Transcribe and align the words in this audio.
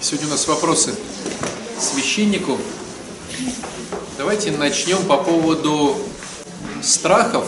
Сегодня 0.00 0.28
у 0.28 0.30
нас 0.30 0.46
вопросы 0.46 0.94
священнику. 1.80 2.58
Давайте 4.18 4.50
начнем 4.50 5.02
по 5.06 5.16
поводу 5.16 5.96
страхов 6.82 7.46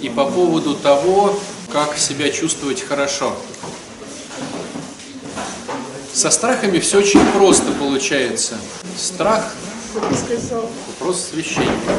и 0.00 0.08
по 0.08 0.24
поводу 0.24 0.74
того, 0.74 1.38
как 1.70 1.98
себя 1.98 2.30
чувствовать 2.30 2.82
хорошо. 2.82 3.36
Со 6.12 6.30
страхами 6.30 6.78
все 6.78 6.98
очень 6.98 7.24
просто 7.32 7.70
получается. 7.72 8.56
Страх– 8.96 9.52
вопрос 10.88 11.28
священника. 11.30 11.92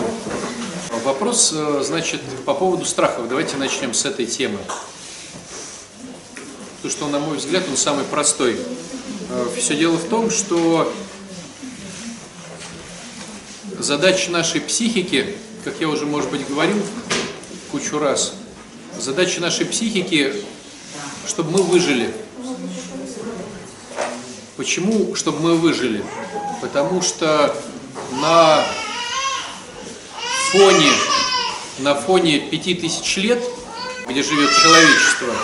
Вопрос, 1.04 1.54
э, 1.56 1.84
значит, 1.86 2.22
по 2.46 2.56
поводу 2.56 2.84
страхов. 2.84 3.30
Давайте 3.30 3.58
начнем 3.58 3.94
с 3.94 4.06
этой 4.06 4.26
темы. 4.26 4.58
Потому 6.78 6.92
что, 6.92 7.08
на 7.08 7.20
мой 7.20 7.38
взгляд, 7.38 7.64
он 7.70 7.78
самый 7.78 8.04
простой. 8.06 8.60
Все 9.56 9.76
дело 9.76 9.98
в 9.98 10.06
том, 10.06 10.32
что 10.32 10.92
задача 13.78 14.32
нашей 14.32 14.62
психики, 14.62 15.36
как 15.64 15.80
я 15.80 15.90
уже, 15.90 16.06
может 16.06 16.32
быть, 16.32 16.48
говорил 16.48 16.78
кучу 17.72 18.00
раз, 18.00 18.34
задача 18.98 19.40
нашей 19.40 19.66
психики, 19.66 20.34
чтобы 21.28 21.52
мы 21.52 21.62
выжили. 21.62 22.12
Почему, 24.56 25.14
чтобы 25.14 25.40
мы 25.40 25.56
выжили? 25.56 26.04
Потому 26.62 27.04
что 27.04 27.56
на 28.14 28.64
фоне, 30.52 30.92
на 31.80 31.94
фоне 31.94 32.40
пяти 32.40 32.74
тысяч 32.74 33.18
лет, 33.18 33.44
где 34.08 34.24
живет 34.24 34.50
человечество, 34.64 35.36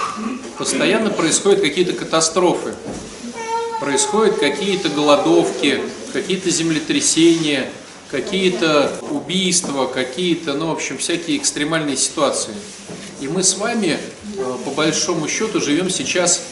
постоянно 0.57 1.11
происходят 1.11 1.61
какие-то 1.61 1.93
катастрофы 1.93 2.73
происходят 3.83 4.37
какие-то 4.37 4.87
голодовки, 4.87 5.81
какие-то 6.13 6.49
землетрясения, 6.49 7.69
какие-то 8.09 8.97
убийства, 9.11 9.87
какие-то, 9.87 10.53
ну, 10.53 10.67
в 10.67 10.71
общем, 10.71 10.97
всякие 10.97 11.35
экстремальные 11.35 11.97
ситуации. 11.97 12.53
И 13.19 13.27
мы 13.27 13.43
с 13.43 13.57
вами, 13.57 13.97
э, 14.37 14.57
по 14.63 14.71
большому 14.71 15.27
счету, 15.27 15.59
живем 15.59 15.89
сейчас 15.89 16.43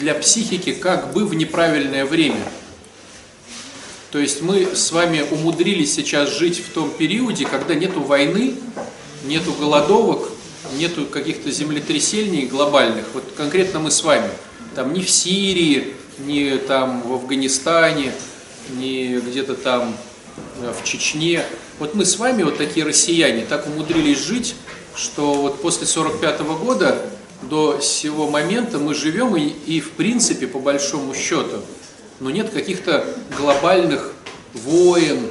для 0.00 0.14
психики 0.14 0.72
как 0.72 1.12
бы 1.12 1.26
в 1.26 1.34
неправильное 1.34 2.06
время. 2.06 2.42
То 4.10 4.18
есть 4.18 4.40
мы 4.40 4.74
с 4.74 4.90
вами 4.90 5.26
умудрились 5.30 5.94
сейчас 5.94 6.30
жить 6.30 6.64
в 6.66 6.72
том 6.72 6.90
периоде, 6.90 7.44
когда 7.44 7.74
нету 7.74 8.00
войны, 8.00 8.54
нету 9.26 9.52
голодовок, 9.52 10.30
нету 10.78 11.04
каких-то 11.04 11.50
землетрясений 11.50 12.46
глобальных. 12.46 13.04
Вот 13.12 13.24
конкретно 13.36 13.80
мы 13.80 13.90
с 13.90 14.02
вами. 14.02 14.30
Там 14.74 14.94
ни 14.94 15.02
в 15.02 15.10
Сирии, 15.10 15.97
ни 16.18 16.56
там 16.56 17.02
в 17.02 17.12
Афганистане, 17.14 18.12
ни 18.76 19.18
где-то 19.18 19.54
там 19.54 19.96
э, 20.60 20.72
в 20.72 20.84
Чечне. 20.84 21.44
Вот 21.78 21.94
мы 21.94 22.04
с 22.04 22.18
вами, 22.18 22.42
вот 22.42 22.58
такие 22.58 22.84
россияне, 22.84 23.44
так 23.44 23.66
умудрились 23.66 24.18
жить, 24.18 24.54
что 24.96 25.34
вот 25.34 25.62
после 25.62 25.86
45 25.86 26.40
-го 26.40 26.58
года 26.58 27.06
до 27.42 27.80
сего 27.80 28.28
момента 28.28 28.78
мы 28.78 28.94
живем 28.94 29.36
и, 29.36 29.52
и 29.66 29.80
в 29.80 29.92
принципе, 29.92 30.46
по 30.46 30.58
большому 30.58 31.14
счету, 31.14 31.60
но 32.20 32.30
нет 32.30 32.50
каких-то 32.50 33.04
глобальных 33.36 34.12
войн, 34.54 35.30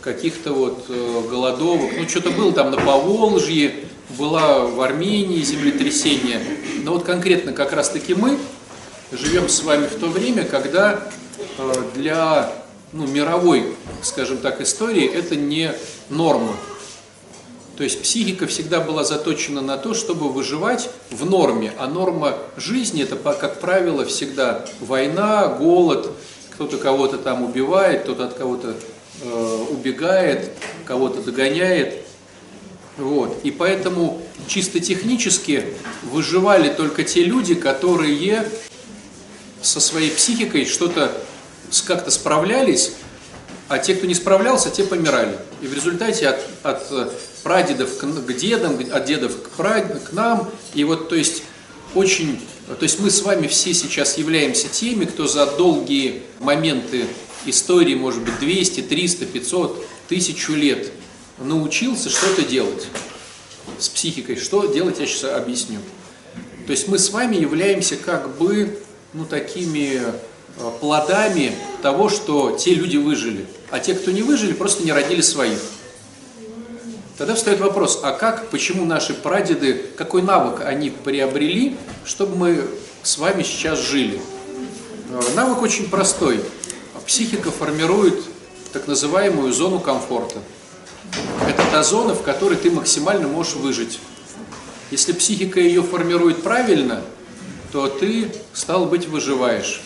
каких-то 0.00 0.52
вот 0.52 0.84
э, 0.88 1.22
голодовок. 1.28 1.90
Ну, 1.98 2.08
что-то 2.08 2.30
было 2.30 2.52
там 2.52 2.70
на 2.70 2.76
Поволжье, 2.76 3.74
была 4.16 4.60
в 4.60 4.80
Армении 4.80 5.42
землетрясение. 5.42 6.40
Но 6.82 6.92
вот 6.92 7.04
конкретно 7.04 7.52
как 7.52 7.72
раз-таки 7.72 8.14
мы 8.14 8.38
живем 9.12 9.48
с 9.48 9.62
вами 9.62 9.86
в 9.86 9.98
то 9.98 10.06
время, 10.06 10.44
когда 10.44 11.00
э, 11.58 11.72
для 11.94 12.52
ну, 12.92 13.06
мировой, 13.06 13.74
скажем 14.02 14.38
так, 14.38 14.60
истории 14.60 15.06
это 15.06 15.36
не 15.36 15.72
норма. 16.08 16.54
То 17.76 17.84
есть 17.84 18.02
психика 18.02 18.48
всегда 18.48 18.80
была 18.80 19.04
заточена 19.04 19.60
на 19.60 19.76
то, 19.76 19.94
чтобы 19.94 20.30
выживать 20.30 20.90
в 21.10 21.24
норме, 21.24 21.72
а 21.78 21.86
норма 21.86 22.36
жизни 22.56 23.04
это, 23.04 23.14
как 23.16 23.60
правило, 23.60 24.04
всегда 24.04 24.64
война, 24.80 25.46
голод, 25.46 26.10
кто-то 26.50 26.76
кого-то 26.76 27.18
там 27.18 27.44
убивает, 27.44 28.02
кто-то 28.02 28.24
от 28.24 28.34
кого-то 28.34 28.74
э, 29.22 29.64
убегает, 29.70 30.50
кого-то 30.86 31.22
догоняет. 31.22 32.02
Вот. 32.96 33.38
И 33.44 33.52
поэтому 33.52 34.20
чисто 34.48 34.80
технически 34.80 35.66
выживали 36.02 36.70
только 36.70 37.04
те 37.04 37.22
люди, 37.22 37.54
которые 37.54 38.12
со 39.62 39.80
своей 39.80 40.10
психикой 40.10 40.64
что-то 40.64 41.12
как-то 41.86 42.10
справлялись, 42.10 42.92
а 43.68 43.78
те, 43.78 43.94
кто 43.94 44.06
не 44.06 44.14
справлялся, 44.14 44.70
те 44.70 44.84
помирали. 44.84 45.38
И 45.60 45.66
в 45.66 45.74
результате 45.74 46.28
от, 46.28 46.40
от 46.62 47.12
прадедов 47.42 47.98
к, 47.98 48.04
к 48.04 48.32
дедам, 48.34 48.78
от 48.90 49.04
дедов 49.04 49.42
к, 49.42 49.50
прад, 49.50 50.08
к 50.08 50.12
нам, 50.12 50.50
и 50.74 50.84
вот, 50.84 51.08
то 51.08 51.16
есть, 51.16 51.42
очень, 51.94 52.40
то 52.66 52.82
есть 52.82 52.98
мы 53.00 53.10
с 53.10 53.22
вами 53.22 53.46
все 53.46 53.74
сейчас 53.74 54.16
являемся 54.16 54.68
теми, 54.68 55.04
кто 55.04 55.26
за 55.26 55.46
долгие 55.46 56.22
моменты 56.40 57.06
истории, 57.46 57.94
может 57.94 58.22
быть, 58.22 58.38
200, 58.38 58.82
300, 58.82 59.26
500, 59.26 59.86
тысячу 60.08 60.54
лет 60.54 60.90
научился 61.38 62.10
что-то 62.10 62.42
делать 62.42 62.86
с 63.78 63.88
психикой. 63.88 64.36
Что 64.36 64.66
делать, 64.66 64.98
я 64.98 65.06
сейчас 65.06 65.24
объясню. 65.24 65.78
То 66.66 66.72
есть 66.72 66.88
мы 66.88 66.98
с 66.98 67.10
вами 67.10 67.36
являемся 67.36 67.96
как 67.96 68.36
бы 68.36 68.78
ну, 69.18 69.24
такими 69.24 70.00
э, 70.00 70.70
плодами 70.80 71.52
того, 71.82 72.08
что 72.08 72.52
те 72.52 72.74
люди 72.74 72.96
выжили. 72.96 73.46
А 73.70 73.80
те, 73.80 73.94
кто 73.94 74.12
не 74.12 74.22
выжили, 74.22 74.52
просто 74.52 74.84
не 74.84 74.92
родили 74.92 75.20
своих. 75.20 75.58
Тогда 77.16 77.34
встает 77.34 77.58
вопрос, 77.58 77.98
а 78.04 78.12
как, 78.12 78.48
почему 78.50 78.84
наши 78.84 79.12
прадеды, 79.12 79.86
какой 79.96 80.22
навык 80.22 80.60
они 80.64 80.90
приобрели, 80.90 81.76
чтобы 82.04 82.36
мы 82.36 82.64
с 83.02 83.18
вами 83.18 83.42
сейчас 83.42 83.80
жили? 83.80 84.20
Э, 85.10 85.20
навык 85.34 85.62
очень 85.62 85.90
простой. 85.90 86.40
Психика 87.04 87.50
формирует 87.50 88.22
так 88.72 88.86
называемую 88.86 89.52
зону 89.52 89.80
комфорта. 89.80 90.38
Это 91.48 91.62
та 91.72 91.82
зона, 91.82 92.14
в 92.14 92.22
которой 92.22 92.56
ты 92.56 92.70
максимально 92.70 93.26
можешь 93.26 93.54
выжить. 93.54 93.98
Если 94.92 95.12
психика 95.12 95.58
ее 95.58 95.82
формирует 95.82 96.44
правильно– 96.44 97.02
то 97.72 97.88
ты, 97.88 98.30
стал 98.52 98.86
быть, 98.86 99.06
выживаешь. 99.06 99.82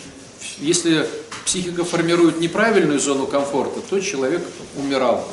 Если 0.59 1.07
психика 1.45 1.83
формирует 1.83 2.39
неправильную 2.39 2.99
зону 2.99 3.27
комфорта, 3.27 3.81
то 3.81 3.99
человек 3.99 4.45
умирал. 4.77 5.27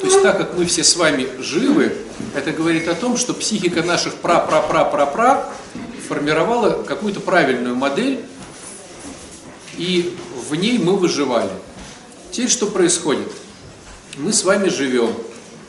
То 0.00 0.06
есть 0.06 0.22
так 0.22 0.38
как 0.38 0.56
мы 0.56 0.66
все 0.66 0.84
с 0.84 0.96
вами 0.96 1.28
живы, 1.40 1.96
это 2.34 2.52
говорит 2.52 2.88
о 2.88 2.94
том, 2.94 3.16
что 3.16 3.34
психика 3.34 3.82
наших 3.82 4.14
пра-пра-пра-пра-пра 4.16 5.52
формировала 6.08 6.82
какую-то 6.82 7.20
правильную 7.20 7.74
модель, 7.74 8.24
и 9.76 10.16
в 10.48 10.54
ней 10.54 10.78
мы 10.78 10.96
выживали. 10.96 11.50
Теперь 12.30 12.48
что 12.48 12.66
происходит? 12.66 13.30
Мы 14.16 14.32
с 14.32 14.44
вами 14.44 14.68
живем 14.68 15.12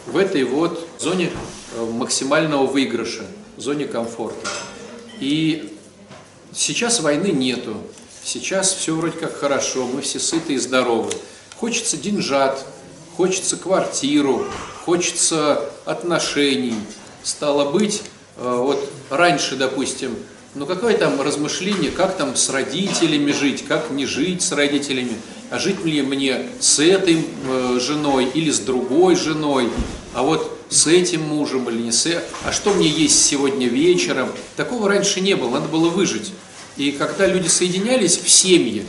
в 0.06 0.16
этой 0.18 0.44
вот 0.44 0.88
зоне 1.00 1.32
э, 1.76 1.86
максимального 1.86 2.66
выигрыша, 2.66 3.26
зоне 3.58 3.86
комфорта. 3.86 4.48
И 5.20 5.77
Сейчас 6.54 7.02
войны 7.02 7.28
нету, 7.28 7.76
сейчас 8.24 8.74
все 8.74 8.96
вроде 8.96 9.18
как 9.18 9.38
хорошо, 9.38 9.86
мы 9.86 10.02
все 10.02 10.20
сыты 10.20 10.54
и 10.54 10.58
здоровы. 10.58 11.12
Хочется 11.58 11.98
деньжат, 11.98 12.66
хочется 13.16 13.58
квартиру, 13.58 14.46
хочется 14.86 15.70
отношений. 15.86 16.76
Стало 17.24 17.72
быть, 17.72 18.04
э, 18.38 18.56
вот 18.58 18.90
раньше, 19.10 19.56
допустим, 19.56 20.16
ну 20.56 20.66
какое 20.66 20.98
там 20.98 21.22
размышление, 21.22 21.92
как 21.92 22.16
там 22.18 22.36
с 22.36 22.50
родителями 22.50 23.32
жить, 23.32 23.66
как 23.68 23.92
не 23.92 24.06
жить 24.06 24.42
с 24.42 24.52
родителями, 24.52 25.16
а 25.50 25.60
жить 25.60 25.84
ли 25.84 26.02
мне 26.02 26.48
с 26.60 26.80
этой 26.80 27.26
э, 27.46 27.80
женой 27.80 28.26
или 28.34 28.50
с 28.50 28.60
другой 28.60 29.16
женой, 29.16 29.70
а 30.14 30.24
вот 30.24 30.57
с 30.70 30.88
этим 30.88 31.22
мужем 31.22 31.70
или 31.70 31.82
не 31.82 31.92
с 31.92 32.08
а 32.44 32.52
что 32.52 32.74
мне 32.74 32.88
есть 32.88 33.24
сегодня 33.24 33.68
вечером. 33.68 34.32
Такого 34.56 34.90
раньше 34.90 35.22
не 35.22 35.36
было, 35.36 35.50
надо 35.50 35.68
было 35.68 35.90
выжить. 35.90 36.34
И 36.76 36.92
когда 36.92 37.26
люди 37.26 37.48
соединялись 37.48 38.18
в 38.18 38.30
семье, 38.30 38.86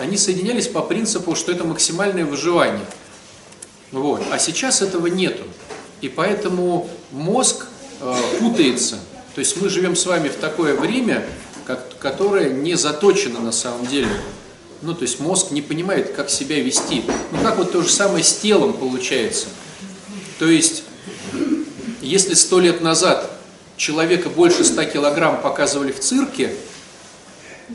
они 0.00 0.16
соединялись 0.16 0.68
по 0.68 0.82
принципу, 0.82 1.34
что 1.34 1.52
это 1.52 1.64
максимальное 1.64 2.24
выживание. 2.24 2.84
Вот. 3.92 4.22
А 4.30 4.38
сейчас 4.38 4.82
этого 4.82 5.06
нету. 5.06 5.44
И 6.00 6.08
поэтому 6.08 6.88
мозг 7.10 7.66
э, 8.00 8.14
путается. 8.38 8.98
То 9.34 9.40
есть 9.40 9.60
мы 9.60 9.68
живем 9.68 9.96
с 9.96 10.06
вами 10.06 10.28
в 10.28 10.36
такое 10.36 10.74
время, 10.74 11.24
как, 11.64 11.98
которое 11.98 12.50
не 12.50 12.74
заточено 12.74 13.40
на 13.40 13.52
самом 13.52 13.86
деле. 13.86 14.08
Ну, 14.82 14.94
то 14.94 15.02
есть 15.02 15.18
мозг 15.20 15.50
не 15.50 15.62
понимает, 15.62 16.12
как 16.12 16.30
себя 16.30 16.60
вести. 16.60 17.02
Ну, 17.32 17.38
как 17.42 17.58
вот 17.58 17.72
то 17.72 17.82
же 17.82 17.88
самое 17.88 18.22
с 18.22 18.34
телом 18.34 18.72
получается. 18.74 19.46
То 20.38 20.46
есть, 20.46 20.84
если 22.00 22.34
сто 22.34 22.60
лет 22.60 22.80
назад 22.80 23.30
человека 23.76 24.28
больше 24.28 24.64
100 24.64 24.84
килограмм 24.84 25.40
показывали 25.40 25.92
в 25.92 26.00
цирке, 26.00 26.52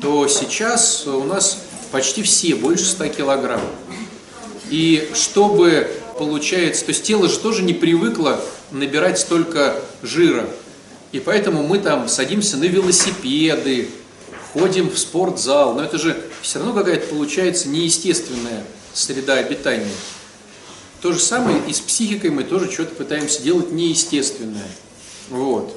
то 0.01 0.27
сейчас 0.27 1.05
у 1.05 1.23
нас 1.23 1.59
Почти 1.93 2.23
все, 2.23 2.55
больше 2.55 2.85
100 2.85 3.09
килограмм. 3.09 3.61
И 4.71 5.11
чтобы 5.13 5.87
получается, 6.17 6.85
то 6.85 6.89
есть 6.89 7.03
тело 7.03 7.29
же 7.29 7.37
тоже 7.37 7.61
не 7.61 7.75
привыкло 7.75 8.43
набирать 8.71 9.19
столько 9.19 9.79
жира. 10.01 10.49
И 11.11 11.19
поэтому 11.19 11.61
мы 11.61 11.77
там 11.77 12.07
садимся 12.07 12.57
на 12.57 12.63
велосипеды, 12.63 13.89
ходим 14.53 14.89
в 14.89 14.97
спортзал, 14.97 15.75
но 15.75 15.83
это 15.83 15.99
же 15.99 16.19
все 16.41 16.57
равно 16.57 16.73
какая-то 16.73 17.05
получается 17.13 17.69
неестественная 17.69 18.63
среда 18.95 19.35
обитания. 19.35 19.85
То 21.03 21.11
же 21.11 21.19
самое 21.19 21.61
и 21.67 21.73
с 21.73 21.81
психикой 21.81 22.29
мы 22.29 22.45
тоже 22.45 22.71
что-то 22.71 22.95
пытаемся 22.95 23.41
делать 23.41 23.73
неестественное. 23.73 24.69
Вот. 25.29 25.75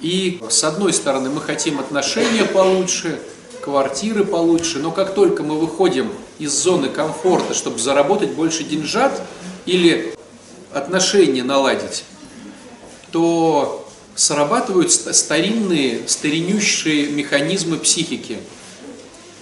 И 0.00 0.40
с 0.50 0.64
одной 0.64 0.92
стороны 0.92 1.30
мы 1.30 1.40
хотим 1.40 1.78
отношения 1.78 2.44
получше, 2.44 3.20
квартиры 3.62 4.24
получше, 4.24 4.80
но 4.80 4.90
как 4.90 5.14
только 5.14 5.44
мы 5.44 5.56
выходим 5.56 6.10
из 6.40 6.50
зоны 6.50 6.88
комфорта, 6.88 7.54
чтобы 7.54 7.78
заработать 7.78 8.30
больше 8.30 8.64
деньжат 8.64 9.22
или 9.66 10.12
отношения 10.72 11.44
наладить, 11.44 12.02
то 13.12 13.88
срабатывают 14.16 14.90
старинные, 14.90 16.08
старинющие 16.08 17.06
механизмы 17.10 17.76
психики. 17.78 18.38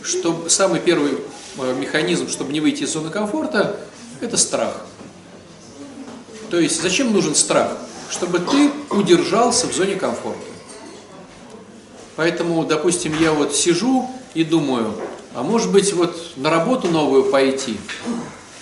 Что, 0.02 0.50
самый 0.50 0.80
первый 0.80 1.12
э, 1.56 1.74
механизм, 1.80 2.28
чтобы 2.28 2.52
не 2.52 2.60
выйти 2.60 2.82
из 2.82 2.92
зоны 2.92 3.08
комфорта, 3.08 3.80
это 4.20 4.36
страх. 4.36 4.74
То 6.50 6.58
есть 6.58 6.80
зачем 6.80 7.12
нужен 7.12 7.34
страх? 7.34 7.76
Чтобы 8.10 8.38
ты 8.38 8.70
удержался 8.90 9.66
в 9.66 9.74
зоне 9.74 9.96
комфорта. 9.96 10.38
Поэтому, 12.14 12.64
допустим, 12.64 13.14
я 13.20 13.32
вот 13.32 13.54
сижу 13.54 14.08
и 14.34 14.44
думаю, 14.44 14.94
а 15.34 15.42
может 15.42 15.70
быть 15.70 15.92
вот 15.92 16.16
на 16.36 16.50
работу 16.50 16.88
новую 16.88 17.24
пойти? 17.24 17.76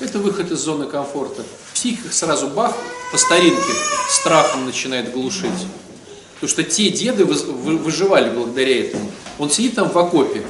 Это 0.01 0.19
выход 0.19 0.51
из 0.51 0.59
зоны 0.59 0.87
комфорта. 0.87 1.45
Психика 1.73 2.13
сразу 2.13 2.49
бах, 2.49 2.75
по 3.13 3.19
старинке, 3.19 3.73
страхом 4.11 4.65
начинает 4.65 5.13
глушить. 5.13 5.51
Потому 6.35 6.51
что 6.51 6.65
те 6.65 6.91
деды 6.91 7.25
выживали 7.25 8.31
благодаря 8.31 8.81
этому. 8.87 9.11
Он 9.39 9.51
сидит 9.51 9.77
там 9.77 9.89
в 9.91 9.97
окопе 9.97 10.43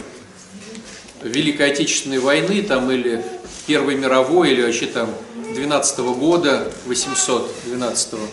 Великой 1.24 1.72
Отечественной 1.72 2.18
войны 2.18 2.62
там 2.62 2.90
или 2.90 3.24
Первой 3.66 3.96
мировой, 3.96 4.52
или 4.52 4.62
вообще 4.62 4.86
там 4.86 5.10
12 5.54 5.98
-го 5.98 6.14
года, 6.14 6.70
812 6.86 8.12
-го. 8.12 8.28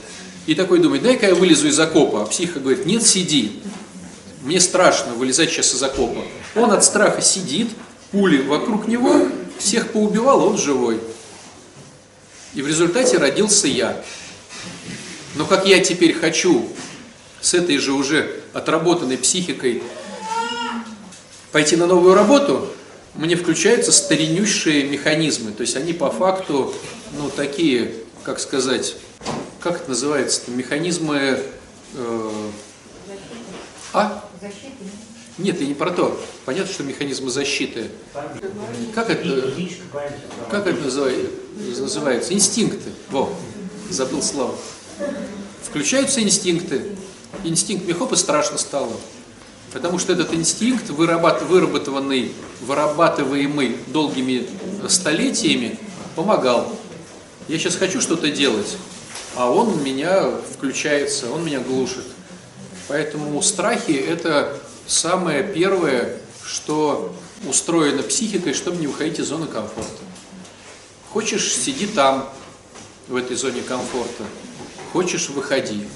И 0.46 0.56
такой 0.56 0.80
думает, 0.80 1.04
дай-ка 1.04 1.28
я 1.28 1.36
вылезу 1.36 1.68
из 1.68 1.80
окопа. 1.80 2.24
А 2.24 2.26
психа 2.26 2.60
говорит, 2.60 2.86
нет, 2.86 3.04
сиди. 3.04 3.62
Мне 4.42 4.60
страшно 4.60 5.14
вылезать 5.14 5.52
сейчас 5.52 5.74
из 5.74 5.82
окопа. 5.82 6.22
Он 6.56 6.72
от 6.72 6.84
страха 6.84 7.22
сидит, 7.22 7.70
пули 8.12 8.42
вокруг 8.42 8.88
него, 8.88 9.28
всех 9.58 9.92
поубивал, 9.92 10.44
он 10.44 10.58
живой. 10.58 11.00
И 12.54 12.62
в 12.62 12.68
результате 12.68 13.18
родился 13.18 13.68
я. 13.68 14.04
Но 15.36 15.46
как 15.46 15.66
я 15.66 15.80
теперь 15.80 16.14
хочу 16.14 16.68
с 17.40 17.54
этой 17.54 17.78
же 17.78 17.94
уже 17.94 18.42
отработанной 18.52 19.18
психикой 19.18 19.82
пойти 21.52 21.76
на 21.76 21.86
новую 21.86 22.16
работу, 22.16 22.68
мне 23.16 23.36
включаются 23.36 23.92
старинющие 23.92 24.84
механизмы. 24.84 25.52
То 25.52 25.62
есть 25.62 25.76
они 25.76 25.94
по 25.94 26.10
факту, 26.10 26.74
ну, 27.18 27.30
такие, 27.30 27.94
как 28.24 28.40
сказать, 28.40 28.96
как 29.60 29.82
это 29.82 29.90
называется, 29.90 30.42
механизмы... 30.48 31.40
Э, 31.96 32.32
а? 33.94 34.30
Нет, 35.38 35.62
и 35.62 35.68
не 35.68 35.74
про 35.74 35.92
то. 35.92 36.20
Понятно, 36.46 36.72
что 36.72 36.84
механизмы 36.84 37.30
защиты. 37.30 37.88
Как 38.94 39.10
это, 39.10 39.54
как 40.50 40.68
это 40.68 40.82
называется? 40.82 42.34
Инстинкты. 42.34 42.92
Во, 43.10 43.34
забыл 43.90 44.22
слово. 44.22 44.56
Включаются 45.64 46.22
инстинкты. 46.22 46.96
Инстинкт 47.44 47.86
мне 47.86 47.94
хоп 47.94 48.14
и 48.14 48.16
страшно 48.16 48.58
стало. 48.58 48.94
Потому 49.74 50.00
что 50.00 50.14
этот 50.14 50.34
инстинкт, 50.34 50.90
выработанный, 50.90 52.34
вырабатываемый 52.62 53.78
долгими 53.88 54.48
столетиями, 54.90 55.80
помогал. 56.16 56.76
Я 57.48 57.58
сейчас 57.58 57.76
хочу 57.76 58.02
что-то 58.02 58.30
делать, 58.30 58.78
а 59.36 59.50
он 59.50 59.82
меня 59.84 60.30
включается, 60.54 61.32
он 61.32 61.46
меня 61.46 61.60
глушит. 61.60 62.06
Поэтому 62.88 63.42
страхи– 63.42 63.92
это 63.92 64.58
самое 64.88 65.44
первое, 65.44 66.18
что 66.46 67.16
устроено 67.48 68.04
психикой, 68.04 68.54
чтобы 68.54 68.78
не 68.78 68.88
уходить 68.88 69.20
из 69.20 69.28
зоны 69.28 69.48
комфорта. 69.48 70.04
Хочешь– 71.12 71.54
сиди 71.56 71.88
там, 71.88 72.30
в 73.08 73.16
этой 73.16 73.38
зоне 73.38 73.62
комфорта. 73.62 74.24
Хочешь– 74.92 75.30
выходи. 75.30 75.88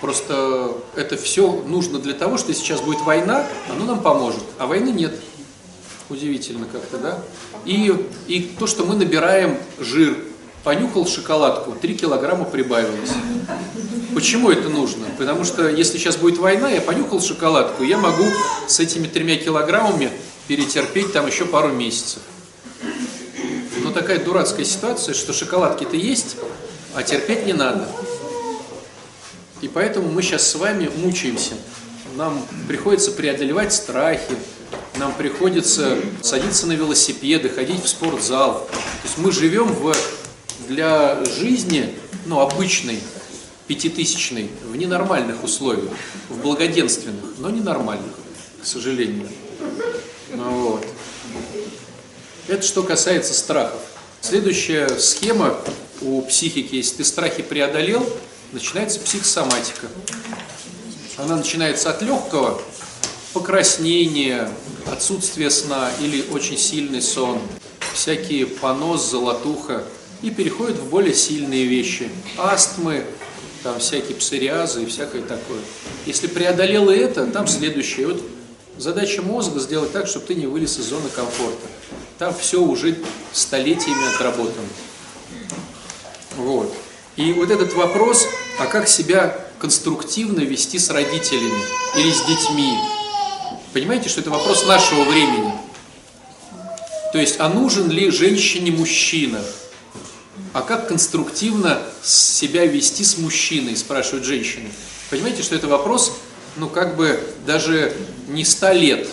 Просто 0.00 0.72
это 0.96 1.16
все 1.16 1.62
нужно 1.66 1.98
для 1.98 2.14
того, 2.14 2.38
что 2.38 2.54
сейчас 2.54 2.80
будет 2.80 3.00
война, 3.02 3.46
оно 3.68 3.84
нам 3.84 4.00
поможет. 4.00 4.42
А 4.58 4.66
войны 4.66 4.88
нет. 4.88 5.14
Удивительно 6.08 6.66
как-то, 6.66 6.98
да? 6.98 7.18
И, 7.64 7.94
и 8.26 8.40
то, 8.58 8.66
что 8.66 8.84
мы 8.84 8.96
набираем 8.96 9.58
жир, 9.78 10.16
понюхал 10.64 11.06
шоколадку, 11.06 11.72
3 11.72 11.94
килограмма 11.96 12.44
прибавилось. 12.44 13.10
Почему 14.14 14.50
это 14.50 14.68
нужно? 14.68 15.06
Потому 15.18 15.44
что 15.44 15.68
если 15.68 15.98
сейчас 15.98 16.16
будет 16.16 16.38
война, 16.38 16.68
я 16.70 16.80
понюхал 16.80 17.20
шоколадку, 17.20 17.84
я 17.84 17.96
могу 17.98 18.24
с 18.66 18.80
этими 18.80 19.06
тремя 19.06 19.36
килограммами 19.36 20.10
перетерпеть 20.48 21.12
там 21.12 21.26
еще 21.26 21.44
пару 21.44 21.68
месяцев. 21.68 22.22
Но 23.84 23.92
такая 23.92 24.18
дурацкая 24.22 24.64
ситуация, 24.64 25.14
что 25.14 25.32
шоколадки-то 25.32 25.96
есть, 25.96 26.36
а 26.94 27.02
терпеть 27.02 27.46
не 27.46 27.52
надо. 27.52 27.86
И 29.60 29.68
поэтому 29.68 30.10
мы 30.10 30.22
сейчас 30.22 30.48
с 30.48 30.54
вами 30.54 30.90
мучаемся. 30.96 31.52
Нам 32.16 32.44
приходится 32.66 33.12
преодолевать 33.12 33.72
страхи, 33.72 34.36
нам 34.96 35.14
приходится 35.14 35.98
садиться 36.22 36.66
на 36.66 36.72
велосипеды, 36.72 37.48
ходить 37.48 37.82
в 37.84 37.88
спортзал. 37.88 38.66
То 38.70 39.04
есть 39.04 39.18
мы 39.18 39.32
живем 39.32 39.66
в, 39.66 39.94
для 40.68 41.22
жизни, 41.24 41.94
ну, 42.26 42.40
обычной, 42.40 42.98
пятитысячной, 43.66 44.50
в 44.64 44.76
ненормальных 44.76 45.44
условиях, 45.44 45.90
в 46.28 46.40
благоденственных, 46.40 47.24
но 47.38 47.50
ненормальных, 47.50 48.12
к 48.62 48.66
сожалению. 48.66 49.28
Ну, 50.34 50.50
вот. 50.50 50.86
Это 52.48 52.62
что 52.62 52.82
касается 52.82 53.32
страхов. 53.32 53.80
Следующая 54.20 54.88
схема 54.98 55.56
у 56.00 56.20
психики, 56.22 56.74
если 56.74 56.96
ты 56.96 57.04
страхи 57.04 57.42
преодолел, 57.42 58.04
начинается 58.52 59.00
психосоматика. 59.00 59.88
Она 61.16 61.36
начинается 61.36 61.90
от 61.90 62.02
легкого 62.02 62.60
покраснения, 63.32 64.50
отсутствия 64.90 65.50
сна 65.50 65.90
или 66.00 66.24
очень 66.32 66.56
сильный 66.56 67.02
сон, 67.02 67.40
всякие 67.92 68.46
понос, 68.46 69.10
золотуха, 69.10 69.84
и 70.22 70.30
переходит 70.30 70.76
в 70.78 70.88
более 70.88 71.14
сильные 71.14 71.64
вещи. 71.64 72.10
Астмы, 72.36 73.04
там 73.62 73.78
всякие 73.78 74.16
псориазы 74.16 74.82
и 74.82 74.86
всякое 74.86 75.22
такое. 75.22 75.60
Если 76.06 76.26
преодолел 76.26 76.90
это, 76.90 77.26
там 77.26 77.46
следующее. 77.46 78.08
Вот 78.08 78.22
задача 78.76 79.22
мозга 79.22 79.60
сделать 79.60 79.92
так, 79.92 80.06
чтобы 80.06 80.26
ты 80.26 80.34
не 80.34 80.46
вылез 80.46 80.78
из 80.78 80.84
зоны 80.84 81.08
комфорта. 81.14 81.66
Там 82.18 82.34
все 82.34 82.60
уже 82.60 82.98
столетиями 83.32 84.14
отработано. 84.14 84.68
Вот. 86.36 86.74
И 87.20 87.34
вот 87.34 87.50
этот 87.50 87.74
вопрос, 87.74 88.26
а 88.58 88.64
как 88.64 88.88
себя 88.88 89.36
конструктивно 89.58 90.40
вести 90.40 90.78
с 90.78 90.88
родителями 90.88 91.62
или 91.94 92.10
с 92.10 92.22
детьми, 92.24 92.72
понимаете, 93.74 94.08
что 94.08 94.22
это 94.22 94.30
вопрос 94.30 94.66
нашего 94.66 95.02
времени. 95.02 95.52
То 97.12 97.18
есть, 97.18 97.36
а 97.38 97.50
нужен 97.50 97.90
ли 97.90 98.10
женщине 98.10 98.70
мужчина? 98.70 99.44
А 100.54 100.62
как 100.62 100.88
конструктивно 100.88 101.82
себя 102.02 102.64
вести 102.64 103.04
с 103.04 103.18
мужчиной, 103.18 103.76
спрашивают 103.76 104.24
женщины. 104.24 104.70
Понимаете, 105.10 105.42
что 105.42 105.54
это 105.54 105.68
вопрос, 105.68 106.16
ну 106.56 106.70
как 106.70 106.96
бы 106.96 107.20
даже 107.46 107.94
не 108.28 108.46
ста 108.46 108.72
лет. 108.72 109.06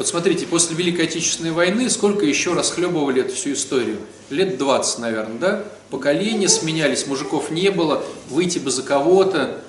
Вот 0.00 0.08
смотрите, 0.08 0.46
после 0.46 0.74
Великой 0.76 1.04
Отечественной 1.04 1.50
войны 1.50 1.90
сколько 1.90 2.24
еще 2.24 2.54
расхлебывали 2.54 3.20
эту 3.20 3.34
всю 3.34 3.52
историю? 3.52 3.98
Лет 4.30 4.56
20, 4.56 4.98
наверное, 4.98 5.38
да? 5.38 5.64
поколения 5.90 6.48
сменялись, 6.48 7.06
мужиков 7.06 7.50
не 7.50 7.70
было, 7.70 8.02
выйти 8.30 8.58
бы 8.58 8.70
за 8.70 8.82
кого-то. 8.82 9.60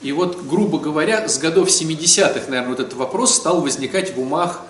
И 0.00 0.10
вот, 0.12 0.42
грубо 0.42 0.78
говоря, 0.78 1.28
с 1.28 1.36
годов 1.36 1.68
70-х, 1.68 2.48
наверное, 2.48 2.70
вот 2.70 2.80
этот 2.80 2.94
вопрос 2.94 3.34
стал 3.34 3.60
возникать 3.60 4.16
в 4.16 4.20
умах 4.20 4.62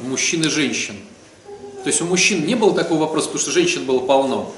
мужчин 0.00 0.42
и 0.42 0.48
женщин. 0.48 0.96
То 1.84 1.88
есть 1.88 2.00
у 2.00 2.06
мужчин 2.06 2.46
не 2.46 2.54
было 2.54 2.74
такого 2.74 3.00
вопроса, 3.00 3.26
потому 3.26 3.42
что 3.42 3.50
женщин 3.50 3.84
было 3.84 3.98
полно. 3.98 4.54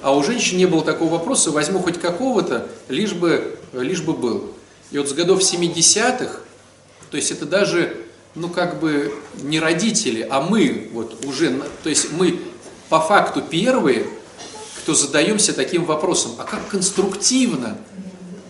А 0.00 0.16
у 0.16 0.24
женщин 0.24 0.56
не 0.56 0.64
было 0.64 0.82
такого 0.82 1.10
вопроса, 1.10 1.50
возьму 1.50 1.80
хоть 1.80 2.00
какого-то, 2.00 2.66
лишь 2.88 3.12
бы, 3.12 3.58
лишь 3.74 4.00
бы 4.00 4.14
был. 4.14 4.54
И 4.90 4.96
вот 4.96 5.10
с 5.10 5.12
годов 5.12 5.40
70-х, 5.40 6.40
то 7.10 7.16
есть 7.18 7.30
это 7.30 7.44
даже 7.44 8.07
ну 8.34 8.48
как 8.48 8.80
бы 8.80 9.14
не 9.42 9.60
родители, 9.60 10.26
а 10.28 10.40
мы 10.40 10.90
вот 10.92 11.24
уже, 11.24 11.62
то 11.82 11.88
есть 11.88 12.12
мы 12.12 12.40
по 12.88 13.00
факту 13.00 13.42
первые, 13.42 14.06
кто 14.82 14.94
задаемся 14.94 15.52
таким 15.52 15.84
вопросом, 15.84 16.32
а 16.38 16.44
как 16.44 16.68
конструктивно 16.68 17.78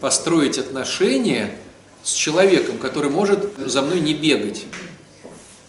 построить 0.00 0.58
отношения 0.58 1.58
с 2.04 2.12
человеком, 2.12 2.78
который 2.78 3.10
может 3.10 3.52
за 3.58 3.82
мной 3.82 4.00
не 4.00 4.14
бегать. 4.14 4.64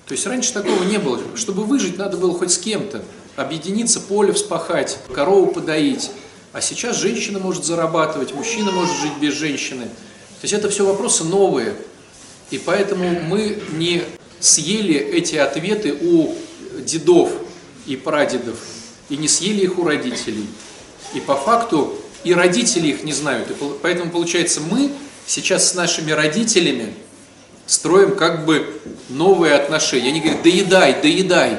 То 0.05 0.13
есть 0.13 0.25
раньше 0.25 0.53
такого 0.53 0.83
не 0.83 0.97
было. 0.97 1.19
Чтобы 1.35 1.63
выжить, 1.63 1.97
надо 1.97 2.17
было 2.17 2.33
хоть 2.37 2.51
с 2.51 2.57
кем-то. 2.57 3.03
Объединиться, 3.35 3.99
поле 3.99 4.33
вспахать, 4.33 4.97
корову 5.13 5.51
подоить. 5.51 6.11
А 6.51 6.61
сейчас 6.61 6.97
женщина 6.97 7.39
может 7.39 7.63
зарабатывать, 7.63 8.33
мужчина 8.33 8.71
может 8.71 8.95
жить 8.97 9.17
без 9.21 9.33
женщины. 9.33 9.85
То 9.85 10.43
есть 10.43 10.53
это 10.53 10.69
все 10.69 10.85
вопросы 10.85 11.23
новые. 11.23 11.75
И 12.51 12.57
поэтому 12.57 13.21
мы 13.21 13.61
не 13.73 14.03
съели 14.39 14.95
эти 14.95 15.35
ответы 15.35 15.97
у 16.01 16.33
дедов 16.79 17.31
и 17.85 17.95
прадедов, 17.95 18.57
и 19.09 19.17
не 19.17 19.27
съели 19.27 19.61
их 19.61 19.77
у 19.77 19.85
родителей. 19.85 20.47
И 21.13 21.19
по 21.19 21.35
факту 21.35 21.95
и 22.23 22.33
родители 22.33 22.87
их 22.87 23.03
не 23.03 23.13
знают. 23.13 23.49
И 23.51 23.55
поэтому 23.81 24.11
получается 24.11 24.61
мы 24.61 24.91
сейчас 25.25 25.71
с 25.71 25.75
нашими 25.75 26.11
родителями 26.11 26.93
строим 27.65 28.15
как 28.15 28.45
бы 28.45 28.67
новые 29.09 29.53
отношения. 29.53 30.09
Они 30.09 30.19
говорят, 30.19 30.43
доедай, 30.43 31.01
доедай. 31.01 31.57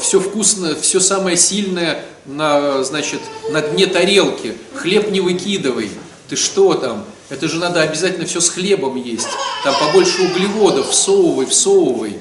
Все 0.00 0.18
вкусно, 0.18 0.74
все 0.74 1.00
самое 1.00 1.36
сильное 1.36 2.04
на, 2.24 2.82
значит, 2.82 3.20
на 3.50 3.60
дне 3.60 3.86
тарелки. 3.86 4.56
Хлеб 4.74 5.10
не 5.10 5.20
выкидывай. 5.20 5.90
Ты 6.28 6.36
что 6.36 6.74
там? 6.74 7.04
Это 7.32 7.48
же 7.48 7.58
надо 7.58 7.80
обязательно 7.80 8.26
все 8.26 8.42
с 8.42 8.50
хлебом 8.50 8.96
есть. 8.96 9.28
Там 9.64 9.74
побольше 9.80 10.20
углеводов, 10.20 10.90
всовывай, 10.90 11.46
всовывай. 11.46 12.18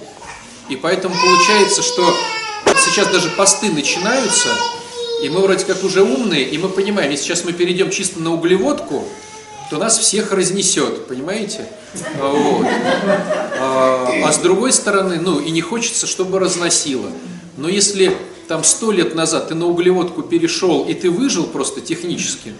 И 0.70 0.78
поэтому 0.78 1.14
получается, 1.14 1.82
что 1.84 2.16
сейчас 2.78 3.10
даже 3.10 3.30
посты 3.32 3.70
начинаются, 3.72 4.48
и 5.22 5.28
мы 5.28 5.42
вроде 5.42 5.66
как 5.66 5.84
уже 5.84 6.02
умные, 6.02 6.46
и 6.46 6.58
мы 6.58 6.70
понимаем, 6.70 7.12
если 7.12 7.26
сейчас 7.26 7.44
мы 7.44 7.52
перейдем 7.52 7.90
чисто 7.90 8.22
на 8.22 8.34
углеводку, 8.34 9.04
то 9.70 9.78
нас 9.78 9.98
всех 9.98 10.32
разнесет, 10.32 11.08
понимаете? 11.08 11.66
Вот. 12.18 12.66
А, 13.60 14.10
а 14.24 14.32
с 14.32 14.38
другой 14.38 14.72
стороны, 14.72 15.20
ну 15.20 15.42
и 15.42 15.52
не 15.52 15.62
хочется, 15.62 16.08
чтобы 16.08 16.40
разносило. 16.40 17.12
Но 17.58 17.68
если 17.68 18.16
там 18.48 18.64
сто 18.64 18.94
лет 18.94 19.14
назад 19.14 19.50
ты 19.50 19.56
на 19.56 19.66
углеводку 19.66 20.22
перешел, 20.22 20.86
и 20.86 20.94
ты 20.94 21.10
выжил 21.10 21.48
просто 21.48 21.82
технически, 21.82 22.54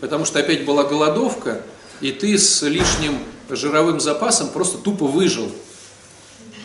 потому 0.00 0.24
что 0.24 0.38
опять 0.38 0.64
была 0.64 0.84
голодовка, 0.84 1.62
и 2.00 2.12
ты 2.12 2.38
с 2.38 2.62
лишним 2.62 3.18
жировым 3.48 4.00
запасом 4.00 4.48
просто 4.48 4.78
тупо 4.78 5.06
выжил, 5.06 5.50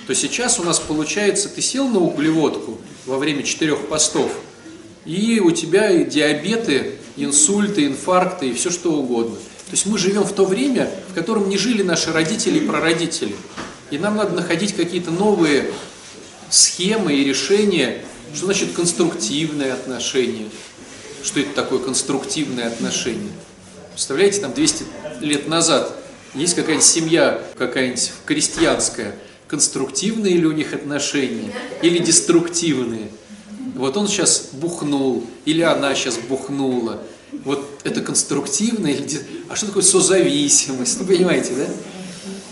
то 0.08 0.16
сейчас 0.16 0.60
у 0.60 0.64
нас 0.64 0.80
получается, 0.80 1.50
ты 1.50 1.62
сел 1.62 1.88
на 1.88 2.00
углеводку 2.00 2.80
во 3.06 3.18
время 3.18 3.44
четырех 3.44 3.88
постов, 3.88 4.32
и 5.06 5.40
у 5.40 5.52
тебя 5.52 5.90
и 5.90 6.06
диабеты, 6.06 6.96
инсульты, 7.18 7.86
инфаркты 7.86 8.50
и 8.50 8.54
все 8.54 8.70
что 8.70 8.94
угодно. 8.94 9.36
То 9.36 9.76
есть 9.76 9.86
мы 9.86 9.98
живем 9.98 10.24
в 10.24 10.34
то 10.34 10.46
время, 10.46 10.92
в 11.10 11.14
котором 11.14 11.48
не 11.50 11.58
жили 11.58 11.82
наши 11.82 12.12
родители 12.12 12.60
и 12.60 12.68
прародители. 12.68 13.36
И 13.90 13.98
нам 13.98 14.18
надо 14.18 14.34
находить 14.34 14.76
какие-то 14.76 15.12
новые 15.12 15.72
схемы 16.50 17.14
и 17.14 17.24
решения, 17.24 18.04
что 18.34 18.46
значит 18.46 18.74
конструктивное 18.74 19.74
отношение. 19.74 20.50
Что 21.24 21.40
это 21.40 21.54
такое 21.54 21.80
конструктивное 21.80 22.68
отношение? 22.68 23.32
Представляете, 24.02 24.42
там 24.42 24.52
200 24.52 24.84
лет 25.20 25.48
назад 25.48 25.96
есть 26.34 26.56
какая-нибудь 26.56 26.84
семья, 26.84 27.40
какая-нибудь 27.56 28.12
крестьянская, 28.26 29.14
конструктивные 29.48 30.38
ли 30.38 30.48
у 30.48 30.54
них 30.54 30.74
отношения 30.74 31.54
или 31.84 32.00
деструктивные? 32.00 33.12
Вот 33.76 33.98
он 33.98 34.08
сейчас 34.08 34.50
бухнул, 34.54 35.24
или 35.46 35.62
она 35.62 35.94
сейчас 35.94 36.18
бухнула, 36.18 37.00
вот 37.46 37.64
это 37.84 38.02
конструктивное 38.02 38.94
или... 38.94 39.22
А 39.50 39.56
что 39.56 39.68
такое 39.68 39.84
созависимость? 39.84 41.00
Ну, 41.00 41.06
понимаете, 41.06 41.54
да? 41.54 41.68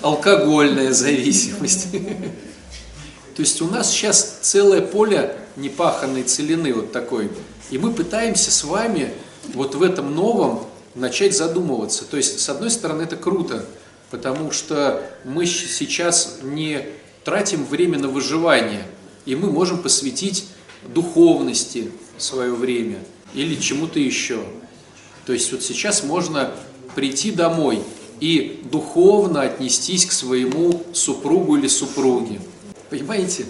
Алкогольная 0.03 0.93
зависимость. 0.93 1.87
То 3.35 3.41
есть 3.41 3.59
у 3.63 3.65
нас 3.65 3.89
сейчас 3.89 4.37
целое 4.41 4.81
поле 4.81 5.35
непаханной 5.55 6.21
целины 6.21 6.73
вот 6.75 6.91
такой. 6.91 7.31
И 7.71 7.79
мы 7.79 7.91
пытаемся 7.91 8.51
с 8.51 8.63
вами 8.63 9.11
вот 9.55 9.73
в 9.73 9.81
этом 9.81 10.13
новом 10.13 10.68
начать 10.99 11.35
задумываться. 11.35 12.05
То 12.05 12.17
есть, 12.17 12.39
с 12.39 12.49
одной 12.49 12.69
стороны, 12.69 13.03
это 13.03 13.15
круто, 13.15 13.65
потому 14.11 14.51
что 14.51 15.01
мы 15.23 15.45
сейчас 15.45 16.39
не 16.43 16.85
тратим 17.23 17.65
время 17.65 17.97
на 17.99 18.07
выживание, 18.07 18.85
и 19.25 19.35
мы 19.35 19.51
можем 19.51 19.81
посвятить 19.81 20.45
духовности 20.93 21.91
свое 22.17 22.53
время 22.53 22.99
или 23.33 23.55
чему-то 23.55 23.99
еще. 23.99 24.43
То 25.25 25.33
есть 25.33 25.51
вот 25.51 25.61
сейчас 25.61 26.03
можно 26.03 26.51
прийти 26.95 27.31
домой 27.31 27.81
и 28.19 28.61
духовно 28.71 29.41
отнестись 29.41 30.05
к 30.05 30.11
своему 30.11 30.83
супругу 30.93 31.57
или 31.57 31.67
супруге. 31.67 32.41
Понимаете? 32.89 33.45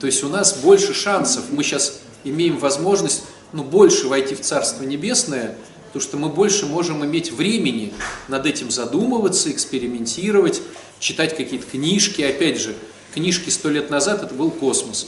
То 0.00 0.06
есть 0.06 0.22
у 0.22 0.28
нас 0.28 0.58
больше 0.58 0.92
шансов. 0.92 1.44
Мы 1.50 1.62
сейчас 1.62 2.00
имеем 2.24 2.58
возможность 2.58 3.22
ну, 3.52 3.64
больше 3.64 4.08
войти 4.08 4.34
в 4.34 4.40
Царство 4.42 4.84
Небесное, 4.84 5.56
потому 5.94 6.08
что 6.08 6.16
мы 6.16 6.28
больше 6.28 6.66
можем 6.66 7.04
иметь 7.04 7.30
времени 7.30 7.92
над 8.26 8.46
этим 8.46 8.68
задумываться, 8.72 9.48
экспериментировать, 9.52 10.60
читать 10.98 11.36
какие-то 11.36 11.66
книжки. 11.70 12.20
Опять 12.20 12.60
же, 12.60 12.74
книжки 13.14 13.48
сто 13.48 13.70
лет 13.70 13.90
назад 13.90 14.24
это 14.24 14.34
был 14.34 14.50
космос. 14.50 15.06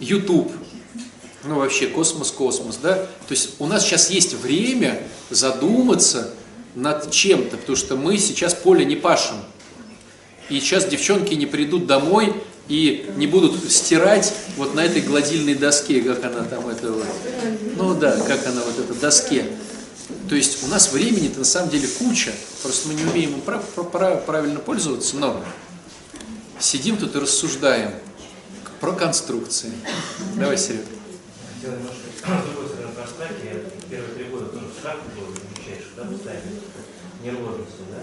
YouTube 0.00 0.50
ну 1.44 1.56
вообще 1.56 1.88
космос, 1.88 2.30
космос, 2.30 2.78
да? 2.82 2.94
То 2.94 3.08
есть 3.32 3.50
у 3.58 3.66
нас 3.66 3.84
сейчас 3.84 4.10
есть 4.10 4.32
время 4.32 5.02
задуматься 5.28 6.32
над 6.74 7.10
чем-то, 7.10 7.58
потому 7.58 7.76
что 7.76 7.96
мы 7.96 8.16
сейчас 8.16 8.54
поле 8.54 8.86
не 8.86 8.96
пашем. 8.96 9.36
И 10.48 10.58
сейчас 10.60 10.86
девчонки 10.86 11.34
не 11.34 11.46
придут 11.46 11.86
домой 11.86 12.32
и 12.68 13.04
не 13.16 13.26
будут 13.26 13.70
стирать 13.70 14.32
вот 14.56 14.74
на 14.74 14.80
этой 14.80 15.02
гладильной 15.02 15.54
доске, 15.54 16.00
как 16.00 16.24
она 16.24 16.42
там 16.44 16.66
это 16.68 16.94
ну 17.76 17.94
да, 17.94 18.16
как 18.26 18.46
она 18.46 18.62
вот 18.64 18.78
эта 18.78 18.98
доске. 18.98 19.44
То 20.28 20.34
есть 20.34 20.64
у 20.64 20.66
нас 20.66 20.92
времени-то 20.92 21.38
на 21.40 21.44
самом 21.44 21.70
деле 21.70 21.86
куча, 21.86 22.32
просто 22.62 22.88
мы 22.88 22.94
не 22.94 23.04
умеем 23.04 23.34
им 23.34 23.40
прав, 23.40 23.64
прав, 23.64 24.24
правильно 24.24 24.58
пользоваться, 24.58 25.16
но 25.16 25.42
сидим 26.58 26.96
тут 26.96 27.14
и 27.14 27.18
рассуждаем 27.18 27.92
про 28.80 28.92
конструкции. 28.92 29.72
Давай, 30.36 30.58
Серега 30.58 30.96
хотел 31.66 31.78
немножко 31.78 32.06
с 32.22 32.44
другой 32.46 32.68
стороны 32.68 32.94
проставить. 32.94 33.44
Я 33.44 33.54
первые 33.90 34.14
три 34.14 34.24
года 34.30 34.46
тоже 34.46 34.66
в 34.66 34.82
шахте 34.82 35.08
был 35.18 35.34
замечаешь, 35.34 35.90
да, 35.96 36.04
постоянно 36.04 36.62
нервозностью, 37.22 37.86
да. 37.90 38.02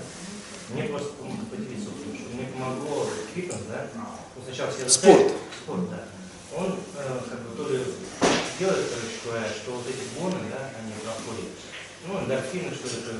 Мне 0.74 0.84
просто 0.84 1.12
поделиться, 1.52 1.90
потому 1.92 2.16
что 2.16 2.28
мне 2.36 2.48
помогло 2.52 3.08
фитнес, 3.34 3.64
да. 3.70 3.88
Ну, 3.96 4.42
сначала 4.44 4.72
все 4.72 4.90
Спорт. 4.90 5.32
Спорт, 5.64 5.90
да. 5.90 6.04
Он 6.56 6.76
э, 6.98 7.20
как 7.30 7.40
бы 7.42 7.56
то 7.56 7.70
ли 7.72 7.80
делает, 8.60 8.86
короче 8.90 9.18
говоря, 9.26 9.48
что 9.50 9.72
вот 9.72 9.86
эти 9.88 10.06
боны, 10.20 10.40
да, 10.52 10.70
они 10.80 10.94
проходят. 11.04 11.50
Ну, 12.06 12.20
эндорфины, 12.20 12.66
еще 12.66 12.76
что-то. 12.76 13.14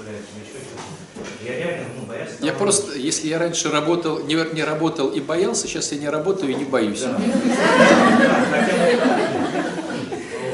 Я 1.44 1.58
реально, 1.58 1.88
ну. 1.98 2.04
Я 2.46 2.54
просто, 2.54 2.98
если 2.98 3.28
я 3.28 3.40
раньше 3.40 3.72
работал, 3.72 4.20
не, 4.24 4.36
не 4.54 4.64
работал 4.64 5.10
и 5.10 5.22
боялся, 5.22 5.68
сейчас 5.68 5.92
я 5.94 6.00
не 6.00 6.10
работаю 6.10 6.52
и 6.52 6.56
не 6.56 6.66
боюсь. 6.66 7.02
Да. 7.02 7.18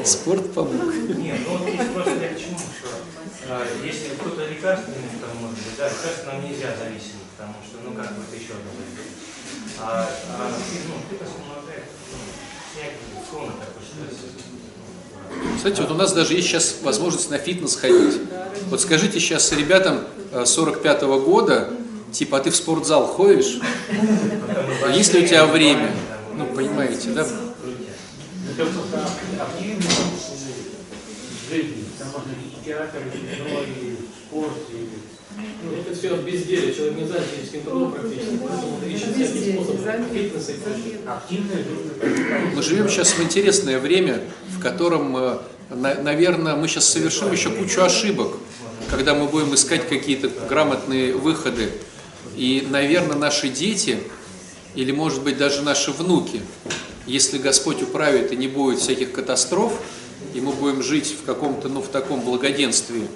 Спорт 0.04 0.52
помог. 0.52 0.94
Нет, 1.16 1.40
ну 1.46 1.58
вот 1.58 1.94
просто 1.94 2.14
я 2.22 2.34
к 2.34 2.38
чему, 2.38 2.58
что 2.58 2.88
а, 3.48 3.66
если 3.84 4.14
кто-то 4.14 4.46
лекарственный, 4.46 5.10
там 5.20 5.36
может 5.40 5.56
быть, 5.56 5.76
да, 5.76 5.88
лекарственным 5.88 6.44
нельзя 6.44 6.76
зависеть, 6.78 7.18
потому 7.36 7.54
что, 7.66 7.78
ну, 7.84 7.92
как 7.92 8.14
бы 8.16 8.22
это 8.22 8.36
еще 8.36 8.52
одно. 8.52 8.70
А, 9.80 10.08
а 10.38 10.50
ну, 10.88 10.94
помогает, 11.18 11.84
ну, 12.12 12.18
снять 12.72 12.94
склонно 13.26 13.52
такой, 13.58 13.82
что 13.82 14.06
кстати, 15.56 15.80
вот 15.80 15.90
у 15.90 15.94
нас 15.94 16.12
даже 16.12 16.34
есть 16.34 16.48
сейчас 16.48 16.76
возможность 16.82 17.30
на 17.30 17.38
фитнес 17.38 17.76
ходить. 17.76 18.18
Вот 18.68 18.80
скажите 18.80 19.20
сейчас 19.20 19.52
ребятам 19.52 20.00
45 20.44 21.02
-го 21.02 21.20
года, 21.22 21.70
типа, 22.12 22.38
а 22.38 22.40
ты 22.40 22.50
в 22.50 22.56
спортзал 22.56 23.06
ходишь? 23.06 23.60
Есть 24.94 25.14
ли 25.14 25.24
у 25.24 25.26
тебя 25.26 25.46
время? 25.46 25.90
Ну, 26.36 26.46
понимаете, 26.46 27.10
да? 27.10 27.26
это 35.90 35.98
все 35.98 36.16
безделие, 36.16 36.74
человек 36.74 36.98
не 36.98 37.06
занят 37.06 37.24
физическим 37.34 37.62
трудом 37.62 37.92
практически, 37.92 38.38
поэтому 38.42 38.76
он 38.76 38.88
ищет 38.88 39.14
всякие 39.14 39.54
способы 39.54 39.78
фитнеса 40.12 40.52
и 40.52 40.56
прочее. 40.56 42.54
Мы 42.54 42.62
живем 42.62 42.88
сейчас 42.88 43.12
в 43.12 43.22
интересное 43.22 43.78
время, 43.78 44.20
в 44.60 44.62
котором, 44.62 45.16
э, 45.16 45.38
наверное, 45.70 46.54
мы 46.54 46.68
сейчас 46.68 46.84
совершим 46.84 47.32
еще 47.32 47.48
кучу 47.48 47.80
ошибок, 47.80 48.34
когда 48.90 49.14
мы 49.14 49.26
будем 49.26 49.54
искать 49.54 49.88
какие-то 49.88 50.28
грамотные 50.28 51.14
выходы. 51.14 51.72
И, 52.36 52.66
наверное, 52.68 53.16
наши 53.16 53.48
дети 53.48 54.00
или, 54.74 54.92
может 54.92 55.22
быть, 55.22 55.38
даже 55.38 55.62
наши 55.62 55.92
внуки, 55.92 56.42
если 57.06 57.38
Господь 57.38 57.82
управит 57.82 58.32
и 58.32 58.36
не 58.36 58.48
будет 58.48 58.80
всяких 58.80 59.12
катастроф, 59.12 59.72
и 60.34 60.42
мы 60.42 60.52
будем 60.52 60.82
жить 60.82 61.16
в 61.18 61.24
каком-то, 61.24 61.70
ну, 61.70 61.80
в 61.80 61.88
таком 61.88 62.20
благоденствии, 62.20 63.08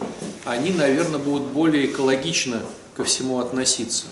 они, 0.46 0.70
наверное, 0.70 1.18
будут 1.18 1.48
более 1.48 1.84
экологично 1.84 2.62
ко 2.96 3.04
всему 3.04 3.38
относиться. 3.38 4.06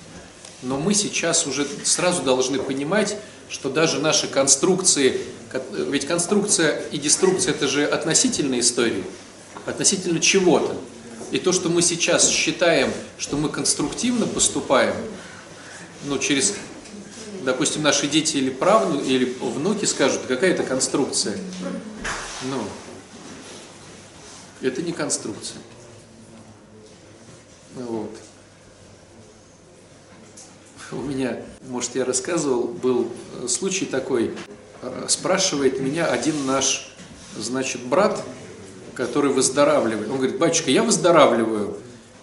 Но 0.60 0.76
мы 0.76 0.92
сейчас 0.92 1.46
уже 1.46 1.66
сразу 1.82 2.22
должны 2.22 2.58
понимать, 2.58 3.16
что 3.48 3.70
даже 3.70 4.00
наши 4.00 4.26
конструкции, 4.26 5.18
ведь 5.72 6.06
конструкция 6.06 6.80
и 6.90 6.98
деструкция 6.98 7.52
это 7.54 7.68
же 7.68 7.84
относительные 7.84 8.60
истории, 8.60 9.04
относительно 9.66 10.20
чего-то. 10.20 10.76
И 11.30 11.38
то, 11.38 11.52
что 11.52 11.68
мы 11.68 11.82
сейчас 11.82 12.28
считаем, 12.28 12.92
что 13.18 13.36
мы 13.36 13.48
конструктивно 13.48 14.26
поступаем, 14.26 14.94
ну, 16.04 16.18
через, 16.18 16.54
допустим, 17.44 17.82
наши 17.82 18.06
дети 18.06 18.36
или 18.36 18.50
правну, 18.50 19.00
или 19.00 19.36
внуки 19.40 19.84
скажут, 19.84 20.22
какая 20.28 20.52
это 20.52 20.62
конструкция. 20.62 21.38
Ну, 22.44 22.62
это 24.60 24.82
не 24.82 24.92
конструкция. 24.92 25.58
Вот. 27.74 28.10
У 30.90 30.96
меня, 30.96 31.40
может, 31.68 31.94
я 31.94 32.04
рассказывал, 32.04 32.64
был 32.64 33.10
случай 33.48 33.86
такой. 33.86 34.34
Спрашивает 35.08 35.80
меня 35.80 36.06
один 36.06 36.46
наш, 36.46 36.90
значит, 37.38 37.82
брат, 37.82 38.22
который 38.94 39.30
выздоравливает. 39.30 40.10
Он 40.10 40.16
говорит, 40.16 40.38
батюшка, 40.38 40.70
я 40.70 40.82
выздоравливаю. 40.82 41.76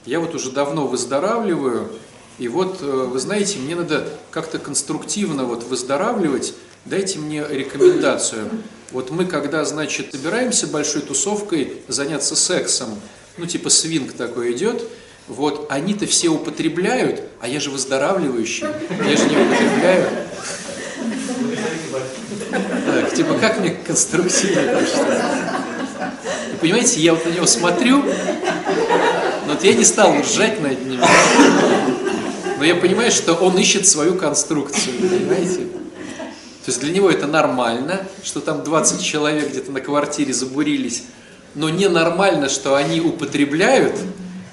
Я 0.06 0.20
вот 0.20 0.36
уже 0.36 0.52
давно 0.52 0.88
выздоравливаю. 0.88 1.90
И 2.38 2.48
вот, 2.48 2.80
э, 2.82 2.86
вы 2.86 3.20
знаете, 3.20 3.60
мне 3.60 3.76
надо 3.76 4.08
как-то 4.32 4.60
конструктивно 4.60 5.46
вот 5.46 5.64
выздоравливать. 5.64 6.54
Дайте 6.86 7.20
мне 7.20 7.46
рекомендацию. 7.48 8.50
Вот 8.92 9.12
мы, 9.12 9.26
когда, 9.26 9.66
значит, 9.66 10.12
собираемся 10.12 10.68
большой 10.68 11.02
тусовкой 11.02 11.82
заняться 11.88 12.36
сексом, 12.36 12.90
ну, 13.38 13.46
типа 13.46 13.70
свинг 13.70 14.14
такой 14.14 14.54
идет, 14.54 14.84
вот, 15.28 15.68
они-то 15.70 16.08
все 16.08 16.30
употребляют, 16.30 17.22
а 17.40 17.48
я 17.48 17.60
же 17.60 17.70
выздоравливающий, 17.70 18.66
я 18.66 19.18
же 19.18 19.30
не 19.30 19.38
употребляю. 19.38 20.10
Так, 22.86 23.14
типа, 23.14 23.34
как 23.36 23.60
мне 23.60 23.72
конструктивно 23.86 24.74
кажется? 24.74 25.40
понимаете, 26.60 27.00
я 27.00 27.14
вот 27.14 27.26
на 27.26 27.30
него 27.30 27.46
смотрю, 27.46 28.04
но 29.46 29.54
вот 29.54 29.64
я 29.64 29.74
не 29.74 29.86
стал 29.86 30.14
ржать 30.20 30.62
над 30.62 30.86
ним. 30.86 31.02
Но 32.58 32.66
я 32.66 32.76
понимаю, 32.76 33.12
что 33.12 33.34
он 33.36 33.58
ищет 33.58 33.88
свою 33.88 34.16
конструкцию, 34.16 34.96
понимаете? 35.00 35.68
То 36.66 36.72
есть 36.72 36.82
для 36.82 36.92
него 36.92 37.10
это 37.10 37.26
нормально, 37.26 38.02
что 38.24 38.42
там 38.42 38.64
20 38.64 39.02
человек 39.02 39.50
где-то 39.50 39.72
на 39.72 39.80
квартире 39.80 40.34
забурились, 40.34 41.04
но 41.56 41.70
ненормально, 41.70 42.50
что 42.50 42.76
они 42.76 43.00
употребляют, 43.02 43.96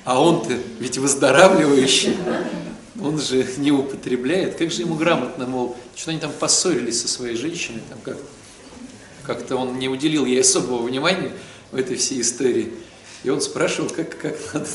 а 0.05 0.23
он-то 0.23 0.55
ведь 0.79 0.99
выздоравливающий. 0.99 2.17
Он 3.01 3.21
же 3.21 3.47
не 3.59 3.73
употребляет. 3.73 4.57
Как 4.57 4.71
же 4.71 4.83
ему 4.83 4.95
грамотно, 4.95 5.47
мол, 5.47 5.77
что 5.95 6.11
они 6.11 6.21
там 6.21 6.33
поссорились 6.33 7.03
со 7.03 7.09
своей 7.09 7.37
женщиной, 7.37 7.83
там 7.89 7.99
как 8.03 8.17
как-то 9.27 9.57
он 9.57 9.79
не 9.79 9.89
уделил 9.89 10.25
ей 10.25 10.41
особого 10.41 10.83
внимания 10.83 11.33
в 11.73 11.77
этой 11.77 11.97
всей 11.97 12.21
истории. 12.21 12.73
И 13.25 13.31
он 13.31 13.41
спрашивал, 13.41 13.91
как, 13.91 14.17
как 14.17 14.37
надо. 14.55 14.69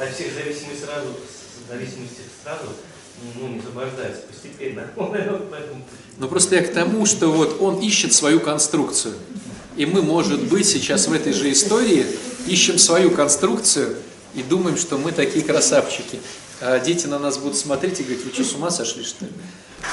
От 0.00 0.14
всех 0.14 0.34
зависимости 0.34 0.84
сразу, 0.84 1.08
зависимости 1.68 2.22
сразу 2.42 2.64
ну, 3.40 3.48
не 3.48 3.58
освобождается 3.60 4.22
постепенно. 4.22 4.90
Ну 6.16 6.28
просто 6.28 6.54
я 6.54 6.62
к 6.62 6.72
тому, 6.72 7.06
что 7.06 7.32
вот 7.32 7.60
он 7.60 7.80
ищет 7.80 8.12
свою 8.12 8.38
конструкцию. 8.38 9.14
И 9.76 9.84
мы, 9.84 10.00
может 10.00 10.44
быть, 10.44 10.68
сейчас 10.68 11.08
в 11.08 11.12
этой 11.12 11.32
же 11.32 11.50
истории 11.50 12.06
ищем 12.46 12.78
свою 12.78 13.10
конструкцию 13.10 13.96
и 14.34 14.42
думаем, 14.42 14.76
что 14.76 14.98
мы 14.98 15.12
такие 15.12 15.44
красавчики. 15.44 16.20
А 16.60 16.78
дети 16.78 17.06
на 17.06 17.18
нас 17.18 17.38
будут 17.38 17.56
смотреть 17.56 18.00
и 18.00 18.02
говорить, 18.04 18.24
вы 18.24 18.32
что, 18.32 18.44
с 18.44 18.52
ума 18.54 18.70
сошли, 18.70 19.04
что 19.04 19.24
ли? 19.24 19.32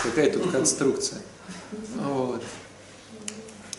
Какая 0.03 0.31
тут 0.31 0.51
конструкция? 0.51 1.21
Вот. 1.95 2.41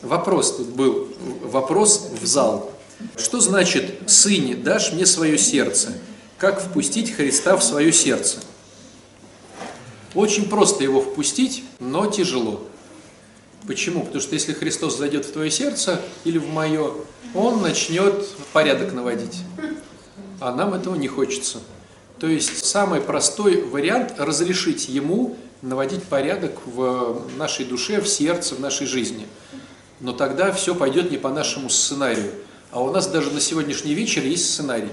Вопрос 0.03 0.57
тут 0.57 0.69
был, 0.69 1.09
вопрос 1.43 2.09
в 2.21 2.27
зал. 2.27 2.73
Что 3.17 3.41
значит 3.41 4.11
«Сыне, 4.11 4.55
дашь 4.55 4.93
мне 4.93 5.07
свое 5.07 5.39
сердце»? 5.39 5.93
Как 6.39 6.61
впустить 6.61 7.15
Христа 7.15 7.57
в 7.57 7.63
свое 7.63 7.93
сердце? 7.93 8.39
Очень 10.15 10.49
просто 10.49 10.83
его 10.83 11.01
впустить, 11.01 11.65
но 11.79 12.07
тяжело. 12.07 12.67
Почему? 13.67 14.03
Потому 14.03 14.21
что 14.21 14.35
если 14.35 14.53
Христос 14.53 14.99
зайдет 14.99 15.25
в 15.25 15.33
твое 15.33 15.51
сердце 15.51 16.01
или 16.25 16.39
в 16.39 16.49
мое, 16.49 16.95
Он 17.35 17.63
начнет 17.63 18.29
порядок 18.53 18.93
наводить. 18.93 19.37
А 20.43 20.53
нам 20.53 20.75
этого 20.75 20.97
не 20.97 21.07
хочется. 21.07 21.61
То 22.19 22.27
есть 22.27 22.65
самый 22.65 23.01
простой 23.01 23.63
вариант– 23.63 24.15
разрешить 24.19 24.89
Ему 24.89 25.37
наводить 25.63 26.03
порядок 26.03 26.67
в 26.67 27.23
нашей 27.37 27.65
душе, 27.65 28.01
в 28.01 28.09
сердце, 28.09 28.57
в 28.57 28.61
нашей 28.61 28.89
жизни. 28.89 29.29
Но 30.01 30.13
тогда 30.13 30.51
все 30.51 30.75
пойдет 30.75 31.13
не 31.13 31.17
по 31.17 31.29
нашему 31.29 31.71
сценарию. 31.71 32.33
А 32.73 32.83
у 32.83 32.91
нас 32.91 33.07
даже 33.07 33.31
на 33.31 33.39
сегодняшний 33.39 33.95
вечер 33.95 34.25
есть 34.25 34.53
сценарий. 34.53 34.91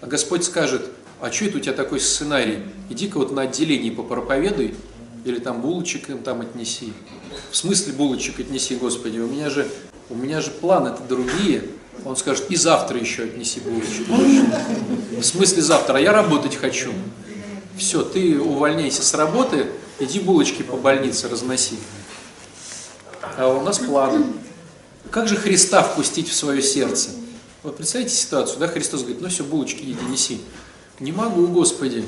А 0.00 0.06
Господь 0.06 0.44
скажет, 0.44 0.88
а 1.20 1.32
что 1.32 1.46
это 1.46 1.58
у 1.58 1.60
тебя 1.60 1.72
такой 1.72 1.98
сценарий? 1.98 2.60
Иди-ка 2.90 3.18
вот 3.18 3.32
на 3.32 3.42
отделении 3.42 3.90
попроповедуй, 3.90 4.76
или 5.24 5.40
там 5.40 5.62
булочек 5.62 6.10
им 6.10 6.18
там 6.18 6.42
отнеси. 6.42 6.92
В 7.50 7.56
смысле 7.56 7.94
булочек 7.94 8.38
отнеси, 8.38 8.76
Господи? 8.76 9.18
У 9.18 9.26
меня 9.26 9.50
же, 9.50 9.66
у 10.10 10.14
меня 10.14 10.40
же 10.40 10.52
планы-то 10.52 11.02
другие. 11.08 11.64
Он 12.04 12.16
скажет, 12.16 12.50
и 12.50 12.56
завтра 12.56 12.98
еще 12.98 13.24
отнеси 13.24 13.60
булочек. 13.60 14.06
В 15.18 15.22
смысле 15.22 15.62
завтра? 15.62 15.96
А 15.96 16.00
я 16.00 16.12
работать 16.12 16.56
хочу. 16.56 16.92
Все, 17.76 18.02
ты 18.02 18.40
увольняйся 18.40 19.02
с 19.02 19.14
работы, 19.14 19.66
иди 19.98 20.20
булочки 20.20 20.62
по 20.62 20.76
больнице 20.76 21.28
разноси. 21.28 21.76
А 23.36 23.48
у 23.48 23.62
нас 23.62 23.78
планы. 23.78 24.26
Как 25.10 25.28
же 25.28 25.36
Христа 25.36 25.82
впустить 25.82 26.28
в 26.28 26.34
свое 26.34 26.62
сердце? 26.62 27.10
Вот 27.62 27.76
представьте 27.76 28.14
ситуацию, 28.14 28.58
да, 28.58 28.68
Христос 28.68 29.00
говорит, 29.00 29.22
ну 29.22 29.28
все, 29.28 29.42
булочки 29.42 29.82
иди, 29.82 29.96
неси. 30.08 30.40
Не 31.00 31.12
могу, 31.12 31.46
Господи, 31.46 32.04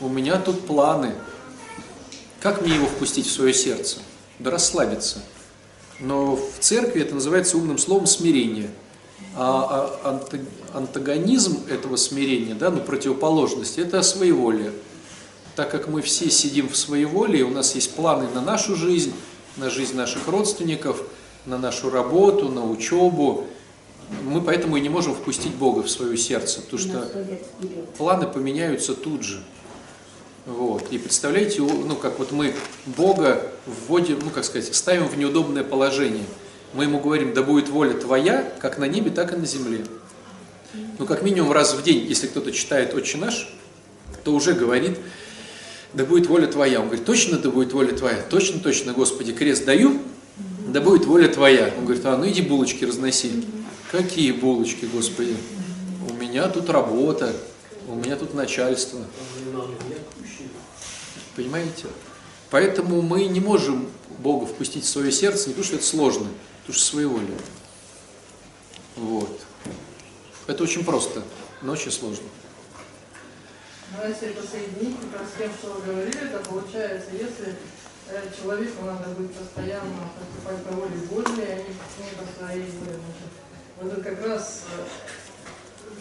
у 0.00 0.08
меня 0.08 0.38
тут 0.38 0.66
планы. 0.66 1.14
Как 2.40 2.62
мне 2.62 2.74
его 2.74 2.86
впустить 2.86 3.26
в 3.26 3.32
свое 3.32 3.54
сердце? 3.54 3.98
Да 4.38 4.50
расслабиться. 4.50 5.22
Но 5.98 6.36
в 6.36 6.60
церкви 6.60 7.02
это 7.02 7.14
называется 7.14 7.56
умным 7.56 7.78
словом 7.78 8.06
смирение. 8.06 8.70
А, 9.40 9.98
а 10.02 10.20
антагонизм 10.74 11.64
этого 11.68 11.96
смирения, 11.96 12.54
да, 12.54 12.70
ну 12.70 12.80
противоположность, 12.80 13.78
это 13.78 14.02
своеволие 14.02 14.72
так 15.58 15.72
как 15.72 15.88
мы 15.88 16.02
все 16.02 16.30
сидим 16.30 16.68
в 16.68 16.76
своей 16.76 17.04
воле, 17.04 17.42
у 17.42 17.50
нас 17.50 17.74
есть 17.74 17.96
планы 17.96 18.28
на 18.32 18.40
нашу 18.40 18.76
жизнь, 18.76 19.12
на 19.56 19.70
жизнь 19.70 19.96
наших 19.96 20.28
родственников, 20.28 21.02
на 21.46 21.58
нашу 21.58 21.90
работу, 21.90 22.48
на 22.48 22.64
учебу, 22.64 23.44
мы 24.22 24.40
поэтому 24.40 24.76
и 24.76 24.80
не 24.80 24.88
можем 24.88 25.16
впустить 25.16 25.52
Бога 25.56 25.82
в 25.82 25.90
свое 25.90 26.16
сердце, 26.16 26.60
потому 26.62 26.78
что 26.78 27.10
планы 27.96 28.28
поменяются 28.28 28.94
тут 28.94 29.24
же. 29.24 29.42
Вот. 30.46 30.92
И 30.92 30.98
представляете, 30.98 31.60
ну 31.62 31.96
как 31.96 32.20
вот 32.20 32.30
мы 32.30 32.54
Бога 32.86 33.50
вводим, 33.66 34.20
ну 34.22 34.30
как 34.30 34.44
сказать, 34.44 34.72
ставим 34.72 35.08
в 35.08 35.18
неудобное 35.18 35.64
положение. 35.64 36.24
Мы 36.74 36.84
ему 36.84 37.00
говорим, 37.00 37.34
да 37.34 37.42
будет 37.42 37.68
воля 37.68 37.94
твоя, 37.94 38.52
как 38.60 38.78
на 38.78 38.84
небе, 38.84 39.10
так 39.10 39.32
и 39.32 39.36
на 39.36 39.46
земле. 39.46 39.84
Ну 40.98 41.06
как 41.06 41.22
минимум 41.22 41.52
раз 41.52 41.74
в 41.74 41.82
день, 41.82 42.06
если 42.06 42.26
кто-то 42.26 42.52
читает 42.52 42.94
«Отче 42.94 43.16
наш», 43.16 43.48
то 44.24 44.32
уже 44.32 44.52
говорит, 44.52 44.98
да 45.94 46.04
будет 46.04 46.26
воля 46.26 46.46
Твоя. 46.46 46.80
Он 46.80 46.86
говорит, 46.86 47.06
точно 47.06 47.38
да 47.38 47.50
будет 47.50 47.72
воля 47.72 47.96
Твоя? 47.96 48.20
Точно, 48.22 48.60
точно, 48.60 48.92
Господи, 48.92 49.32
крест 49.32 49.64
даю, 49.64 50.02
да 50.68 50.80
будет 50.80 51.06
воля 51.06 51.28
Твоя. 51.28 51.72
Он 51.78 51.84
говорит, 51.84 52.04
а 52.04 52.16
ну 52.16 52.28
иди 52.28 52.42
булочки 52.42 52.84
разноси. 52.84 53.44
Какие 53.90 54.32
булочки, 54.32 54.84
Господи? 54.84 55.34
У 56.10 56.12
меня 56.12 56.48
тут 56.48 56.68
работа, 56.68 57.32
у 57.88 57.94
меня 57.94 58.16
тут 58.16 58.34
начальство. 58.34 59.00
Понимаете? 61.34 61.86
Поэтому 62.50 63.00
мы 63.00 63.24
не 63.24 63.40
можем 63.40 63.88
Бога 64.18 64.46
впустить 64.46 64.84
в 64.84 64.88
свое 64.88 65.12
сердце, 65.12 65.48
не 65.48 65.54
потому 65.54 65.64
что 65.64 65.76
это 65.76 65.84
сложно, 65.84 66.26
потому 66.68 66.80
что 66.80 66.90
своеволие. 66.90 67.38
Вот. 68.96 69.40
Это 70.46 70.62
очень 70.62 70.84
просто, 70.84 71.22
но 71.62 71.72
очень 71.72 71.90
сложно. 71.90 72.28
Но 73.96 74.06
если 74.06 74.28
это 74.28 74.46
соединить 74.46 74.96
как 75.10 75.26
с 75.26 75.38
тем, 75.38 75.50
что 75.50 75.72
вы 75.72 75.86
говорили, 75.86 76.28
то 76.28 76.40
получается, 76.40 77.08
если 77.12 77.56
э, 78.10 78.22
человеку 78.38 78.84
надо 78.84 79.08
быть 79.14 79.32
постоянно 79.32 80.10
поступать 80.12 80.62
по 80.64 80.72
воле 80.74 80.96
Божьей, 81.10 81.52
а 81.52 81.56
не, 81.56 81.72
по 81.72 82.38
своей 82.38 82.70
воле. 82.70 83.00
Значит, 83.00 83.32
вот 83.80 83.92
это 83.92 84.02
как 84.02 84.26
раз 84.26 84.64
э, 84.76 84.84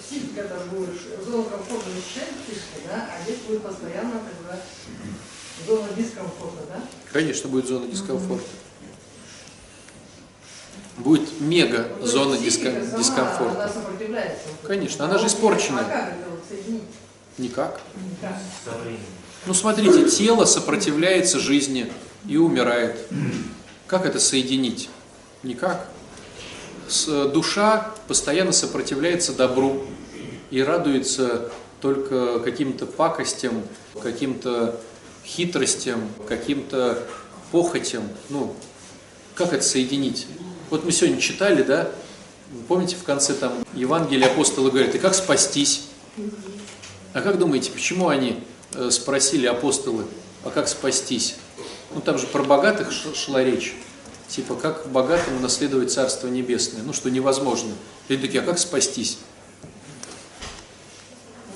психика 0.01 0.49
там 0.49 0.67
будешь, 0.67 0.99
зону 1.25 1.43
комфорта 1.45 1.89
ощущать 1.91 2.35
психика, 2.43 2.89
да, 2.89 3.09
а 3.15 3.23
здесь 3.23 3.39
будет 3.47 3.63
постоянно 3.63 4.19
тогда 4.19 4.61
Зона 5.65 5.87
дискомфорта, 5.95 6.63
да? 6.67 6.81
Конечно, 7.13 7.49
будет 7.49 7.67
зона 7.67 7.87
дискомфорта. 7.87 8.45
Будет 10.97 11.39
мега 11.39 11.87
есть 11.99 12.11
зона 12.11 12.35
сама, 12.35 12.43
дискомфорта. 12.97 13.71
Конечно, 14.63 15.05
она 15.05 15.17
же 15.17 15.27
испорченная. 15.27 15.83
Никак. 17.37 17.79
Ну 19.45 19.53
смотрите, 19.53 20.09
тело 20.09 20.45
сопротивляется 20.45 21.39
жизни 21.39 21.91
и 22.27 22.37
умирает. 22.37 22.97
Как 23.85 24.05
это 24.05 24.19
соединить? 24.19 24.89
Никак. 25.43 25.87
С- 26.89 27.27
Душа 27.29 27.93
постоянно 28.07 28.51
сопротивляется 28.51 29.33
добру 29.33 29.83
и 30.49 30.61
радуется 30.63 31.51
только 31.79 32.39
каким-то 32.39 32.85
пакостям, 32.87 33.61
каким-то 34.01 34.79
хитростям, 35.25 36.09
каким-то 36.27 37.03
похотям. 37.51 38.09
Ну, 38.29 38.55
как 39.35 39.53
это 39.53 39.63
соединить? 39.63 40.25
Вот 40.69 40.83
мы 40.83 40.91
сегодня 40.91 41.19
читали, 41.19 41.63
да? 41.63 41.89
Вы 42.51 42.63
Помните, 42.63 42.95
в 42.95 43.03
конце 43.03 43.33
там 43.33 43.53
Евангелия 43.73 44.27
апостолы 44.27 44.69
говорят, 44.69 44.95
и 44.95 44.99
как 44.99 45.15
спастись? 45.15 45.83
А 47.13 47.21
как 47.21 47.37
думаете, 47.37 47.71
почему 47.71 48.09
они 48.09 48.43
э, 48.73 48.89
спросили 48.91 49.47
апостолы, 49.47 50.05
а 50.43 50.49
как 50.49 50.67
спастись? 50.67 51.35
Ну 51.93 52.01
там 52.01 52.17
же 52.17 52.27
про 52.27 52.43
богатых 52.43 52.91
шла 52.91 53.43
речь. 53.43 53.75
Типа, 54.27 54.55
как 54.55 54.89
богатым 54.89 55.41
наследовать 55.41 55.91
Царство 55.91 56.27
Небесное? 56.27 56.83
Ну, 56.83 56.91
что 56.91 57.09
невозможно. 57.09 57.71
Люди 58.09 58.23
такие, 58.23 58.43
а 58.43 58.45
как 58.45 58.59
спастись? 58.59 59.19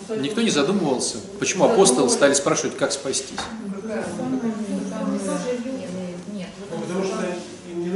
Никто 0.07 0.41
не 0.41 0.49
задумывался. 0.49 1.17
Почему 1.39 1.65
апостолы 1.65 2.09
стали 2.09 2.33
спрашивать, 2.33 2.77
как 2.77 2.93
спастись? 2.93 3.39
какая? 3.81 4.05
Ну, 6.69 6.79
потому 6.79 7.03
что 7.03 7.25
им 7.69 7.83
не 7.83 7.89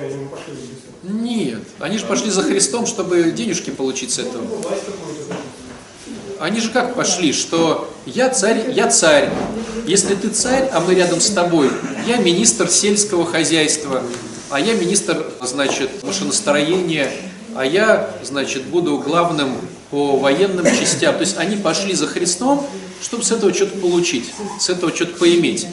они 0.00 0.26
пошли 0.26 0.54
за. 0.54 1.12
Нет. 1.12 1.62
Они 1.80 1.98
же 1.98 2.06
пошли 2.06 2.30
за 2.30 2.42
Христом, 2.42 2.86
чтобы 2.86 3.30
денежки 3.32 3.70
получить 3.70 4.12
с 4.12 4.18
этого. 4.18 4.42
Ну. 4.42 4.62
Они 6.40 6.60
же 6.60 6.70
как 6.70 6.94
пошли, 6.94 7.32
что 7.32 7.90
я 8.06 8.28
царь, 8.30 8.70
я 8.72 8.88
царь. 8.90 9.30
Если 9.86 10.14
ты 10.14 10.28
царь, 10.28 10.68
а 10.72 10.80
мы 10.80 10.94
рядом 10.94 11.20
с 11.20 11.30
тобой, 11.30 11.70
я 12.06 12.16
министр 12.16 12.68
сельского 12.68 13.24
хозяйства, 13.24 14.02
а 14.50 14.60
я 14.60 14.74
министр, 14.74 15.32
значит, 15.42 16.02
машиностроения, 16.02 17.10
а 17.54 17.64
я, 17.64 18.10
значит, 18.22 18.64
буду 18.64 18.98
главным 18.98 19.56
по 19.90 20.16
военным 20.16 20.66
частям. 20.66 21.14
То 21.14 21.20
есть 21.20 21.38
они 21.38 21.56
пошли 21.56 21.94
за 21.94 22.06
Христом, 22.06 22.66
чтобы 23.00 23.22
с 23.22 23.30
этого 23.30 23.54
что-то 23.54 23.78
получить, 23.78 24.32
с 24.58 24.68
этого 24.68 24.94
что-то 24.94 25.16
поиметь. 25.16 25.66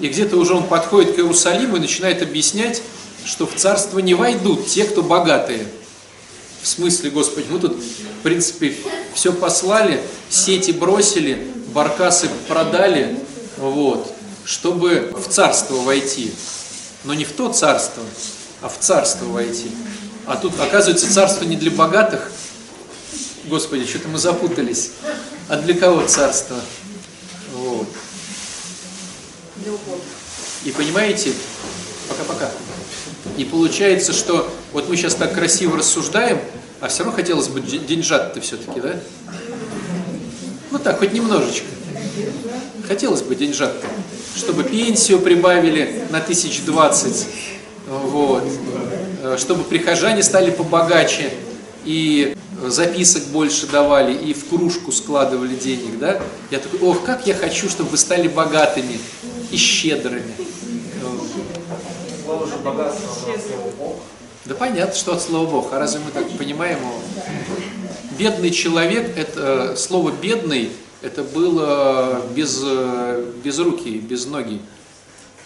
И 0.00 0.08
где-то 0.08 0.36
уже 0.36 0.54
он 0.54 0.64
подходит 0.64 1.14
к 1.14 1.18
Иерусалиму 1.18 1.76
и 1.76 1.80
начинает 1.80 2.22
объяснять, 2.22 2.82
что 3.24 3.46
в 3.46 3.54
царство 3.54 3.98
не 3.98 4.14
войдут 4.14 4.66
те, 4.66 4.84
кто 4.84 5.02
богатые. 5.02 5.66
В 6.62 6.66
смысле, 6.66 7.10
Господи, 7.10 7.46
мы 7.48 7.58
тут, 7.58 7.76
в 7.76 8.22
принципе, 8.22 8.74
все 9.14 9.32
послали, 9.32 10.02
сети 10.28 10.72
бросили, 10.72 11.46
баркасы 11.72 12.28
продали, 12.48 13.18
вот, 13.56 14.12
чтобы 14.44 15.14
в 15.16 15.28
царство 15.28 15.76
войти. 15.76 16.32
Но 17.04 17.14
не 17.14 17.24
в 17.24 17.32
то 17.32 17.50
царство, 17.50 18.02
а 18.60 18.68
в 18.68 18.78
царство 18.78 19.24
войти. 19.26 19.70
А 20.26 20.36
тут, 20.36 20.58
оказывается, 20.60 21.12
царство 21.12 21.44
не 21.44 21.56
для 21.56 21.70
богатых. 21.70 22.30
Господи, 23.46 23.86
что-то 23.86 24.08
мы 24.08 24.18
запутались. 24.18 24.90
А 25.48 25.56
для 25.56 25.74
кого 25.74 26.06
царство? 26.06 26.56
Вот. 27.52 27.88
И 30.64 30.70
понимаете, 30.72 31.32
пока-пока. 32.08 32.50
И 33.36 33.44
получается, 33.44 34.12
что 34.12 34.50
вот 34.72 34.88
мы 34.88 34.96
сейчас 34.96 35.14
так 35.14 35.34
красиво 35.34 35.76
рассуждаем, 35.76 36.38
а 36.80 36.88
все 36.88 37.04
равно 37.04 37.16
хотелось 37.16 37.48
бы 37.48 37.60
де- 37.60 37.78
деньжат-то 37.78 38.40
все-таки, 38.40 38.80
да? 38.80 38.96
Ну 40.70 40.78
так, 40.78 40.98
хоть 40.98 41.12
немножечко. 41.12 41.66
Хотелось 42.86 43.22
бы 43.22 43.34
деньжат-то, 43.34 43.86
чтобы 44.36 44.64
пенсию 44.64 45.20
прибавили 45.20 46.04
на 46.10 46.20
тысяч 46.20 46.62
двадцать, 46.62 47.26
вот, 47.86 48.44
Э, 49.22 49.36
чтобы 49.38 49.64
прихожане 49.64 50.22
стали 50.22 50.50
побогаче, 50.50 51.30
и 51.84 52.34
записок 52.66 53.24
больше 53.24 53.66
давали, 53.66 54.14
и 54.14 54.32
в 54.32 54.48
кружку 54.48 54.92
складывали 54.92 55.54
денег, 55.54 55.98
да? 55.98 56.22
Я 56.50 56.58
такой, 56.58 56.80
ох, 56.80 57.04
как 57.04 57.26
я 57.26 57.34
хочу, 57.34 57.68
чтобы 57.68 57.90
вы 57.90 57.96
стали 57.98 58.28
богатыми 58.28 58.98
и 59.50 59.56
щедрыми. 59.58 60.32
Вот. 62.50 62.58
Слово 62.58 62.58
же 62.58 62.58
богатство, 62.58 63.08
слова 63.38 63.70
Бог. 63.78 63.96
Да 64.46 64.54
понятно, 64.54 64.94
что 64.94 65.12
от 65.12 65.22
слова 65.22 65.50
Бог. 65.50 65.72
А 65.72 65.78
разве 65.78 66.00
мы 66.00 66.10
так 66.10 66.28
понимаем 66.38 66.78
его? 66.78 66.94
Бедный 68.18 68.50
человек, 68.50 69.16
это 69.16 69.76
слово 69.76 70.12
бедный, 70.12 70.70
это 71.02 71.22
было 71.22 72.22
без, 72.34 72.60
э, 72.62 73.32
без 73.42 73.58
руки, 73.58 73.98
без 73.98 74.26
ноги. 74.26 74.60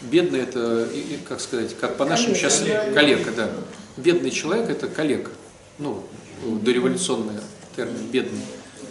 Бедный 0.00 0.40
это, 0.40 0.88
как 1.28 1.40
сказать, 1.40 1.76
как 1.78 1.96
по-нашему 1.96 2.34
сейчас 2.34 2.62
калека, 2.94 3.30
да. 3.30 3.50
Бедный 3.96 4.30
человек 4.30 4.68
это 4.68 4.88
калека. 4.88 5.30
Ну, 5.78 6.04
дореволюционный 6.44 7.34
термин, 7.76 8.06
бедный. 8.10 8.42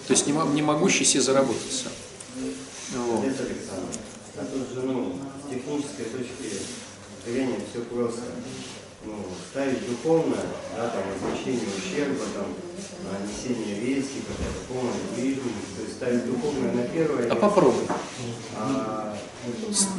То 0.08 0.14
есть 0.14 0.28
не, 0.28 0.34
не 0.54 0.62
могущий 0.62 1.06
себе 1.06 1.22
заработать 1.22 1.62
сам. 1.72 1.92
Вот. 2.96 3.26
Технической 5.50 6.06
точки 6.06 6.58
зрения 7.26 7.58
все 7.70 7.82
просто. 7.82 8.22
Ну, 9.06 9.16
ставить 9.52 9.86
духовно, 9.90 10.38
да, 10.78 10.88
там, 10.88 11.04
возмещение 11.12 11.68
ущерба, 11.78 12.24
там, 12.34 12.46
а, 13.12 13.18
несение 13.28 13.82
риски, 13.82 14.22
какая-то 14.26 14.64
помощь 14.70 14.96
ближним, 15.14 15.52
то 15.76 15.84
есть 15.84 15.96
ставить 15.98 16.26
духовное 16.26 16.72
на 16.72 16.84
первое. 16.84 17.30
А 17.30 17.36
попробуй. 17.36 17.84
А, 18.56 19.18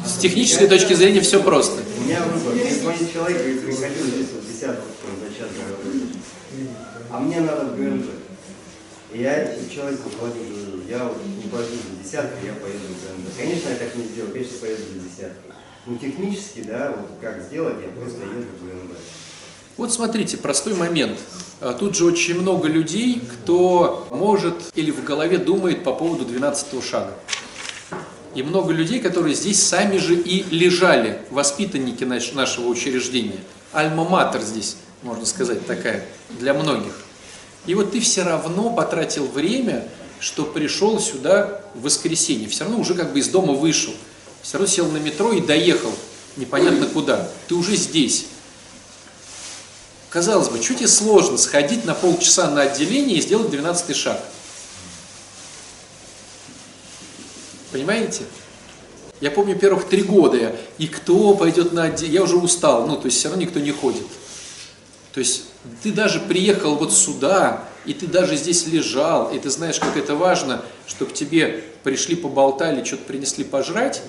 С 0.06 0.18
технической 0.18 0.68
точки 0.68 0.94
зрения 0.94 1.20
все 1.20 1.42
просто. 1.42 1.82
у 1.98 2.04
меня 2.04 2.22
выбор. 2.24 2.54
Мне 2.54 3.12
человек 3.12 3.46
и 3.46 3.58
приходил 3.58 4.06
здесь 4.06 4.28
вот 4.32 4.46
десятку 4.50 4.86
за 5.20 5.38
час 5.38 5.50
говорю. 5.52 6.06
А 7.10 7.20
мне 7.20 7.40
надо 7.40 7.66
в 7.66 7.76
ГМЖ. 7.76 8.06
И 9.12 9.20
я 9.20 9.54
человеку 9.72 10.08
говорю, 10.18 10.82
я 10.88 11.04
вот 11.04 11.18
не 11.26 11.48
пойду 11.50 11.68
за 11.76 12.02
десятку, 12.02 12.38
я 12.44 12.54
поеду 12.54 12.78
в 12.88 13.22
ГМЖ. 13.22 13.36
Конечно, 13.36 13.68
я 13.68 13.76
так 13.76 13.94
не 13.96 14.04
сделаю, 14.04 14.32
конечно, 14.32 14.56
поеду 14.58 14.82
за 14.94 15.00
десятку. 15.00 15.52
Ну, 15.86 15.96
технически, 15.98 16.62
да, 16.66 16.94
вот 16.96 17.10
как 17.20 17.42
сделать, 17.42 17.76
я 17.82 17.88
просто 17.88 18.20
езжу 18.22 18.48
в 18.60 18.64
ГМЖ. 18.64 18.96
Вот 19.76 19.92
смотрите, 19.92 20.36
простой 20.36 20.74
момент. 20.74 21.18
А 21.60 21.72
Тут 21.74 21.96
же 21.96 22.04
очень 22.04 22.40
много 22.40 22.68
людей, 22.68 23.20
кто 23.20 24.06
может 24.10 24.54
или 24.74 24.90
в 24.90 25.04
голове 25.04 25.38
думает 25.38 25.84
по 25.84 25.92
поводу 25.92 26.24
12 26.24 26.82
шага. 26.82 27.12
И 28.34 28.42
много 28.42 28.72
людей, 28.72 28.98
которые 29.00 29.34
здесь 29.34 29.62
сами 29.62 29.98
же 29.98 30.14
и 30.14 30.42
лежали, 30.50 31.20
воспитанники 31.30 32.04
наш- 32.04 32.32
нашего 32.32 32.66
учреждения. 32.68 33.38
Альма-матер 33.72 34.40
здесь, 34.42 34.76
можно 35.02 35.24
сказать, 35.26 35.66
такая 35.66 36.04
для 36.30 36.54
многих. 36.54 36.94
И 37.66 37.74
вот 37.74 37.92
ты 37.92 38.00
все 38.00 38.22
равно 38.22 38.70
потратил 38.70 39.26
время, 39.26 39.86
что 40.18 40.44
пришел 40.44 40.98
сюда 40.98 41.62
в 41.74 41.82
воскресенье. 41.82 42.48
Все 42.48 42.64
равно 42.64 42.80
уже 42.80 42.94
как 42.94 43.12
бы 43.12 43.18
из 43.18 43.28
дома 43.28 43.52
вышел. 43.52 43.92
Все 44.44 44.58
равно 44.58 44.70
сел 44.70 44.86
на 44.88 44.98
метро 44.98 45.32
и 45.32 45.40
доехал 45.40 45.90
непонятно 46.36 46.86
куда. 46.86 47.30
Ты 47.48 47.54
уже 47.54 47.76
здесь. 47.76 48.26
Казалось 50.10 50.50
бы, 50.50 50.60
чуть 50.60 50.82
и 50.82 50.86
сложно 50.86 51.38
сходить 51.38 51.86
на 51.86 51.94
полчаса 51.94 52.50
на 52.50 52.60
отделение 52.60 53.16
и 53.16 53.22
сделать 53.22 53.50
12 53.50 53.96
шаг. 53.96 54.20
Понимаете? 57.72 58.24
Я 59.20 59.30
помню 59.30 59.58
первых 59.58 59.88
три 59.88 60.02
года, 60.02 60.36
я, 60.36 60.56
и 60.76 60.88
кто 60.88 61.34
пойдет 61.34 61.72
на 61.72 61.84
отделение, 61.84 62.16
я 62.16 62.22
уже 62.22 62.36
устал, 62.36 62.86
ну, 62.86 62.96
то 62.96 63.06
есть 63.06 63.18
все 63.18 63.28
равно 63.28 63.42
никто 63.42 63.60
не 63.60 63.72
ходит. 63.72 64.06
То 65.14 65.20
есть 65.20 65.44
ты 65.82 65.90
даже 65.90 66.20
приехал 66.20 66.74
вот 66.74 66.92
сюда, 66.92 67.64
и 67.86 67.94
ты 67.94 68.06
даже 68.06 68.36
здесь 68.36 68.66
лежал, 68.66 69.32
и 69.32 69.38
ты 69.38 69.50
знаешь, 69.50 69.78
как 69.78 69.96
это 69.96 70.14
важно, 70.14 70.64
чтобы 70.86 71.12
тебе 71.12 71.64
пришли, 71.82 72.16
поболтали, 72.16 72.84
что-то 72.84 73.04
принесли 73.04 73.44
пожрать, 73.44 74.02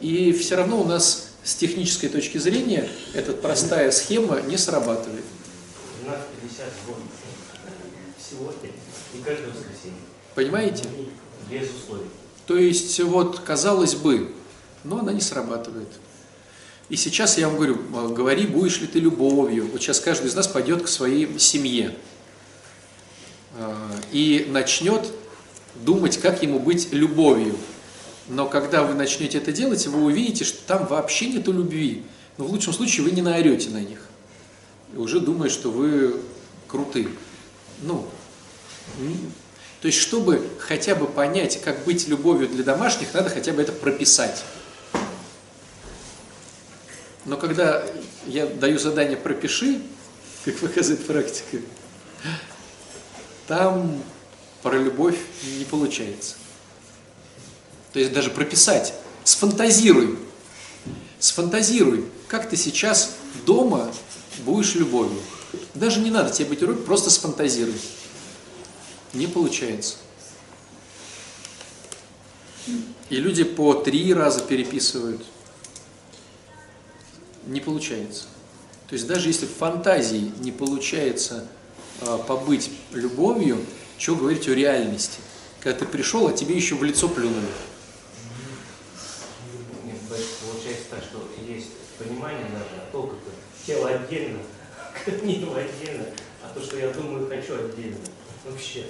и 0.00 0.32
все 0.32 0.56
равно 0.56 0.80
у 0.80 0.84
нас 0.84 1.30
с 1.42 1.54
технической 1.54 2.08
точки 2.08 2.38
зрения 2.38 2.88
эта 3.14 3.32
простая 3.32 3.90
схема 3.90 4.40
не 4.42 4.56
срабатывает. 4.56 5.24
У 6.04 6.08
нас 6.08 6.18
50 6.42 6.66
год. 6.86 6.96
Сегодня 8.30 8.70
и 9.14 9.22
каждое 9.22 9.48
воскресенье. 9.48 10.00
Понимаете? 10.34 10.84
Без 11.50 11.68
условий. 11.70 12.06
То 12.46 12.56
есть, 12.56 13.00
вот, 13.00 13.40
казалось 13.40 13.94
бы, 13.94 14.32
но 14.84 14.98
она 14.98 15.12
не 15.12 15.20
срабатывает. 15.20 15.88
И 16.88 16.96
сейчас 16.96 17.38
я 17.38 17.48
вам 17.48 17.56
говорю, 17.56 17.78
э, 17.94 18.08
говори, 18.08 18.46
будешь 18.46 18.80
ли 18.80 18.86
ты 18.86 18.98
любовью. 18.98 19.68
Вот 19.70 19.80
сейчас 19.80 20.00
каждый 20.00 20.26
из 20.26 20.34
нас 20.34 20.48
пойдет 20.48 20.82
к 20.82 20.88
своей 20.88 21.38
семье 21.38 21.94
и 24.12 24.46
начнет 24.48 25.12
думать, 25.76 26.18
как 26.18 26.42
ему 26.42 26.58
быть 26.58 26.92
любовью. 26.92 27.56
Но 28.28 28.46
когда 28.46 28.84
вы 28.84 28.94
начнете 28.94 29.38
это 29.38 29.52
делать, 29.52 29.86
вы 29.86 30.04
увидите, 30.04 30.44
что 30.44 30.58
там 30.66 30.86
вообще 30.86 31.28
нету 31.28 31.52
любви. 31.52 32.04
Но 32.38 32.44
в 32.44 32.50
лучшем 32.50 32.72
случае 32.72 33.04
вы 33.04 33.10
не 33.10 33.22
наорете 33.22 33.70
на 33.70 33.80
них. 33.80 34.00
И 34.94 34.96
уже 34.96 35.20
думая, 35.20 35.50
что 35.50 35.70
вы 35.70 36.20
круты. 36.68 37.08
Ну, 37.82 38.06
то 39.80 39.86
есть, 39.86 39.98
чтобы 39.98 40.46
хотя 40.58 40.94
бы 40.94 41.06
понять, 41.06 41.60
как 41.62 41.84
быть 41.84 42.06
любовью 42.06 42.48
для 42.48 42.62
домашних, 42.62 43.12
надо 43.14 43.30
хотя 43.30 43.52
бы 43.52 43.62
это 43.62 43.72
прописать. 43.72 44.44
Но 47.24 47.36
когда 47.36 47.84
я 48.26 48.46
даю 48.46 48.78
задание 48.78 49.16
«пропиши», 49.16 49.80
как 50.44 50.56
показывает 50.56 51.06
практика, 51.06 51.58
там 53.50 54.00
про 54.62 54.78
любовь 54.78 55.18
не 55.58 55.64
получается. 55.64 56.36
То 57.92 57.98
есть 57.98 58.12
даже 58.12 58.30
прописать, 58.30 58.94
сфантазируй, 59.24 60.20
сфантазируй, 61.18 62.04
как 62.28 62.48
ты 62.48 62.56
сейчас 62.56 63.16
дома 63.44 63.92
будешь 64.44 64.76
любовью. 64.76 65.20
Даже 65.74 65.98
не 65.98 66.12
надо 66.12 66.30
тебе 66.30 66.50
быть 66.50 66.60
любовью, 66.60 66.84
просто 66.84 67.10
сфантазируй. 67.10 67.74
Не 69.14 69.26
получается. 69.26 69.96
И 73.08 73.16
люди 73.16 73.42
по 73.42 73.74
три 73.74 74.14
раза 74.14 74.42
переписывают. 74.42 75.26
Не 77.46 77.60
получается. 77.60 78.26
То 78.86 78.92
есть 78.92 79.08
даже 79.08 79.28
если 79.28 79.46
в 79.46 79.56
фантазии 79.56 80.30
не 80.38 80.52
получается 80.52 81.48
побыть 82.26 82.70
любовью, 82.92 83.58
что 83.98 84.16
говорить 84.16 84.48
о 84.48 84.54
реальности? 84.54 85.18
Когда 85.60 85.80
ты 85.80 85.86
пришел, 85.86 86.26
а 86.26 86.32
тебе 86.32 86.56
еще 86.56 86.74
в 86.74 86.82
лицо 86.82 87.08
плюнули. 87.08 87.46
Получается 90.08 90.84
так, 90.90 91.00
что 91.02 91.28
есть 91.46 91.68
понимание 91.98 92.46
даже, 92.52 92.82
а 92.82 92.92
толку 92.92 93.16
тело 93.66 93.88
отдельно, 93.88 94.38
небо 95.22 95.52
отдельно, 95.56 96.06
а 96.42 96.52
то, 96.54 96.64
что 96.64 96.76
я 96.78 96.90
думаю, 96.90 97.28
хочу 97.28 97.54
отдельно. 97.54 97.98
Вообще. 98.44 98.86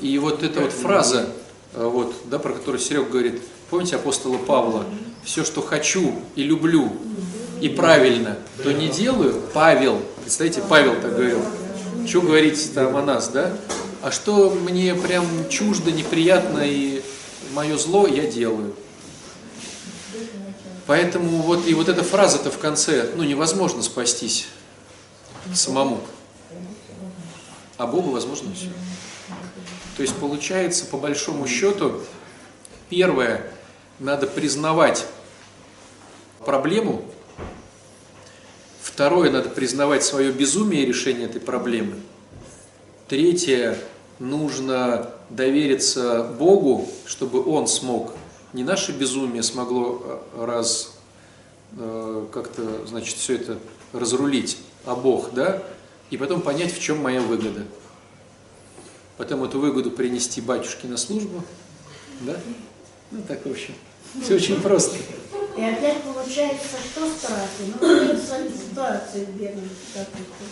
И 0.00 0.16
вот 0.18 0.42
эта 0.42 0.60
вот 0.60 0.72
фраза, 0.72 1.28
э, 1.74 1.84
вот, 1.84 2.14
да, 2.26 2.38
про 2.38 2.52
которую 2.52 2.80
Серег 2.80 3.10
говорит, 3.10 3.42
помните 3.68 3.96
апостола 3.96 4.38
Павла, 4.38 4.86
все, 5.24 5.44
что 5.44 5.60
хочу 5.60 6.14
и 6.36 6.44
люблю, 6.44 6.92
и 7.60 7.68
правильно, 7.68 8.38
то 8.62 8.72
не 8.72 8.88
делаю, 8.88 9.42
Павел, 9.52 10.00
представляете, 10.22 10.62
Павел 10.68 10.94
так 11.00 11.12
говорил, 11.16 11.40
что 12.06 12.20
говорить 12.20 12.74
там 12.74 12.96
о 12.96 13.02
нас, 13.02 13.28
да? 13.28 13.56
А 14.02 14.10
что 14.10 14.50
мне 14.50 14.94
прям 14.94 15.26
чуждо, 15.48 15.92
неприятно 15.92 16.60
и 16.64 17.02
мое 17.52 17.76
зло, 17.76 18.06
я 18.06 18.26
делаю. 18.26 18.74
Поэтому 20.86 21.42
вот 21.42 21.66
и 21.66 21.74
вот 21.74 21.88
эта 21.88 22.02
фраза-то 22.02 22.50
в 22.50 22.58
конце, 22.58 23.10
ну 23.14 23.22
невозможно 23.22 23.82
спастись 23.82 24.48
самому, 25.54 26.00
а 27.76 27.86
Богу 27.86 28.10
возможно 28.10 28.52
все. 28.54 28.70
То 29.96 30.02
есть 30.02 30.14
получается, 30.16 30.86
по 30.86 30.96
большому 30.96 31.46
счету, 31.46 32.00
первое, 32.88 33.50
надо 33.98 34.26
признавать 34.26 35.06
проблему, 36.44 37.04
второе, 38.92 39.30
надо 39.30 39.48
признавать 39.48 40.04
свое 40.04 40.32
безумие 40.32 40.84
решения 40.86 41.24
этой 41.24 41.40
проблемы, 41.40 41.96
третье, 43.08 43.78
нужно 44.18 45.10
довериться 45.30 46.24
Богу, 46.38 46.88
чтобы 47.06 47.44
Он 47.44 47.66
смог, 47.66 48.12
не 48.52 48.64
наше 48.64 48.92
безумие 48.92 49.42
смогло 49.42 50.02
э, 50.34 50.44
раз 50.44 50.94
э, 51.78 52.26
как-то, 52.32 52.86
значит, 52.86 53.16
все 53.16 53.36
это 53.36 53.58
разрулить, 53.92 54.58
а 54.84 54.94
Бог, 54.94 55.32
да, 55.32 55.62
и 56.10 56.16
потом 56.16 56.42
понять, 56.42 56.72
в 56.72 56.80
чем 56.80 56.98
моя 56.98 57.20
выгода 57.20 57.62
потом 59.16 59.44
эту 59.44 59.60
выгоду 59.60 59.92
принести 59.92 60.40
батюшке 60.40 60.88
на 60.88 60.96
службу, 60.96 61.44
да? 62.22 62.36
Ну 63.12 63.22
так, 63.28 63.46
в 63.46 63.50
общем, 63.50 63.74
все 64.20 64.34
очень 64.34 64.60
просто. 64.60 64.96
И 65.56 65.62
опять 65.62 66.02
получается, 66.02 66.76
что 66.92 67.08
страхи? 67.08 67.72
Ну, 67.80 68.16
ситуацию 68.72 69.26
бедную 69.34 69.68
какую-то. 69.92 70.44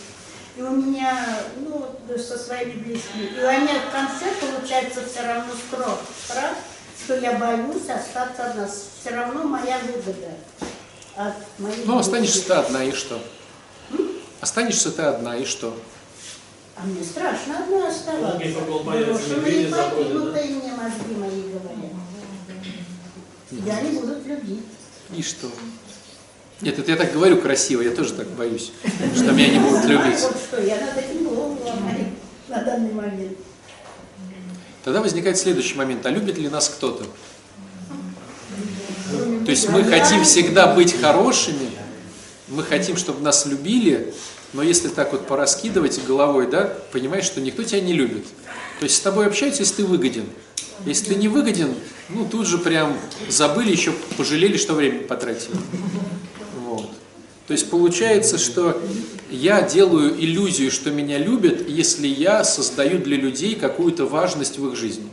И 0.57 0.61
у 0.61 0.69
меня, 0.71 1.39
ну, 1.57 1.87
со 2.17 2.37
своими 2.37 2.73
близкими, 2.73 3.23
и 3.23 3.39
у 3.39 3.51
меня 3.51 3.79
в 3.87 3.91
конце 3.91 4.25
получается 4.39 5.01
все 5.05 5.25
равно 5.25 5.53
страх, 5.53 5.99
страх, 6.25 6.55
что 7.03 7.17
я 7.17 7.33
боюсь 7.33 7.89
остаться 7.89 8.51
одна. 8.51 8.67
Все 8.67 9.15
равно 9.15 9.43
моя 9.43 9.79
выгода 9.79 10.35
от 11.15 11.33
моей 11.57 11.85
Ну, 11.85 11.97
останешься 11.97 12.45
ты 12.45 12.53
одна, 12.53 12.83
и 12.83 12.91
что? 12.91 13.21
Останешься 14.39 14.91
ты 14.91 15.01
одна, 15.03 15.37
и 15.37 15.45
что? 15.45 15.75
А 16.75 16.83
мне 16.83 17.03
страшно 17.03 17.59
одной 17.59 17.87
оставаться. 17.87 18.35
Многие 18.35 18.83
боятся, 18.83 19.13
Брошенные 19.13 19.37
медведя 19.37 19.75
заходят, 19.75 20.07
покинутые 20.07 20.45
мне 20.47 20.71
мозги 20.73 21.15
мои 21.15 21.41
говорят. 21.41 21.91
Я 23.51 23.81
не 23.81 23.99
буду 23.99 24.15
любить. 24.25 24.65
И 25.15 25.21
что? 25.21 25.47
Нет, 26.61 26.77
это 26.77 26.91
я 26.91 26.97
так 26.97 27.11
говорю 27.11 27.37
красиво, 27.41 27.81
я 27.81 27.91
тоже 27.91 28.13
так 28.13 28.27
боюсь, 28.29 28.71
что 29.15 29.31
меня 29.31 29.49
не 29.49 29.59
будут 29.59 29.83
любить. 29.85 30.19
Вот 30.21 30.37
что, 30.37 30.61
я 30.61 30.79
над 30.79 30.97
этим 30.97 31.23
голову 31.23 31.59
ломаю 31.65 32.11
на 32.47 32.63
данный 32.63 32.93
момент. 32.93 33.37
Тогда 34.83 35.01
возникает 35.01 35.37
следующий 35.37 35.75
момент, 35.75 36.05
а 36.05 36.09
любит 36.09 36.37
ли 36.37 36.49
нас 36.49 36.69
кто-то? 36.69 37.05
То 39.45 39.51
есть 39.51 39.69
мы 39.69 39.83
хотим 39.83 40.23
всегда 40.23 40.73
быть 40.73 40.99
хорошими, 40.99 41.71
мы 42.47 42.63
хотим, 42.63 42.95
чтобы 42.95 43.21
нас 43.21 43.45
любили, 43.45 44.13
но 44.53 44.61
если 44.61 44.87
так 44.89 45.11
вот 45.13 45.27
пораскидывать 45.27 46.03
головой, 46.05 46.47
да, 46.49 46.73
понимаешь, 46.91 47.25
что 47.25 47.41
никто 47.41 47.63
тебя 47.63 47.81
не 47.81 47.93
любит. 47.93 48.25
То 48.79 48.85
есть 48.85 48.97
с 48.97 48.99
тобой 48.99 49.27
общаются, 49.27 49.61
если 49.61 49.77
ты 49.77 49.85
выгоден. 49.85 50.25
Если 50.85 51.13
ты 51.13 51.15
не 51.15 51.27
выгоден, 51.27 51.75
ну 52.09 52.27
тут 52.27 52.47
же 52.47 52.57
прям 52.57 52.97
забыли, 53.29 53.71
еще 53.71 53.93
пожалели, 54.17 54.57
что 54.57 54.73
время 54.73 55.01
потратили. 55.01 55.55
Вот. 56.57 56.89
То 57.47 57.53
есть 57.53 57.69
получается, 57.69 58.37
что 58.37 58.81
я 59.29 59.61
делаю 59.61 60.13
иллюзию, 60.19 60.71
что 60.71 60.89
меня 60.89 61.17
любят, 61.17 61.67
если 61.69 62.07
я 62.07 62.43
создаю 62.43 62.99
для 62.99 63.17
людей 63.17 63.55
какую-то 63.55 64.05
важность 64.05 64.57
в 64.57 64.67
их 64.67 64.75
жизни. 64.75 65.09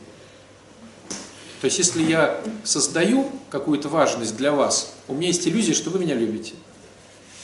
То 1.60 1.64
есть 1.64 1.78
если 1.78 2.02
я 2.02 2.40
создаю 2.62 3.30
какую-то 3.50 3.88
важность 3.88 4.36
для 4.36 4.52
вас, 4.52 4.94
у 5.08 5.14
меня 5.14 5.28
есть 5.28 5.46
иллюзия, 5.46 5.74
что 5.74 5.90
вы 5.90 5.98
меня 5.98 6.14
любите. 6.14 6.54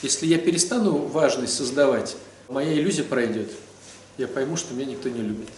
Если 0.03 0.27
я 0.27 0.39
перестану 0.39 0.99
важность 0.99 1.55
создавать, 1.55 2.17
моя 2.49 2.75
иллюзия 2.75 3.03
пройдет. 3.03 3.51
Я 4.17 4.29
пойму, 4.29 4.57
что 4.57 4.75
меня 4.75 4.87
никто 4.87 5.09
не 5.09 5.21
любит. 5.21 5.49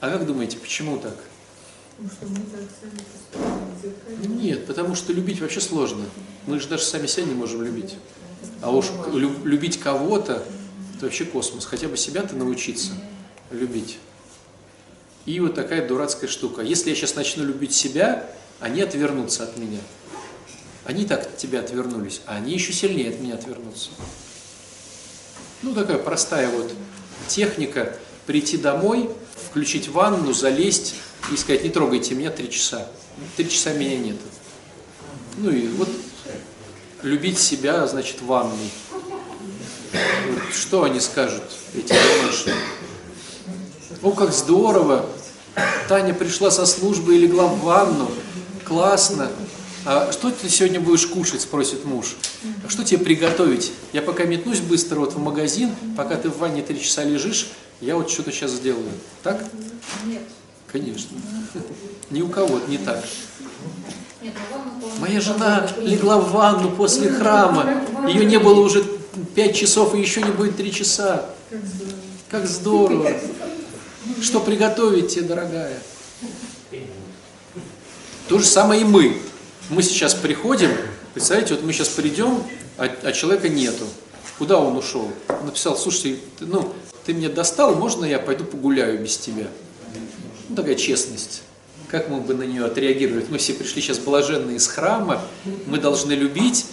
А 0.00 0.10
как 0.10 0.26
думаете, 0.26 0.56
почему 0.58 0.98
так? 0.98 1.16
Нет, 4.26 4.66
потому 4.66 4.94
что 4.94 5.12
любить 5.12 5.40
вообще 5.40 5.60
сложно. 5.60 6.04
Мы 6.46 6.58
же 6.58 6.68
даже 6.68 6.84
сами 6.84 7.06
себя 7.06 7.26
не 7.26 7.34
можем 7.34 7.62
любить. 7.62 7.96
А 8.62 8.70
уж 8.70 8.86
лю- 9.12 9.44
любить 9.44 9.78
кого-то, 9.78 10.42
это 10.96 11.04
вообще 11.04 11.24
космос. 11.26 11.66
Хотя 11.66 11.88
бы 11.88 11.96
себя-то 11.96 12.34
научиться 12.34 12.92
любить. 13.50 13.98
И 15.26 15.38
вот 15.40 15.54
такая 15.54 15.86
дурацкая 15.86 16.30
штука. 16.30 16.62
Если 16.62 16.88
я 16.90 16.96
сейчас 16.96 17.14
начну 17.14 17.44
любить 17.44 17.74
себя, 17.74 18.30
они 18.58 18.80
отвернутся 18.80 19.44
от 19.44 19.58
меня. 19.58 19.80
Они 20.84 21.04
так 21.04 21.20
от 21.22 21.36
тебя 21.36 21.60
отвернулись, 21.60 22.22
а 22.26 22.36
они 22.36 22.54
еще 22.54 22.72
сильнее 22.72 23.10
от 23.10 23.20
меня 23.20 23.34
отвернутся. 23.34 23.90
Ну, 25.62 25.74
такая 25.74 25.98
простая 25.98 26.48
вот 26.48 26.72
техника 27.28 27.94
прийти 28.30 28.56
домой, 28.56 29.10
включить 29.50 29.88
ванну, 29.88 30.32
залезть 30.32 30.94
и 31.32 31.36
сказать, 31.36 31.64
не 31.64 31.70
трогайте 31.70 32.14
меня 32.14 32.30
три 32.30 32.48
часа. 32.48 32.86
Три 33.36 33.50
часа 33.50 33.72
меня 33.72 33.98
нет. 33.98 34.18
Ну 35.38 35.50
и 35.50 35.66
вот 35.66 35.88
любить 37.02 37.40
себя, 37.40 37.84
значит, 37.88 38.20
в 38.20 38.26
ванной. 38.26 38.70
Вот 39.92 40.54
Что 40.54 40.84
они 40.84 41.00
скажут, 41.00 41.42
эти 41.74 41.88
домашние? 41.88 42.54
О, 44.00 44.12
как 44.12 44.32
здорово! 44.32 45.06
Таня 45.88 46.14
пришла 46.14 46.52
со 46.52 46.66
службы 46.66 47.16
и 47.16 47.18
легла 47.18 47.46
в 47.46 47.58
ванну. 47.62 48.08
Классно. 48.64 49.28
А 49.84 50.12
что 50.12 50.30
ты 50.30 50.48
сегодня 50.48 50.78
будешь 50.78 51.06
кушать, 51.06 51.40
спросит 51.40 51.84
муж. 51.84 52.14
А 52.64 52.70
что 52.70 52.84
тебе 52.84 52.98
приготовить? 53.04 53.72
Я 53.92 54.02
пока 54.02 54.22
метнусь 54.22 54.60
быстро 54.60 55.00
вот 55.00 55.14
в 55.14 55.18
магазин, 55.18 55.74
пока 55.96 56.14
ты 56.14 56.28
в 56.28 56.38
ванне 56.38 56.62
три 56.62 56.80
часа 56.80 57.02
лежишь, 57.02 57.48
я 57.80 57.96
вот 57.96 58.10
что-то 58.10 58.30
сейчас 58.32 58.52
сделаю. 58.52 58.90
Так? 59.22 59.44
Нет. 60.04 60.22
Конечно. 60.66 61.16
Ни 62.10 62.22
у 62.22 62.28
кого 62.28 62.60
не 62.68 62.78
так. 62.78 63.04
Нет, 64.22 64.34
ну 64.50 64.58
ванну 64.58 65.00
Моя 65.00 65.20
жена 65.20 65.68
легла 65.78 66.18
в 66.18 66.30
ванну 66.32 66.70
после 66.72 67.10
храма. 67.10 67.82
Ее 68.06 68.24
не 68.26 68.38
было 68.38 68.60
уже 68.60 68.84
пять 69.34 69.56
часов, 69.56 69.94
и 69.94 70.00
еще 70.00 70.22
не 70.22 70.30
будет 70.30 70.56
три 70.56 70.72
часа. 70.72 71.26
Как 72.28 72.46
здорово. 72.46 73.12
Что 74.20 74.40
приготовить 74.40 75.14
тебе, 75.14 75.22
дорогая? 75.22 75.78
То 78.28 78.38
же 78.38 78.44
самое 78.44 78.82
и 78.82 78.84
мы. 78.84 79.16
Мы 79.70 79.82
сейчас 79.82 80.14
приходим, 80.14 80.70
представляете, 81.14 81.54
вот 81.54 81.64
мы 81.64 81.72
сейчас 81.72 81.88
придем, 81.88 82.42
а, 82.76 82.90
а 83.02 83.12
человека 83.12 83.48
нету. 83.48 83.86
Куда 84.38 84.58
он 84.58 84.76
ушел? 84.76 85.10
Он 85.28 85.46
написал, 85.46 85.76
слушай, 85.76 86.18
ты, 86.38 86.46
ну, 86.46 86.72
ты 87.04 87.12
меня 87.12 87.28
достал, 87.28 87.74
можно 87.74 88.04
я 88.04 88.18
пойду 88.18 88.44
погуляю 88.44 88.98
без 89.00 89.16
тебя? 89.16 89.46
Ну, 90.48 90.56
такая 90.56 90.74
честность. 90.74 91.42
Как 91.88 92.08
мы 92.08 92.20
бы 92.20 92.34
на 92.34 92.42
нее 92.44 92.64
отреагировали? 92.64 93.24
Мы 93.30 93.38
все 93.38 93.52
пришли 93.52 93.82
сейчас 93.82 93.98
блаженные 93.98 94.56
из 94.56 94.66
храма, 94.66 95.20
мы 95.66 95.78
должны 95.78 96.12
любить. 96.12 96.66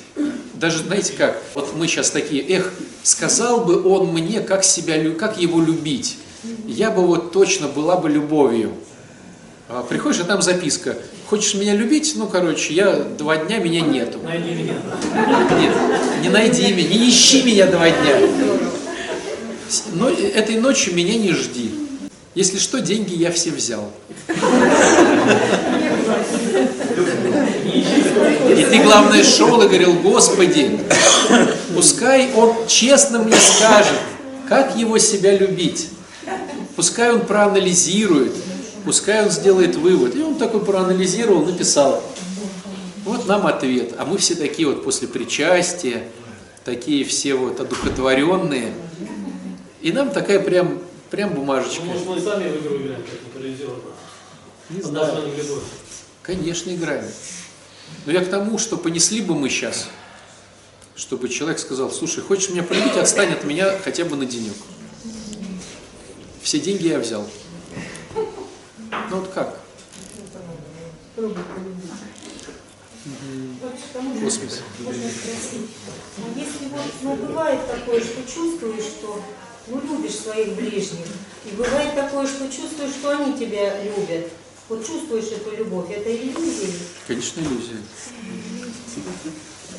Даже, 0.54 0.80
знаете 0.80 1.13
как, 1.13 1.42
вот 1.54 1.76
мы 1.76 1.88
сейчас 1.88 2.12
такие, 2.12 2.44
эх, 2.44 2.74
сказал 3.04 3.66
бы 3.66 3.84
он 3.84 4.08
мне, 4.08 4.42
как, 4.42 4.63
себя, 4.63 5.12
как 5.12 5.40
его 5.40 5.62
любить. 5.62 6.18
Я 6.66 6.92
бы 6.92 7.06
вот 7.06 7.32
точно 7.32 7.68
была 7.68 7.98
бы 7.98 8.10
любовью. 8.10 8.74
А 9.70 9.84
приходишь, 9.84 10.22
а 10.22 10.24
там 10.24 10.42
записка. 10.42 10.98
Хочешь 11.30 11.56
меня 11.56 11.76
любить? 11.76 12.13
Ну, 12.16 12.28
короче, 12.28 12.74
я 12.74 12.94
два 12.96 13.38
дня, 13.38 13.58
меня 13.58 13.82
нету. 13.82 14.20
Найди 14.24 14.52
меня. 14.52 14.76
Нет, 15.60 15.74
не 16.22 16.30
найди 16.30 16.72
меня, 16.74 16.88
не 16.88 17.10
ищи 17.10 17.44
меня 17.44 17.68
два 17.68 17.90
дня. 17.90 18.66
Но 19.93 20.10
этой 20.10 20.60
ночью 20.60 20.93
меня 20.93 21.17
не 21.17 21.32
жди. 21.34 21.71
Если 22.36 22.60
что, 22.60 22.80
деньги 22.82 23.15
я 23.15 23.32
все 23.32 23.51
взял. 23.51 23.91
И 28.49 28.65
ты, 28.69 28.84
главное, 28.84 29.23
шел 29.23 29.62
и 29.62 29.65
говорил, 29.65 29.93
Господи, 29.95 30.80
пускай 31.73 32.32
он 32.36 32.67
честно 32.67 33.19
мне 33.19 33.36
скажет, 33.36 33.97
как 34.47 34.75
его 34.77 34.97
себя 34.99 35.36
любить. 35.36 35.89
Пускай 36.75 37.12
он 37.12 37.21
проанализирует, 37.21 38.34
пускай 38.86 39.23
он 39.23 39.32
сделает 39.32 39.75
вывод. 39.75 40.15
И 40.15 40.21
он 40.21 40.36
такой 40.36 40.63
проанализировал, 40.63 41.43
написал. 41.43 42.03
Вот 43.03 43.25
нам 43.25 43.47
ответ. 43.47 43.95
А 43.97 44.06
мы 44.06 44.17
все 44.17 44.36
такие 44.36 44.67
вот 44.67 44.84
после 44.84 45.08
причастия, 45.08 46.03
такие 46.63 47.03
все 47.03 47.34
вот 47.34 47.60
одухотворенные. 47.60 48.73
И 49.82 49.92
нам 49.92 50.12
такая 50.12 50.40
прям, 50.40 50.82
прям 51.10 51.34
бумажечка. 51.34 51.84
Может, 51.84 52.08
мы 52.08 52.20
сами 52.20 52.50
в 52.50 52.62
игру 52.62 52.78
играем, 52.78 53.04
как 53.04 53.22
натурализировано. 53.28 53.84
Не 54.70 54.82
Под 54.82 54.90
знаю. 54.90 55.34
Конечно, 56.24 56.72
играем. 56.76 57.06
Но 58.06 58.12
я 58.12 58.24
к 58.24 58.30
тому, 58.30 58.58
что 58.58 58.78
понесли 58.78 59.22
бы 59.22 59.36
мы 59.36 59.50
сейчас, 59.50 59.88
чтобы 60.96 61.30
человек 61.30 61.60
сказал, 61.60 61.92
слушай, 61.92 62.22
хочешь 62.22 62.50
меня 62.50 62.63
полюбить, 62.63 62.98
отстань 62.98 63.32
от 63.32 63.44
меня 63.44 63.78
хотя 63.78 64.04
бы 64.04 64.16
на 64.16 64.26
денек. 64.26 64.56
Все 66.42 66.60
деньги 66.60 66.88
я 66.88 67.00
взял. 67.00 67.28
Ну 68.13 69.20
вот 69.20 69.30
как? 69.34 69.60
Господи. 74.22 74.56
Можно 74.80 75.10
спросить, 75.10 75.70
а 76.18 76.40
если 76.40 76.68
вот, 76.68 76.82
ну, 77.04 77.16
бывает 77.16 77.60
такое, 77.68 78.02
что 78.02 78.22
чувствуешь, 78.24 78.84
что, 78.84 79.22
ну, 79.69 79.82
любишь 79.82 80.15
своих 80.15 80.53
ближних, 80.53 81.06
и 81.45 81.56
бывает 81.56 81.95
такое, 81.95 82.27
что 82.27 82.45
чувствуешь, 82.45 82.91
что 82.91 83.10
они 83.12 83.38
тебя 83.38 83.82
любят, 83.84 84.30
вот 84.69 84.86
чувствуешь 84.86 85.25
эту 85.25 85.56
любовь, 85.56 85.89
это 85.89 86.13
иллюзия? 86.13 86.73
Конечно, 87.08 87.39
иллюзия. 87.41 87.77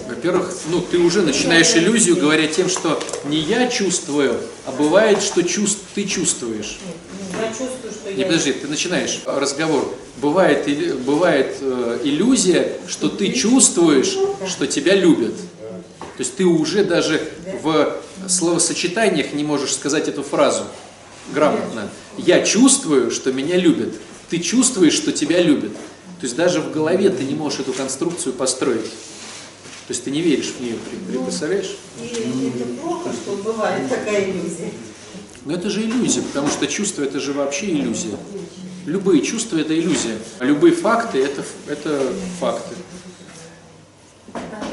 Во-первых, 0.07 0.55
ну 0.71 0.81
ты 0.81 0.99
уже 0.99 1.23
начинаешь 1.23 1.75
иллюзию, 1.75 2.17
говоря 2.17 2.47
тем, 2.47 2.69
что 2.69 2.99
не 3.25 3.39
я 3.39 3.69
чувствую, 3.69 4.41
а 4.65 4.73
бывает, 4.73 5.21
что 5.23 5.43
чувств, 5.43 5.81
ты 5.95 6.05
чувствуешь. 6.05 6.79
Нет, 6.87 6.97
ну, 7.33 7.43
я 7.43 7.49
чувствую, 7.49 7.93
что 7.93 8.13
Не 8.13 8.21
я... 8.21 8.27
подожди, 8.27 8.53
ты 8.53 8.69
начинаешь 8.69 9.21
разговор. 9.27 9.95
Бывает, 10.17 10.67
бывает 11.05 11.57
э, 11.61 12.01
иллюзия, 12.05 12.73
что 12.87 13.09
ты 13.09 13.33
чувствуешь, 13.33 14.17
что 14.49 14.67
тебя 14.67 14.95
любят. 14.95 15.35
То 16.19 16.25
есть 16.25 16.35
ты 16.35 16.45
уже 16.45 16.83
даже 16.83 17.23
в 17.63 17.97
словосочетаниях 18.27 19.35
не 19.35 19.45
можешь 19.45 19.73
сказать 19.73 20.09
эту 20.09 20.25
фразу 20.25 20.65
грамотно. 21.33 21.89
Я 22.17 22.43
чувствую, 22.43 23.13
что 23.13 23.33
меня 23.33 23.57
любят. 23.57 23.95
Ты 24.29 24.41
чувствуешь, 24.41 24.95
что 24.95 25.13
тебя 25.13 25.41
любят. 25.41 25.73
То 25.73 26.25
есть 26.25 26.35
даже 26.35 26.61
в 26.61 26.73
голове 26.73 27.11
ты 27.11 27.23
не 27.23 27.37
можешь 27.37 27.61
эту 27.61 27.73
конструкцию 27.73 28.33
построить. 28.33 28.91
То 29.87 29.91
есть 29.91 30.03
ты 30.03 30.11
не 30.11 30.21
веришь 30.21 30.55
в 30.59 30.61
нее, 30.61 30.75
представляешь? 31.23 31.77
И 32.03 32.07
это 32.07 32.65
плохо, 32.83 33.11
что 33.13 33.37
бывает 33.37 33.89
такая 33.89 34.25
иллюзия. 34.25 34.73
Но 35.45 35.55
это 35.55 35.71
же 35.71 35.83
иллюзия, 35.83 36.23
потому 36.23 36.49
что 36.49 36.67
чувство 36.67 37.05
это 37.05 37.21
же 37.21 37.33
вообще 37.33 37.71
иллюзия. 37.71 38.19
Любые 38.87 39.23
чувства 39.23 39.59
это 39.59 39.79
иллюзия. 39.79 40.19
А 40.41 40.45
любые 40.45 40.75
факты 40.75 41.23
это, 41.23 41.45
это 41.69 42.13
факты. 42.41 42.75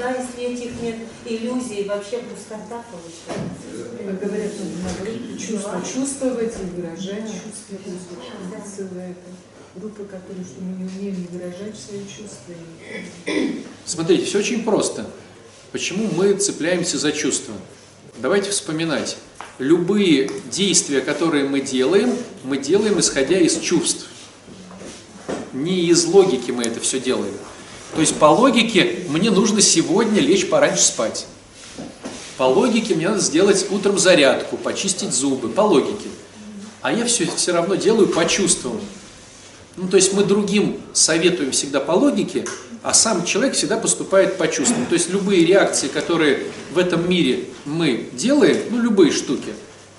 Тогда, 0.05 0.21
если 0.21 0.53
этих 0.53 0.81
нет 0.81 0.95
иллюзий, 1.25 1.85
вообще 1.85 2.19
пустота 2.19 2.83
получается. 2.91 4.21
Говорят, 4.21 4.51
что 4.53 4.63
наоборот, 4.83 5.39
чувство, 5.39 5.81
чувствовать 5.81 6.53
и 6.61 6.79
выражать 6.79 7.25
чувства. 7.25 7.77
То 7.83 7.89
есть 7.89 8.75
целая 8.75 9.11
эта 9.11 9.79
группа, 9.79 10.03
которые 10.03 10.45
что 10.45 10.61
мы 10.61 10.77
не 10.77 10.89
умеем 10.89 11.21
не 11.21 11.27
выражать 11.27 11.75
свои 11.75 12.01
чувства. 12.01 12.53
Смотрите, 13.85 14.25
все 14.25 14.39
очень 14.39 14.63
просто. 14.63 15.09
Почему 15.71 16.07
мы 16.15 16.33
цепляемся 16.33 16.99
за 16.99 17.11
чувства? 17.11 17.55
Давайте 18.19 18.51
вспоминать. 18.51 19.17
Любые 19.57 20.29
действия, 20.51 21.01
которые 21.01 21.45
мы 21.45 21.61
делаем, 21.61 22.15
мы 22.43 22.59
делаем 22.59 22.99
исходя 22.99 23.39
из 23.39 23.57
чувств. 23.59 24.05
Не 25.53 25.87
из 25.87 26.05
логики 26.05 26.51
мы 26.51 26.63
это 26.63 26.79
все 26.79 26.99
делаем. 26.99 27.33
То 27.93 28.01
есть 28.01 28.15
по 28.15 28.25
логике 28.25 29.05
мне 29.09 29.31
нужно 29.31 29.61
сегодня 29.61 30.19
лечь 30.19 30.49
пораньше 30.49 30.83
спать. 30.83 31.27
По 32.37 32.43
логике 32.43 32.95
мне 32.95 33.07
надо 33.07 33.21
сделать 33.21 33.65
утром 33.69 33.97
зарядку, 33.97 34.57
почистить 34.57 35.13
зубы, 35.13 35.49
по 35.49 35.61
логике. 35.61 36.09
А 36.81 36.91
я 36.91 37.05
все, 37.05 37.25
все 37.35 37.53
равно 37.53 37.75
делаю 37.75 38.07
по 38.09 38.25
чувствам. 38.25 38.79
Ну, 39.77 39.87
то 39.87 39.97
есть 39.97 40.13
мы 40.13 40.23
другим 40.23 40.81
советуем 40.93 41.51
всегда 41.51 41.79
по 41.79 41.93
логике, 41.93 42.45
а 42.83 42.93
сам 42.93 43.25
человек 43.25 43.55
всегда 43.55 43.77
поступает 43.77 44.37
по 44.37 44.47
чувствам. 44.47 44.85
То 44.85 44.93
есть 44.93 45.09
любые 45.09 45.45
реакции, 45.45 45.87
которые 45.87 46.43
в 46.73 46.77
этом 46.77 47.09
мире 47.09 47.45
мы 47.65 48.09
делаем, 48.13 48.57
ну, 48.69 48.81
любые 48.81 49.11
штуки, 49.11 49.53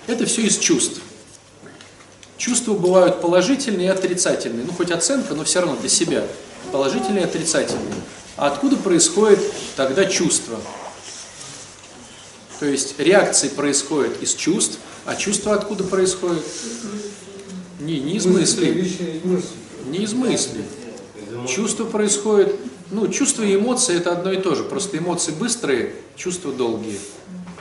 это 0.07 0.25
все 0.25 0.43
из 0.43 0.57
чувств. 0.57 1.01
Чувства 2.37 2.73
бывают 2.73 3.19
положительные 3.19 3.87
и 3.87 3.89
отрицательные. 3.89 4.65
Ну, 4.65 4.71
хоть 4.71 4.91
оценка, 4.91 5.33
но 5.33 5.43
все 5.43 5.59
равно 5.59 5.75
для 5.75 5.89
себя. 5.89 6.23
Положительные 6.71 7.21
и 7.21 7.25
отрицательные. 7.25 7.93
А 8.35 8.47
откуда 8.47 8.77
происходит 8.77 9.39
тогда 9.75 10.05
чувство? 10.05 10.57
То 12.59 12.65
есть 12.65 12.99
реакции 12.99 13.49
происходят 13.49 14.21
из 14.21 14.33
чувств, 14.33 14.79
а 15.05 15.15
чувства 15.15 15.53
откуда 15.53 15.83
происходят? 15.83 16.43
Не, 17.79 17.99
не 17.99 18.17
из 18.17 18.25
мыслей. 18.25 18.73
Личные 18.73 19.21
мысли. 19.23 19.49
Не 19.85 19.99
из 19.99 20.13
мыслей. 20.13 20.63
Чувство 21.47 21.85
происходит, 21.85 22.55
ну, 22.91 23.07
чувства 23.07 23.43
и 23.43 23.55
эмоции 23.55 23.95
это 23.95 24.11
одно 24.11 24.31
и 24.31 24.37
то 24.37 24.55
же. 24.55 24.63
Просто 24.63 24.97
эмоции 24.97 25.31
быстрые, 25.31 25.93
чувства 26.15 26.51
долгие. 26.51 26.99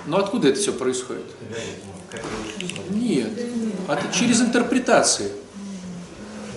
Но 0.07 0.19
откуда 0.19 0.49
это 0.49 0.59
все 0.61 0.73
происходит? 0.73 1.25
Нет. 2.91 3.29
А 3.89 3.95
Это 3.95 4.13
через 4.13 4.41
интерпретации, 4.41 5.31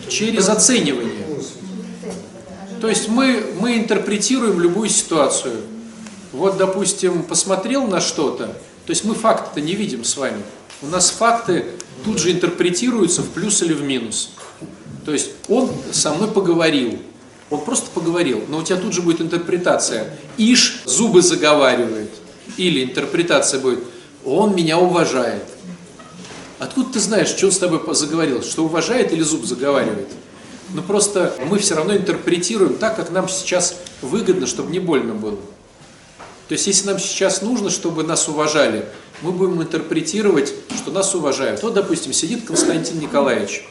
через 0.07 0.49
оценивание. 0.49 1.28
То 2.81 2.87
есть 2.87 3.09
мы, 3.09 3.53
мы 3.59 3.77
интерпретируем 3.77 4.59
любую 4.59 4.89
ситуацию. 4.89 5.57
Вот, 6.31 6.57
допустим, 6.57 7.23
посмотрел 7.23 7.87
на 7.87 7.99
что-то, 7.99 8.47
то 8.85 8.91
есть 8.91 9.03
мы 9.03 9.15
факты-то 9.15 9.61
не 9.61 9.73
видим 9.73 10.03
с 10.03 10.15
вами. 10.15 10.41
У 10.81 10.87
нас 10.87 11.09
факты 11.09 11.65
тут 12.05 12.19
же 12.19 12.31
интерпретируются 12.31 13.21
в 13.21 13.29
плюс 13.29 13.61
или 13.61 13.73
в 13.73 13.81
минус. 13.81 14.31
То 15.05 15.11
есть 15.11 15.31
он 15.47 15.71
со 15.91 16.13
мной 16.13 16.29
поговорил, 16.29 16.99
он 17.49 17.61
просто 17.61 17.89
поговорил, 17.91 18.43
но 18.47 18.59
у 18.59 18.63
тебя 18.63 18.77
тут 18.77 18.93
же 18.93 19.01
будет 19.01 19.21
интерпретация. 19.21 20.15
Иш 20.37 20.83
зубы 20.85 21.21
заговаривает. 21.21 22.11
Или 22.57 22.83
интерпретация 22.83 23.59
будет, 23.59 23.79
он 24.23 24.55
меня 24.55 24.77
уважает. 24.77 25.43
Откуда 26.59 26.93
ты 26.93 26.99
знаешь, 26.99 27.29
что 27.29 27.47
он 27.47 27.51
с 27.51 27.57
тобой 27.57 27.81
заговорил? 27.95 28.43
Что 28.43 28.65
уважает 28.65 29.11
или 29.13 29.21
зуб 29.21 29.45
заговаривает? 29.45 30.09
Ну 30.73 30.81
просто 30.83 31.35
мы 31.47 31.59
все 31.59 31.75
равно 31.75 31.95
интерпретируем 31.95 32.75
так, 32.75 32.95
как 32.95 33.11
нам 33.11 33.27
сейчас 33.27 33.75
выгодно, 34.01 34.47
чтобы 34.47 34.71
не 34.71 34.79
больно 34.79 35.13
было. 35.13 35.39
То 36.47 36.53
есть 36.53 36.67
если 36.67 36.87
нам 36.87 36.99
сейчас 36.99 37.41
нужно, 37.41 37.69
чтобы 37.69 38.03
нас 38.03 38.27
уважали, 38.27 38.85
мы 39.21 39.31
будем 39.31 39.61
интерпретировать, 39.61 40.53
что 40.75 40.91
нас 40.91 41.13
уважают. 41.13 41.61
Вот, 41.61 41.73
допустим, 41.73 42.13
сидит 42.13 42.45
Константин 42.45 42.99
Николаевич. 42.99 43.67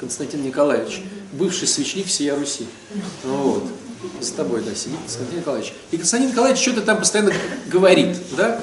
Константин 0.00 0.42
Николаевич, 0.42 1.00
бывший 1.32 1.68
священник 1.68 2.06
всея 2.06 2.36
Руси. 2.36 2.66
Ну 3.24 3.36
Вот. 3.36 3.64
С 4.20 4.30
тобой, 4.30 4.62
да, 4.62 4.74
сидит 4.74 4.98
Константин 4.98 5.38
Николаевич. 5.38 5.72
И 5.92 5.96
Константин 5.96 6.30
Николаевич 6.30 6.60
что-то 6.60 6.80
там 6.82 6.98
постоянно 6.98 7.32
говорит, 7.68 8.16
да? 8.36 8.60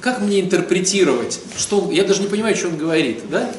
Как 0.00 0.22
мне 0.22 0.40
интерпретировать, 0.40 1.38
что 1.58 1.80
он, 1.80 1.90
я 1.90 2.04
даже 2.04 2.22
не 2.22 2.28
понимаю, 2.28 2.56
что 2.56 2.68
он 2.68 2.78
говорит, 2.78 3.28
да? 3.28 3.52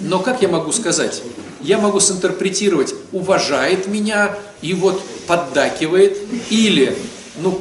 Но 0.00 0.20
как 0.20 0.42
я 0.42 0.48
могу 0.48 0.72
сказать? 0.72 1.22
я 1.60 1.78
могу 1.78 2.00
синтерпретировать, 2.00 2.94
уважает 3.12 3.86
меня 3.86 4.36
и 4.62 4.74
вот 4.74 5.02
поддакивает, 5.26 6.16
или, 6.50 6.96
ну, 7.38 7.60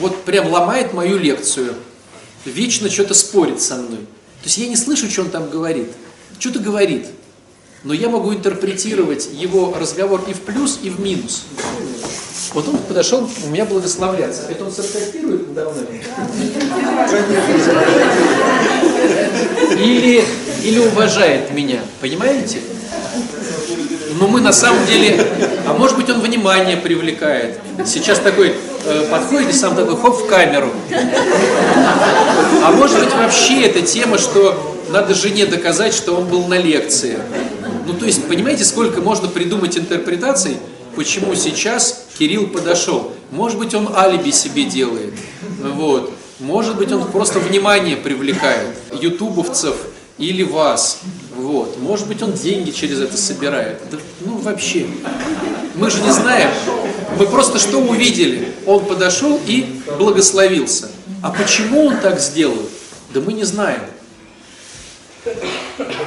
вот 0.00 0.24
прям 0.24 0.50
ломает 0.50 0.92
мою 0.92 1.18
лекцию, 1.18 1.74
вечно 2.44 2.90
что-то 2.90 3.14
спорит 3.14 3.60
со 3.60 3.76
мной. 3.76 4.00
То 4.00 4.46
есть 4.46 4.58
я 4.58 4.66
не 4.66 4.76
слышу, 4.76 5.08
что 5.08 5.22
он 5.22 5.30
там 5.30 5.48
говорит. 5.48 5.92
Что-то 6.38 6.58
говорит. 6.58 7.06
Но 7.84 7.94
я 7.94 8.08
могу 8.08 8.34
интерпретировать 8.34 9.28
его 9.32 9.74
разговор 9.78 10.24
и 10.28 10.32
в 10.32 10.40
плюс, 10.40 10.80
и 10.82 10.90
в 10.90 11.00
минус. 11.00 11.44
Вот 12.52 12.68
он 12.68 12.78
подошел 12.78 13.28
у 13.44 13.48
меня 13.48 13.64
благословляться. 13.64 14.42
Это 14.50 14.64
он 14.64 14.72
саркастирует 14.72 15.54
надо 15.54 15.70
мной? 15.70 16.02
Или, 19.78 20.24
или 20.64 20.78
уважает 20.78 21.52
меня. 21.52 21.80
Понимаете? 22.00 22.58
Но 24.18 24.28
мы 24.28 24.40
на 24.40 24.52
самом 24.52 24.86
деле, 24.86 25.26
а 25.66 25.74
может 25.74 25.96
быть 25.96 26.08
он 26.08 26.20
внимание 26.20 26.76
привлекает. 26.76 27.58
Сейчас 27.84 28.18
такой 28.20 28.54
э, 28.84 29.06
подходит 29.10 29.50
и 29.50 29.52
сам 29.52 29.76
такой 29.76 29.96
хоп 29.96 30.22
в 30.22 30.26
камеру. 30.26 30.70
А 32.62 32.72
может 32.72 32.98
быть 32.98 33.12
вообще 33.12 33.62
эта 33.62 33.82
тема, 33.82 34.18
что 34.18 34.78
надо 34.90 35.14
жене 35.14 35.46
доказать, 35.46 35.92
что 35.92 36.14
он 36.14 36.26
был 36.28 36.46
на 36.46 36.58
лекции. 36.58 37.18
Ну 37.86 37.92
то 37.94 38.06
есть, 38.06 38.26
понимаете, 38.26 38.64
сколько 38.64 39.00
можно 39.00 39.28
придумать 39.28 39.76
интерпретаций, 39.76 40.56
почему 40.94 41.34
сейчас 41.34 42.06
Кирилл 42.18 42.46
подошел. 42.46 43.12
Может 43.32 43.58
быть 43.58 43.74
он 43.74 43.90
алиби 43.94 44.30
себе 44.30 44.64
делает. 44.64 45.12
Вот. 45.58 46.12
Может 46.38 46.76
быть 46.76 46.92
он 46.92 47.04
просто 47.10 47.40
внимание 47.40 47.96
привлекает 47.96 48.68
ютубовцев 48.92 49.74
или 50.18 50.42
вас. 50.42 51.00
Вот. 51.36 51.78
Может 51.78 52.06
быть, 52.06 52.22
он 52.22 52.32
деньги 52.32 52.70
через 52.70 53.00
это 53.00 53.16
собирает. 53.16 53.80
Да, 53.90 53.98
ну, 54.20 54.38
вообще. 54.38 54.86
Мы 55.74 55.90
же 55.90 56.00
не 56.02 56.12
знаем. 56.12 56.50
Мы 57.18 57.26
просто 57.26 57.58
что 57.58 57.78
увидели? 57.78 58.52
Он 58.66 58.84
подошел 58.84 59.40
и 59.46 59.80
благословился. 59.98 60.90
А 61.22 61.30
почему 61.30 61.86
он 61.86 61.96
так 61.98 62.20
сделал? 62.20 62.68
Да 63.12 63.20
мы 63.20 63.32
не 63.32 63.44
знаем. 63.44 63.80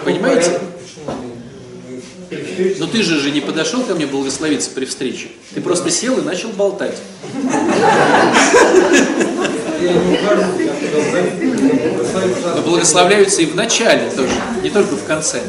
Понимаете? 0.04 0.60
Но 2.80 2.88
ты 2.88 3.04
же 3.04 3.20
же 3.20 3.32
не 3.32 3.42
подошел 3.42 3.84
ко 3.84 3.94
мне 3.96 4.06
благословиться 4.06 4.70
при 4.72 4.86
встрече. 4.86 5.28
Ты 5.54 5.62
просто 5.62 5.90
сел 5.90 6.18
и 6.18 6.22
начал 6.22 6.50
болтать. 6.50 6.98
Но 12.56 12.62
благословляются 12.64 13.42
и 13.42 13.46
в 13.46 13.56
начале 13.56 14.10
тоже, 14.12 14.34
не 14.64 14.70
только 14.70 14.96
в 14.96 15.04
конце. 15.06 15.42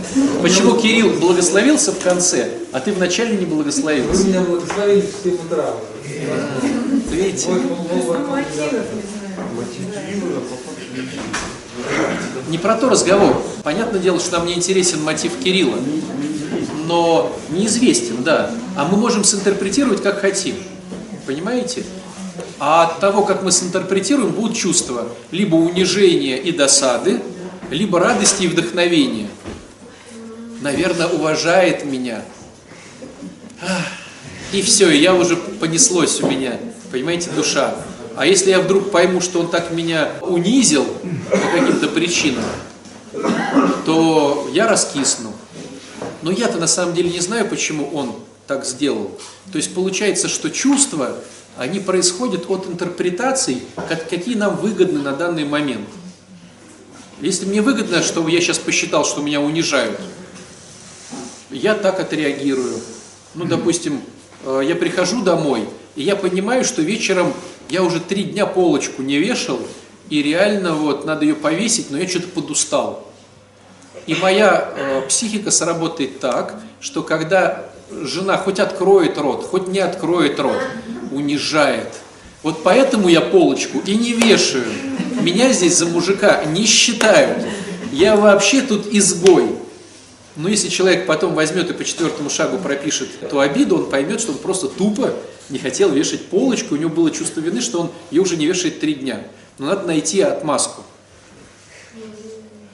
Почему 0.43 0.77
Кирилл 0.77 1.11
благословился 1.19 1.93
в 1.93 1.99
конце, 1.99 2.49
а 2.73 2.81
ты 2.81 2.93
в 2.93 2.99
начале 2.99 3.37
не 3.37 3.47
благословился? 3.47 4.23
Вы 4.23 4.29
меня 4.29 4.41
благословили 4.41 5.01
в 5.01 5.23
7 5.25 5.35
утра. 5.35 5.75
Видите? 7.11 7.49
Не 12.49 12.59
про 12.59 12.77
то 12.77 12.89
разговор. 12.89 13.43
Понятное 13.63 14.01
дело, 14.01 14.19
что 14.21 14.39
нам 14.39 14.47
не 14.47 14.55
интересен 14.55 15.03
мотив 15.03 15.33
Кирилла, 15.43 15.79
но 16.87 17.37
неизвестен, 17.51 18.23
да. 18.25 18.51
А 18.77 18.85
мы 18.85 18.97
можем 18.97 19.25
синтерпретировать, 19.25 20.03
как 20.03 20.21
хотим. 20.21 20.57
Понимаете? 21.27 21.83
А 22.61 22.85
от 22.85 23.01
того, 23.01 23.23
как 23.23 23.43
мы 23.43 23.53
синтерпретируем, 23.53 24.33
будут 24.33 24.57
чувства 24.57 25.09
либо 25.31 25.55
унижения 25.55 26.37
и 26.37 26.51
досады, 26.51 27.21
либо 27.71 28.01
радости 28.01 28.45
и 28.45 28.49
вдохновения. 28.49 29.29
Наверное, 30.61 31.07
уважает 31.07 31.85
меня. 31.85 32.23
И 34.53 34.63
все, 34.63 34.91
и 34.91 34.99
я 34.99 35.15
уже 35.15 35.37
понеслось 35.37 36.21
у 36.21 36.27
меня, 36.29 36.59
понимаете, 36.91 37.31
душа. 37.31 37.75
А 38.17 38.27
если 38.27 38.51
я 38.51 38.61
вдруг 38.61 38.91
пойму, 38.91 39.21
что 39.21 39.41
он 39.41 39.49
так 39.49 39.71
меня 39.71 40.11
унизил 40.23 40.85
по 41.31 41.37
каким-то 41.37 41.87
причинам, 41.89 42.45
то 43.87 44.51
я 44.53 44.67
раскисну. 44.67 45.33
Но 46.23 46.33
я-то 46.33 46.59
на 46.59 46.67
самом 46.67 46.95
деле 46.95 47.11
не 47.11 47.21
знаю, 47.21 47.49
почему 47.49 47.89
он 47.91 48.17
так 48.49 48.65
сделал. 48.67 49.11
То 49.53 49.59
есть 49.59 49.73
получается, 49.75 50.29
что 50.29 50.51
чувства, 50.51 51.17
они 51.59 51.81
происходят 51.81 52.49
от 52.49 52.69
интерпретаций, 52.69 53.63
какие 54.09 54.37
нам 54.37 54.57
выгодны 54.57 55.01
на 55.01 55.13
данный 55.13 55.45
момент. 55.45 55.89
Если 57.21 57.47
мне 57.47 57.63
выгодно, 57.63 58.01
что 58.01 58.27
я 58.29 58.41
сейчас 58.41 58.59
посчитал, 58.59 59.05
что 59.05 59.23
меня 59.23 59.41
унижают, 59.41 59.99
я 61.51 61.75
так 61.75 61.99
отреагирую. 61.99 62.79
Ну, 63.35 63.45
допустим, 63.45 64.03
э, 64.45 64.63
я 64.65 64.77
прихожу 64.77 65.23
домой, 65.23 65.69
и 65.97 66.03
я 66.03 66.15
понимаю, 66.15 66.65
что 66.65 66.81
вечером 66.81 67.35
я 67.69 67.83
уже 67.83 67.99
три 67.99 68.23
дня 68.23 68.47
полочку 68.47 69.03
не 69.03 69.19
вешал, 69.19 69.59
и 70.11 70.23
реально 70.23 70.75
вот 70.75 71.07
надо 71.07 71.25
ее 71.25 71.35
повесить, 71.35 71.91
но 71.91 71.99
я 71.99 72.07
что-то 72.07 72.29
подустал. 72.29 73.05
И 74.07 74.15
моя 74.15 74.73
э, 74.77 75.03
психика 75.09 75.51
сработает 75.51 76.21
так, 76.21 76.61
что 76.81 77.03
когда 77.03 77.69
жена 77.91 78.37
хоть 78.37 78.59
откроет 78.59 79.19
рот, 79.19 79.45
хоть 79.45 79.69
не 79.69 79.79
откроет 79.79 80.39
рот, 80.41 80.61
унижает. 81.13 81.89
Вот 82.43 82.63
поэтому 82.63 83.09
я 83.09 83.21
полочку 83.21 83.79
и 83.85 83.97
не 83.97 84.13
вешаю. 84.13 84.67
Меня 85.21 85.53
здесь 85.53 85.77
за 85.77 85.87
мужика 85.87 86.45
не 86.45 86.67
считают. 86.67 87.45
Я 87.93 88.17
вообще 88.17 88.63
тут 88.63 88.87
изгой. 88.87 89.57
Но 90.37 90.49
если 90.49 90.69
человек 90.69 91.07
потом 91.07 91.35
возьмет 91.35 91.69
и 91.71 91.73
по 91.73 91.85
четвертому 91.85 92.31
шагу 92.31 92.59
пропишет 92.59 93.09
эту 93.21 93.41
обиду, 93.41 93.77
он 93.77 93.91
поймет, 93.91 94.21
что 94.21 94.33
он 94.33 94.39
просто 94.39 94.69
тупо 94.69 95.15
не 95.51 95.59
хотел 95.59 95.91
вешать 95.91 96.27
полочку, 96.27 96.75
у 96.75 96.79
него 96.79 96.91
было 96.91 97.11
чувство 97.11 97.41
вины, 97.41 97.61
что 97.61 97.81
он 97.81 97.91
ее 98.11 98.23
уже 98.23 98.37
не 98.37 98.47
вешает 98.47 98.81
три 98.81 98.95
дня. 98.95 99.27
Но 99.59 99.67
надо 99.67 99.87
найти 99.87 100.21
отмазку. 100.21 100.85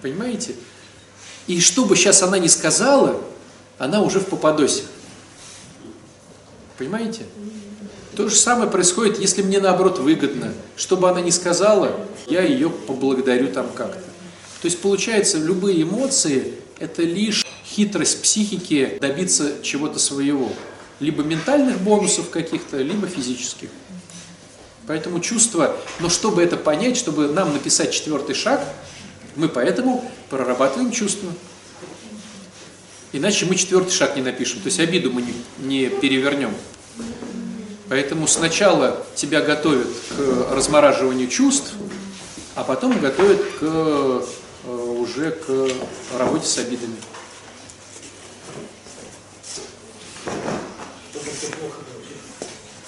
Понимаете? 0.02 0.54
И 1.46 1.60
что 1.60 1.84
бы 1.86 1.96
сейчас 1.96 2.22
она 2.22 2.38
ни 2.38 2.48
сказала, 2.48 3.20
она 3.78 4.02
уже 4.02 4.20
в 4.20 4.26
попадосе. 4.26 4.82
Понимаете? 6.78 7.22
То 8.16 8.28
же 8.28 8.36
самое 8.36 8.70
происходит, 8.70 9.18
если 9.18 9.42
мне 9.42 9.60
наоборот 9.60 9.98
выгодно. 9.98 10.52
Что 10.76 10.96
бы 10.96 11.08
она 11.08 11.20
ни 11.20 11.30
сказала, 11.30 12.00
я 12.26 12.42
ее 12.42 12.70
поблагодарю 12.70 13.48
там 13.48 13.68
как-то. 13.74 14.00
То 14.62 14.66
есть 14.66 14.80
получается, 14.80 15.38
любые 15.38 15.82
эмоции– 15.82 16.54
это 16.78 17.02
лишь 17.02 17.44
хитрость 17.66 18.22
психики 18.22 18.98
добиться 19.00 19.62
чего-то 19.62 19.98
своего. 19.98 20.50
Либо 21.00 21.22
ментальных 21.22 21.80
бонусов 21.80 22.30
каких-то, 22.30 22.78
либо 22.78 23.06
физических. 23.06 23.68
Поэтому 24.86 25.20
чувство, 25.20 25.76
но 26.00 26.08
чтобы 26.08 26.42
это 26.42 26.56
понять, 26.56 26.96
чтобы 26.96 27.28
нам 27.28 27.52
написать 27.52 27.92
четвертый 27.92 28.34
шаг, 28.34 28.64
мы 29.34 29.48
поэтому 29.48 30.08
прорабатываем 30.30 30.92
чувства. 30.92 31.32
Иначе 33.14 33.46
мы 33.46 33.54
четвертый 33.54 33.92
шаг 33.92 34.16
не 34.16 34.22
напишем, 34.22 34.58
то 34.58 34.66
есть 34.66 34.80
обиду 34.80 35.12
мы 35.12 35.22
не, 35.22 35.34
не 35.58 35.88
перевернем. 35.88 36.52
Поэтому 37.88 38.26
сначала 38.26 39.06
тебя 39.14 39.40
готовят 39.40 39.86
к 40.08 40.52
размораживанию 40.52 41.28
чувств, 41.28 41.74
а 42.56 42.64
потом 42.64 42.98
готовят 42.98 43.40
к, 43.60 43.62
э, 43.62 44.26
уже 44.66 45.30
к 45.30 45.70
работе 46.18 46.48
с 46.48 46.58
обидами. 46.58 46.96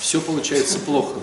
Все 0.00 0.20
получается 0.20 0.80
плохо. 0.80 1.20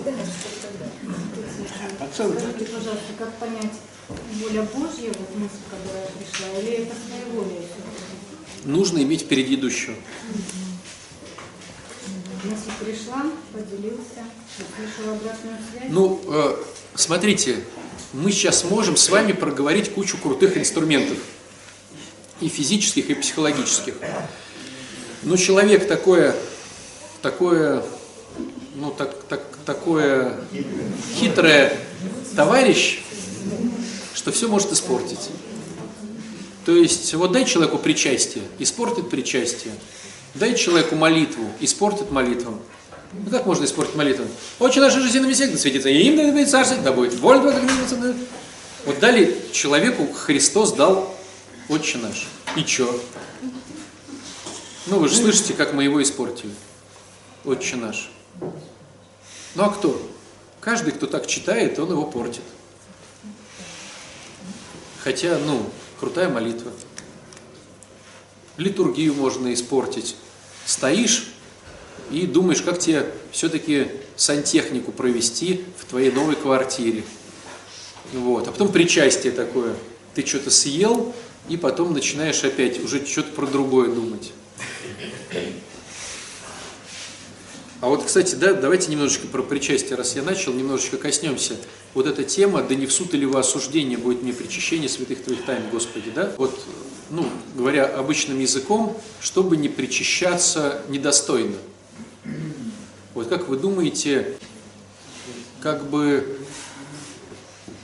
Скажите, 2.14 2.64
пожалуйста, 2.72 3.12
как 3.18 3.34
понять, 3.34 3.72
воля 4.08 4.62
Божья, 4.62 5.08
вот 5.08 5.36
мысль, 5.36 5.60
которая 5.68 6.08
пришла, 6.08 6.58
или 6.58 6.84
это 6.84 6.94
своя 7.06 7.24
воля? 7.34 7.60
Нужно 8.64 9.02
иметь 9.02 9.28
предыдущую. 9.28 9.96
Мысль 12.44 12.70
пришла, 12.80 13.26
поделился, 13.52 14.24
услышал 14.58 15.14
обратную 15.14 15.58
связь. 15.70 15.90
Ну, 15.90 16.20
э, 16.28 16.56
смотрите, 16.94 17.62
мы 18.12 18.32
сейчас 18.32 18.64
можем 18.64 18.96
с 18.96 19.08
вами 19.08 19.32
проговорить 19.32 19.92
кучу 19.92 20.16
крутых 20.16 20.56
инструментов. 20.56 21.18
И 22.40 22.48
физических, 22.48 23.10
и 23.10 23.14
психологических. 23.14 23.94
Но 25.22 25.36
человек 25.36 25.86
такое, 25.86 26.34
такое, 27.22 27.82
ну, 28.74 28.90
так, 28.90 29.22
так, 29.24 29.42
такое 29.64 30.40
хитрое 31.14 31.78
товарищ, 32.34 33.02
что 34.14 34.32
все 34.32 34.48
может 34.48 34.72
испортить. 34.72 35.30
То 36.64 36.72
есть, 36.72 37.12
вот 37.14 37.32
дай 37.32 37.44
человеку 37.44 37.78
причастие, 37.78 38.44
испортит 38.58 39.10
причастие. 39.10 39.74
Дай 40.34 40.54
человеку 40.54 40.96
молитву, 40.96 41.48
испортит 41.60 42.10
молитву. 42.10 42.58
Ну 43.12 43.30
как 43.30 43.46
можно 43.46 43.64
испортить 43.64 43.94
молитву? 43.94 44.26
Очень 44.58 44.80
наша 44.80 45.00
жизнь 45.00 45.20
на 45.20 45.26
висек, 45.26 45.52
да 45.52 45.58
светится 45.58 45.88
им, 45.88 46.16
да 46.16 46.32
будет 46.32 46.50
царствие, 46.50 46.80
да 46.82 46.92
будет 46.92 47.14
воля 47.14 47.40
твоя, 47.40 48.14
Вот 48.86 48.98
дали 48.98 49.40
человеку, 49.52 50.12
Христос 50.12 50.72
дал 50.72 51.14
Отче 51.68 51.98
наш. 51.98 52.26
И 52.56 52.64
чё? 52.64 53.00
Ну, 54.86 54.98
вы 54.98 55.08
же 55.08 55.16
слышите, 55.16 55.54
как 55.54 55.72
мы 55.72 55.84
его 55.84 56.02
испортили. 56.02 56.52
Отче 57.44 57.76
наш. 57.76 58.10
Ну 59.54 59.62
а 59.62 59.70
кто? 59.70 60.00
Каждый, 60.60 60.92
кто 60.92 61.06
так 61.06 61.26
читает, 61.26 61.78
он 61.78 61.90
его 61.90 62.04
портит. 62.04 62.42
Хотя, 65.02 65.38
ну, 65.38 65.70
крутая 66.04 66.28
молитва. 66.28 66.70
Литургию 68.58 69.14
можно 69.14 69.54
испортить. 69.54 70.16
Стоишь 70.66 71.28
и 72.10 72.26
думаешь, 72.26 72.60
как 72.60 72.78
тебе 72.78 73.10
все-таки 73.32 73.88
сантехнику 74.14 74.92
провести 74.92 75.64
в 75.78 75.86
твоей 75.86 76.10
новой 76.10 76.36
квартире. 76.36 77.04
Вот. 78.12 78.46
А 78.46 78.52
потом 78.52 78.70
причастие 78.70 79.32
такое. 79.32 79.74
Ты 80.14 80.26
что-то 80.26 80.50
съел, 80.50 81.14
и 81.48 81.56
потом 81.56 81.94
начинаешь 81.94 82.44
опять 82.44 82.84
уже 82.84 83.06
что-то 83.06 83.32
про 83.32 83.46
другое 83.46 83.90
думать. 83.90 84.30
А 87.84 87.88
вот, 87.88 88.02
кстати, 88.02 88.34
да, 88.34 88.54
давайте 88.54 88.90
немножечко 88.90 89.26
про 89.26 89.42
причастие, 89.42 89.96
раз 89.96 90.16
я 90.16 90.22
начал, 90.22 90.54
немножечко 90.54 90.96
коснемся. 90.96 91.54
Вот 91.92 92.06
эта 92.06 92.24
тема, 92.24 92.62
да 92.62 92.74
не 92.74 92.86
в 92.86 92.92
суд 92.94 93.12
или 93.12 93.26
во 93.26 93.40
осуждение 93.40 93.98
будет 93.98 94.22
мне 94.22 94.32
причащение 94.32 94.88
святых 94.88 95.22
Твоих 95.22 95.44
тайн, 95.44 95.64
Господи, 95.70 96.10
да? 96.10 96.32
Вот, 96.38 96.58
ну, 97.10 97.28
говоря 97.54 97.84
обычным 97.84 98.40
языком, 98.40 98.98
чтобы 99.20 99.58
не 99.58 99.68
причащаться 99.68 100.80
недостойно. 100.88 101.56
Вот 103.12 103.28
как 103.28 103.48
вы 103.48 103.58
думаете, 103.58 104.38
как 105.60 105.84
бы 105.84 106.38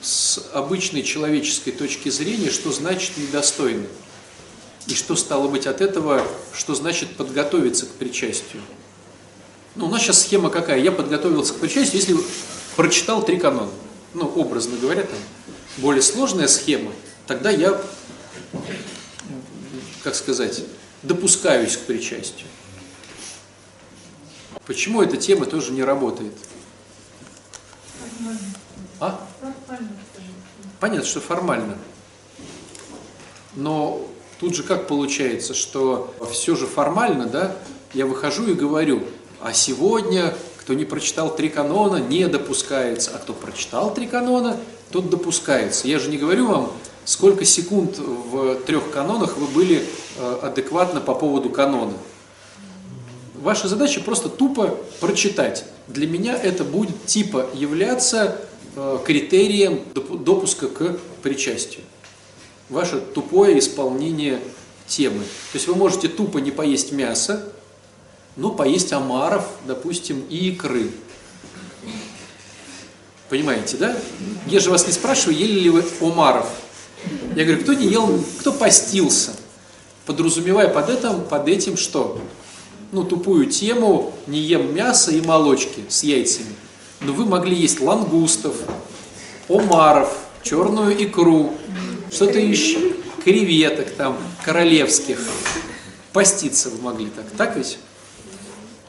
с 0.01 0.49
обычной 0.55 1.03
человеческой 1.03 1.73
точки 1.73 2.09
зрения, 2.09 2.49
что 2.49 2.73
значит 2.73 3.19
недостойно? 3.19 3.85
И 4.87 4.95
что 4.95 5.15
стало 5.15 5.49
быть 5.49 5.67
от 5.67 5.83
этого, 5.83 6.27
что 6.55 6.75
значит 6.75 7.17
подготовиться 7.17 7.85
к 7.85 7.91
причастию? 7.91 8.63
Ну, 9.77 9.87
у 9.87 9.89
нас 9.89 10.03
сейчас 10.03 10.23
схема 10.23 10.51
какая? 10.51 10.81
Я 10.81 10.93
подготовился 10.93 11.55
к 11.55 11.59
причастию, 11.59 12.01
если 12.01 12.17
прочитал 12.77 13.25
три 13.25 13.39
канона. 13.39 13.71
Ну, 14.15 14.27
образно 14.27 14.77
говоря, 14.77 15.03
там 15.03 15.19
более 15.77 16.03
сложная 16.03 16.49
схема, 16.49 16.93
тогда 17.27 17.51
я, 17.51 17.81
как 20.03 20.15
сказать, 20.17 20.65
допускаюсь 21.03 21.77
к 21.77 21.81
причастию. 21.81 22.49
Почему 24.67 25.03
эта 25.03 25.17
тема 25.17 25.47
тоже 25.47 25.73
не 25.73 25.85
работает? 25.85 26.33
А? 28.99 29.27
Понятно, 30.81 31.07
что 31.07 31.21
формально. 31.21 31.79
Но 33.55 34.07
тут 34.41 34.55
же 34.55 34.63
как 34.63 34.89
получается, 34.89 35.55
что 35.55 36.15
все 36.33 36.57
же 36.57 36.67
формально, 36.67 37.27
да, 37.27 37.57
я 37.95 38.07
выхожу 38.07 38.47
и 38.49 38.55
говорю, 38.55 39.05
а 39.41 39.53
сегодня, 39.53 40.35
кто 40.59 40.75
не 40.75 40.85
прочитал 40.85 41.35
три 41.35 41.49
канона, 41.49 41.97
не 41.97 42.27
допускается, 42.27 43.13
а 43.15 43.19
кто 43.19 43.33
прочитал 43.33 43.95
три 43.95 44.07
канона, 44.07 44.59
тот 44.91 45.09
допускается. 45.11 45.89
Я 45.89 45.99
же 45.99 46.11
не 46.11 46.19
говорю 46.19 46.47
вам, 46.47 46.73
сколько 47.05 47.45
секунд 47.45 47.99
в 47.99 48.57
трех 48.67 48.91
канонах 48.91 49.37
вы 49.37 49.47
были 49.47 49.83
э, 50.19 50.39
адекватно 50.43 51.01
по 51.01 51.15
поводу 51.15 51.51
канона. 51.51 51.95
Ваша 53.35 53.69
задача 53.69 54.01
просто 54.01 54.29
тупо 54.29 54.79
прочитать. 55.01 55.65
Для 55.89 56.07
меня 56.07 56.37
это 56.37 56.63
будет 56.63 57.07
типа 57.07 57.47
являться 57.55 58.37
э, 58.77 58.99
критерием 59.05 59.81
допуска 59.95 60.69
к 60.69 60.99
причастию. 61.23 61.83
Ваше 62.69 63.01
тупое 63.01 63.59
исполнение 63.59 64.41
темы. 64.87 65.23
То 65.53 65.57
есть 65.57 65.67
вы 65.67 65.75
можете 65.75 66.09
тупо 66.09 66.39
не 66.39 66.51
поесть 66.51 66.93
мясо, 66.93 67.51
но 68.37 68.51
поесть 68.51 68.93
омаров, 68.93 69.47
допустим, 69.67 70.25
и 70.29 70.51
икры. 70.51 70.91
Понимаете, 73.29 73.77
да? 73.77 73.97
Я 74.47 74.61
же 74.61 74.71
вас 74.71 74.87
не 74.87 74.93
спрашиваю, 74.93 75.39
ели 75.39 75.61
ли 75.61 75.71
вы 75.71 75.85
омаров. 76.01 76.49
Я 77.37 77.45
говорю, 77.45 77.63
кто 77.63 77.73
не 77.75 77.87
ел, 77.87 78.23
кто 78.41 78.53
постился? 78.53 79.33
Подразумевая 80.07 80.69
под 80.69 80.91
этим, 80.91 81.23
под 81.23 81.49
этим 81.49 81.77
что? 81.77 82.21
ну, 82.93 83.05
тупую 83.05 83.47
тему, 83.47 84.13
не 84.27 84.41
ем 84.41 84.75
мясо 84.75 85.11
и 85.11 85.21
молочки 85.21 85.85
с 85.89 86.03
яйцами. 86.03 86.55
Но 87.01 87.13
вы 87.13 87.25
могли 87.25 87.57
есть 87.57 87.81
лангустов, 87.81 88.57
омаров, 89.49 90.17
черную 90.43 91.03
икру, 91.03 91.53
что-то 92.11 92.39
еще, 92.39 92.95
креветок 93.25 93.91
там, 93.93 94.17
королевских. 94.45 95.21
Поститься 96.13 96.71
вы 96.71 96.83
могли 96.83 97.07
так, 97.07 97.27
так 97.37 97.57
ведь? 97.57 97.79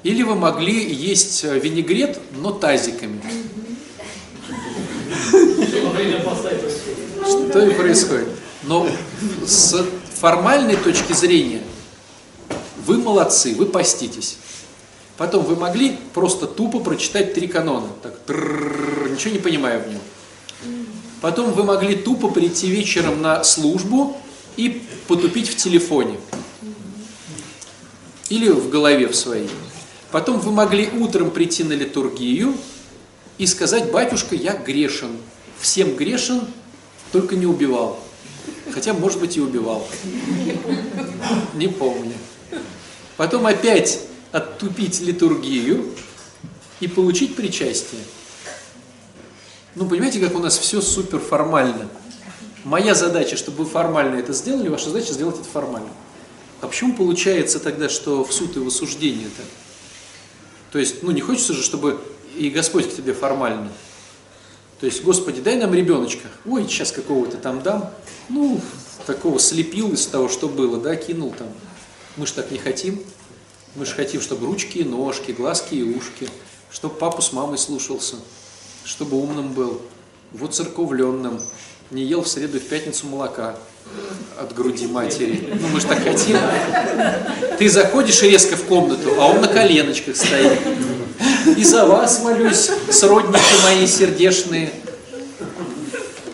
Или 0.04 0.24
вы 0.24 0.36
могли 0.36 0.94
есть 0.94 1.44
винегрет, 1.44 2.20
но 2.38 2.52
тазиками. 2.52 3.22
Что 7.24 7.66
и 7.66 7.74
происходит. 7.74 8.28
Но 8.64 8.88
с 9.46 9.86
формальной 10.20 10.76
точки 10.76 11.14
зрения 11.14 11.62
вы 12.86 12.98
молодцы, 12.98 13.54
вы 13.56 13.66
поститесь. 13.66 14.38
Потом 15.18 15.44
вы 15.44 15.56
могли 15.56 15.98
просто 16.14 16.48
тупо 16.48 16.80
прочитать 16.80 17.34
три 17.34 17.48
канона, 17.48 17.88
так, 18.02 18.14
ничего 18.28 19.34
не 19.34 19.40
понимая 19.40 19.80
в 19.80 19.88
нем. 19.88 20.02
Потом 21.22 21.52
вы 21.52 21.64
могли 21.64 21.96
тупо 21.96 22.30
прийти 22.30 22.68
вечером 22.68 23.22
на 23.22 23.44
службу 23.44 24.18
и 24.58 24.82
потупить 25.08 25.50
в 25.50 25.56
телефоне. 25.56 26.18
Или 28.30 28.50
в 28.50 28.70
голове 28.70 29.08
в 29.08 29.16
своей. 29.16 29.50
Потом 30.12 30.40
вы 30.40 30.52
могли 30.52 30.90
утром 31.00 31.32
прийти 31.32 31.64
на 31.64 31.74
литургию 31.74 32.56
и 33.38 33.46
сказать, 33.46 33.92
батюшка, 33.92 34.36
я 34.36 34.56
грешен. 34.56 35.18
Всем 35.60 35.96
грешен, 35.96 36.42
только 37.12 37.36
не 37.36 37.46
убивал. 37.46 38.00
Хотя, 38.74 38.94
может 38.94 39.20
быть, 39.20 39.38
и 39.38 39.42
убивал. 39.42 39.88
Не 41.54 41.68
помню 41.68 42.14
потом 43.22 43.46
опять 43.46 44.00
оттупить 44.32 45.00
литургию 45.00 45.94
и 46.80 46.88
получить 46.88 47.36
причастие. 47.36 48.02
Ну, 49.76 49.88
понимаете, 49.88 50.20
как 50.20 50.36
у 50.36 50.40
нас 50.40 50.58
все 50.58 50.82
супер 50.82 51.20
формально. 51.20 51.88
Моя 52.64 52.96
задача, 52.96 53.38
чтобы 53.38 53.60
вы 53.64 53.70
формально 53.70 54.16
это 54.16 54.34
сделали, 54.34 54.70
ваша 54.70 54.90
задача 54.90 55.14
сделать 55.14 55.36
это 55.36 55.48
формально. 55.48 55.92
А 56.62 56.68
почему 56.68 56.96
получается 56.96 57.60
тогда, 57.60 57.90
что 57.90 58.24
в 58.24 58.34
суд 58.34 58.58
и 58.58 58.60
в 58.60 58.66
осуждение 58.66 59.28
это? 59.28 59.48
То 60.72 60.80
есть, 60.80 61.04
ну, 61.04 61.12
не 61.12 61.22
хочется 61.22 61.54
же, 61.54 61.64
чтобы 61.64 62.00
и 62.38 62.50
Господь 62.50 62.90
к 62.90 62.96
тебе 62.96 63.14
формально. 63.14 63.70
То 64.80 64.86
есть, 64.86 65.04
Господи, 65.04 65.42
дай 65.42 65.58
нам 65.58 65.74
ребеночка. 65.74 66.28
Ой, 66.46 66.64
сейчас 66.64 66.92
какого-то 66.92 67.38
там 67.38 67.62
дам. 67.62 67.92
Ну, 68.30 68.60
такого 69.06 69.40
слепил 69.40 69.92
из 69.92 70.08
того, 70.08 70.30
что 70.30 70.48
было, 70.48 70.80
да, 70.80 70.96
кинул 70.96 71.34
там. 71.38 71.48
Мы 72.18 72.26
же 72.26 72.34
так 72.34 72.52
не 72.52 72.58
хотим. 72.58 73.02
Мы 73.76 73.86
же 73.86 73.94
хотим, 73.94 74.22
чтобы 74.22 74.48
ручки 74.48 74.80
и 74.80 74.84
ножки, 74.84 75.32
глазки 75.32 75.76
и 75.76 75.84
ушки, 75.84 76.28
чтобы 76.72 76.96
папу 76.96 77.22
с 77.22 77.32
мамой 77.32 77.58
слушался, 77.58 78.16
чтобы 78.84 79.18
умным 79.18 79.54
был, 79.54 79.82
вот 80.32 80.56
церковленным, 80.56 81.40
не 81.90 82.04
ел 82.04 82.22
в 82.22 82.28
среду 82.28 82.58
и 82.58 82.60
в 82.60 82.68
пятницу 82.68 83.08
молока 83.08 83.58
от 84.40 84.54
груди 84.56 84.88
матери. 84.88 85.50
Ну, 85.60 85.68
мы 85.68 85.80
же 85.80 85.88
так 85.88 86.04
хотим. 86.04 86.38
Ты 87.58 87.70
заходишь 87.70 88.22
резко 88.24 88.56
в 88.56 88.64
комнату, 88.64 89.16
а 89.20 89.28
он 89.28 89.42
на 89.42 89.48
коленочках 89.48 90.16
стоит. 90.16 90.60
И 91.58 91.64
за 91.64 91.86
вас 91.86 92.24
молюсь, 92.24 92.70
сродники 92.90 93.64
мои 93.64 93.86
сердечные. 93.86 94.72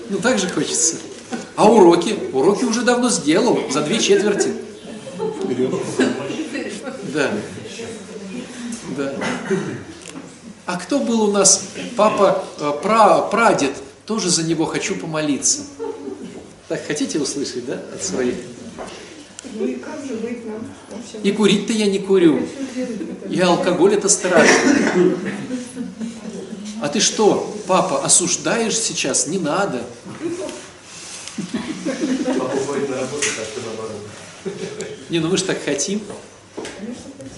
Ну, 0.09 0.17
так 0.19 0.39
же 0.39 0.47
хочется. 0.49 0.95
А 1.55 1.69
уроки? 1.69 2.17
Уроки 2.33 2.63
уже 2.63 2.81
давно 2.81 3.09
сделал, 3.09 3.59
за 3.69 3.81
две 3.81 3.99
четверти. 3.99 4.53
Да. 7.13 7.31
Да. 8.95 9.13
А 10.65 10.77
кто 10.77 10.99
был 10.99 11.23
у 11.23 11.31
нас 11.31 11.63
папа, 11.95 12.43
э, 12.59 12.71
пра, 12.83 13.21
прадед? 13.21 13.71
Тоже 14.05 14.29
за 14.29 14.43
него 14.43 14.65
хочу 14.65 14.95
помолиться. 14.95 15.61
Так 16.67 16.85
хотите 16.85 17.19
услышать, 17.19 17.65
да, 17.65 17.79
от 17.93 18.03
своих? 18.03 18.35
Ну 19.53 19.65
и 19.65 19.75
как 19.75 20.03
же 20.05 20.15
быть 20.15 20.45
нам? 20.45 20.67
И 21.23 21.31
курить-то 21.31 21.71
я 21.71 21.87
не 21.87 21.99
курю. 21.99 22.41
И 23.29 23.39
алкоголь 23.39 23.93
это 23.93 24.09
страшно. 24.09 25.15
А 26.81 26.89
ты 26.89 26.99
что, 26.99 27.55
папа, 27.67 28.03
осуждаешь 28.03 28.77
сейчас? 28.77 29.27
Не 29.27 29.39
надо. 29.39 29.83
Папа 32.37 32.57
ходит 32.57 32.89
на 32.89 32.97
работу, 32.97 33.23
так 33.35 33.45
что 33.45 33.61
наоборот. 33.65 33.95
Не, 35.09 35.19
ну 35.19 35.29
мы 35.29 35.37
же 35.37 35.45
так 35.45 35.63
хотим. 35.63 36.01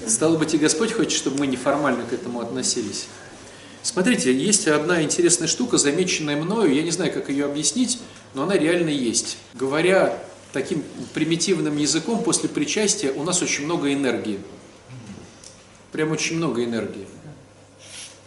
Стало 0.08 0.38
быть, 0.38 0.56
и 0.56 0.58
Господь 0.58 0.92
хочет, 0.92 1.14
чтобы 1.14 1.40
мы 1.40 1.48
неформально 1.48 2.04
к 2.04 2.14
этому 2.14 2.42
относились. 2.42 3.06
Смотрите, 3.84 4.34
есть 4.34 4.68
одна 4.68 5.04
интересная 5.04 5.48
штука, 5.48 5.78
замеченная 5.78 6.36
мною, 6.36 6.74
я 6.74 6.82
не 6.82 6.92
знаю, 6.92 7.14
как 7.14 7.30
ее 7.30 7.46
объяснить, 7.46 8.00
но 8.34 8.44
она 8.44 8.58
реально 8.58 8.90
есть. 8.90 9.38
Говоря 9.54 10.22
таким 10.54 10.84
примитивным 11.14 11.78
языком 11.78 12.24
после 12.24 12.50
причастия 12.50 13.12
у 13.12 13.24
нас 13.24 13.42
очень 13.42 13.66
много 13.66 13.94
энергии. 13.94 14.40
Прям 15.92 16.12
очень 16.12 16.38
много 16.38 16.64
энергии. 16.64 17.08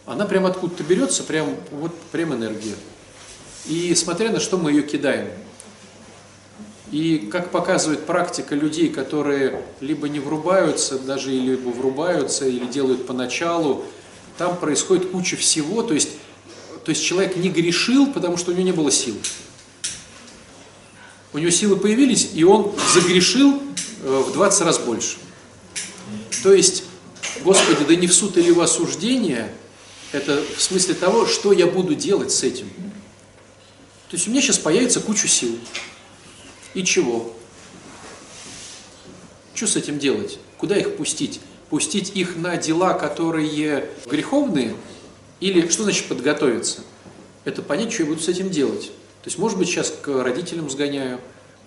Она 0.04 0.26
прям 0.26 0.46
откуда-то 0.46 0.82
берется, 0.82 1.22
прям 1.22 1.56
вот 1.70 1.96
прям 2.10 2.34
энергия. 2.34 2.74
И 3.66 3.94
смотря 3.94 4.30
на 4.30 4.40
что 4.40 4.58
мы 4.58 4.72
ее 4.72 4.82
кидаем. 4.82 5.28
И 6.90 7.28
как 7.32 7.50
показывает 7.50 8.04
практика 8.04 8.54
людей, 8.54 8.90
которые 8.90 9.62
либо 9.80 10.08
не 10.08 10.20
врубаются, 10.20 10.98
даже 10.98 11.30
либо 11.30 11.70
врубаются, 11.70 12.46
или 12.46 12.66
делают 12.66 13.06
поначалу, 13.06 13.84
там 14.36 14.58
происходит 14.58 15.10
куча 15.10 15.36
всего, 15.36 15.82
то 15.82 15.94
есть, 15.94 16.10
то 16.84 16.90
есть 16.90 17.02
человек 17.02 17.36
не 17.36 17.48
грешил, 17.48 18.12
потому 18.12 18.36
что 18.36 18.50
у 18.50 18.54
него 18.54 18.64
не 18.64 18.72
было 18.72 18.90
сил. 18.90 19.16
У 21.32 21.38
него 21.38 21.50
силы 21.50 21.76
появились, 21.76 22.30
и 22.34 22.44
он 22.44 22.74
загрешил 22.92 23.62
э, 24.02 24.24
в 24.26 24.32
20 24.32 24.60
раз 24.62 24.78
больше. 24.78 25.16
То 26.42 26.52
есть, 26.52 26.84
Господи, 27.42 27.84
да 27.86 27.94
не 27.94 28.06
в 28.06 28.12
суд 28.12 28.36
или 28.36 28.50
в 28.50 28.60
осуждение, 28.60 29.54
это 30.12 30.42
в 30.56 30.60
смысле 30.60 30.94
того, 30.94 31.26
что 31.26 31.52
я 31.52 31.66
буду 31.66 31.94
делать 31.94 32.32
с 32.32 32.42
этим. 32.42 32.68
То 34.10 34.16
есть 34.16 34.28
у 34.28 34.30
меня 34.30 34.42
сейчас 34.42 34.58
появится 34.58 35.00
куча 35.00 35.26
сил. 35.26 35.58
И 36.74 36.84
чего? 36.84 37.34
Что 39.54 39.66
с 39.66 39.76
этим 39.76 39.98
делать? 39.98 40.38
Куда 40.58 40.76
их 40.76 40.96
пустить? 40.96 41.40
Пустить 41.70 42.12
их 42.14 42.36
на 42.36 42.58
дела, 42.58 42.92
которые 42.92 43.88
греховные? 44.04 44.76
Или 45.40 45.66
что 45.68 45.84
значит 45.84 46.06
подготовиться? 46.08 46.82
Это 47.44 47.62
понять, 47.62 47.92
что 47.92 48.02
я 48.02 48.08
буду 48.10 48.20
с 48.20 48.28
этим 48.28 48.50
делать. 48.50 48.90
То 49.22 49.28
есть, 49.28 49.38
может 49.38 49.56
быть, 49.56 49.68
сейчас 49.68 49.90
к 50.02 50.08
родителям 50.22 50.68
сгоняю, 50.68 51.20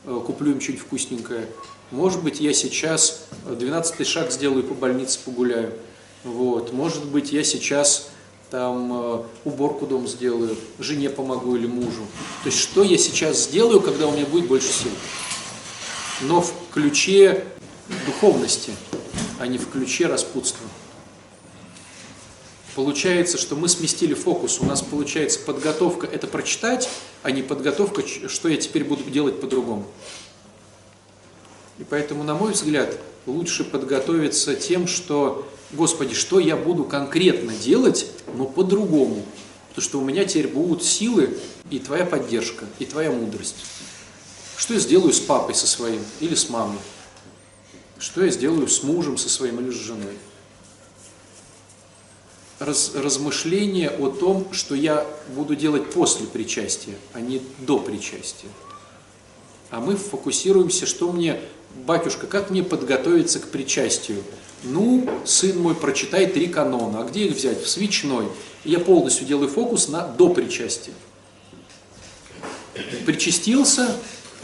э, 0.05 0.21
куплю 0.25 0.51
им 0.51 0.59
что-нибудь 0.59 0.85
вкусненькое. 0.85 1.47
Может 1.91 2.21
быть, 2.21 2.41
я 2.41 2.53
сейчас 2.53 3.27
12 3.45 4.05
шаг 4.05 4.31
сделаю, 4.31 4.63
по 4.63 4.73
больнице 4.73 5.19
погуляю. 5.23 5.73
Вот. 6.25 6.73
Может 6.73 7.05
быть, 7.05 7.31
я 7.31 7.43
сейчас 7.43 8.09
там 8.49 8.91
э, 8.91 9.23
уборку 9.45 9.85
дом 9.85 10.07
сделаю, 10.07 10.57
жене 10.79 11.09
помогу 11.09 11.55
или 11.55 11.65
мужу. 11.65 12.05
То 12.43 12.49
есть, 12.49 12.59
что 12.59 12.83
я 12.83 12.97
сейчас 12.97 13.43
сделаю, 13.43 13.79
когда 13.79 14.07
у 14.07 14.11
меня 14.11 14.25
будет 14.25 14.47
больше 14.47 14.67
сил? 14.67 14.91
Но 16.21 16.41
в 16.41 16.53
ключе 16.73 17.45
духовности, 18.05 18.73
а 19.39 19.47
не 19.47 19.57
в 19.57 19.69
ключе 19.69 20.07
распутства. 20.07 20.67
Получается, 22.75 23.37
что 23.37 23.55
мы 23.55 23.69
сместили 23.69 24.13
фокус. 24.13 24.59
У 24.59 24.65
нас 24.65 24.81
получается 24.81 25.39
подготовка– 25.39 26.07
это 26.11 26.27
прочитать, 26.27 26.89
а 27.23 27.31
не 27.31 27.41
подготовка, 27.41 28.03
что 28.05 28.49
я 28.49 28.57
теперь 28.57 28.83
буду 28.83 29.03
делать 29.09 29.39
по-другому. 29.39 29.87
И 31.79 31.85
поэтому, 31.85 32.23
на 32.23 32.35
мой 32.35 32.51
взгляд, 32.51 32.97
лучше 33.25 33.63
подготовиться 33.63 34.55
тем, 34.55 34.87
что, 34.87 35.47
Господи, 35.71 36.13
что 36.13 36.39
я 36.39 36.57
буду 36.57 36.83
конкретно 36.83 37.53
делать, 37.53 38.07
но 38.35 38.45
по-другому. 38.45 39.25
Потому 39.69 39.83
что 39.89 39.99
у 39.99 40.03
меня 40.03 40.25
теперь 40.25 40.49
будут 40.49 40.83
силы 40.83 41.37
и 41.69 41.79
Твоя 41.79 42.05
поддержка, 42.05 42.65
и 42.79 42.85
Твоя 42.85 43.09
мудрость. 43.09 43.55
Что 44.57 44.73
я 44.73 44.79
сделаю 44.81 45.13
с 45.13 45.19
папой 45.21 45.55
со 45.55 45.67
своим 45.67 46.01
или 46.19 46.35
с 46.35 46.49
мамой? 46.49 46.79
Что 47.99 48.23
я 48.23 48.31
сделаю 48.31 48.67
с 48.67 48.83
мужем 48.83 49.17
со 49.17 49.29
своим 49.29 49.61
или 49.61 49.71
с 49.71 49.75
женой? 49.75 50.17
Раз, 52.59 52.93
размышление 52.95 53.89
о 53.89 54.09
том, 54.09 54.47
что 54.53 54.75
я 54.75 55.05
буду 55.35 55.55
делать 55.55 55.89
после 55.91 56.25
причастия, 56.25 56.95
а 57.11 57.19
не 57.19 57.41
до 57.59 57.79
причастия. 57.79 58.47
А 59.71 59.81
мы 59.81 59.97
фокусируемся, 59.97 60.85
что 60.85 61.11
мне, 61.11 61.39
батюшка, 61.85 62.27
как 62.27 62.49
мне 62.51 62.63
подготовиться 62.63 63.39
к 63.39 63.49
причастию? 63.49 64.23
Ну, 64.63 65.09
сын 65.25 65.59
мой, 65.59 65.75
прочитай 65.75 66.27
три 66.27 66.47
канона. 66.47 67.01
А 67.01 67.03
где 67.03 67.25
их 67.25 67.35
взять? 67.35 67.61
В 67.61 67.69
свечной. 67.69 68.27
Я 68.63 68.79
полностью 68.79 69.27
делаю 69.27 69.49
фокус 69.49 69.89
на 69.89 70.07
до 70.07 70.29
причастия. 70.29 70.93
Причастился 73.05 73.97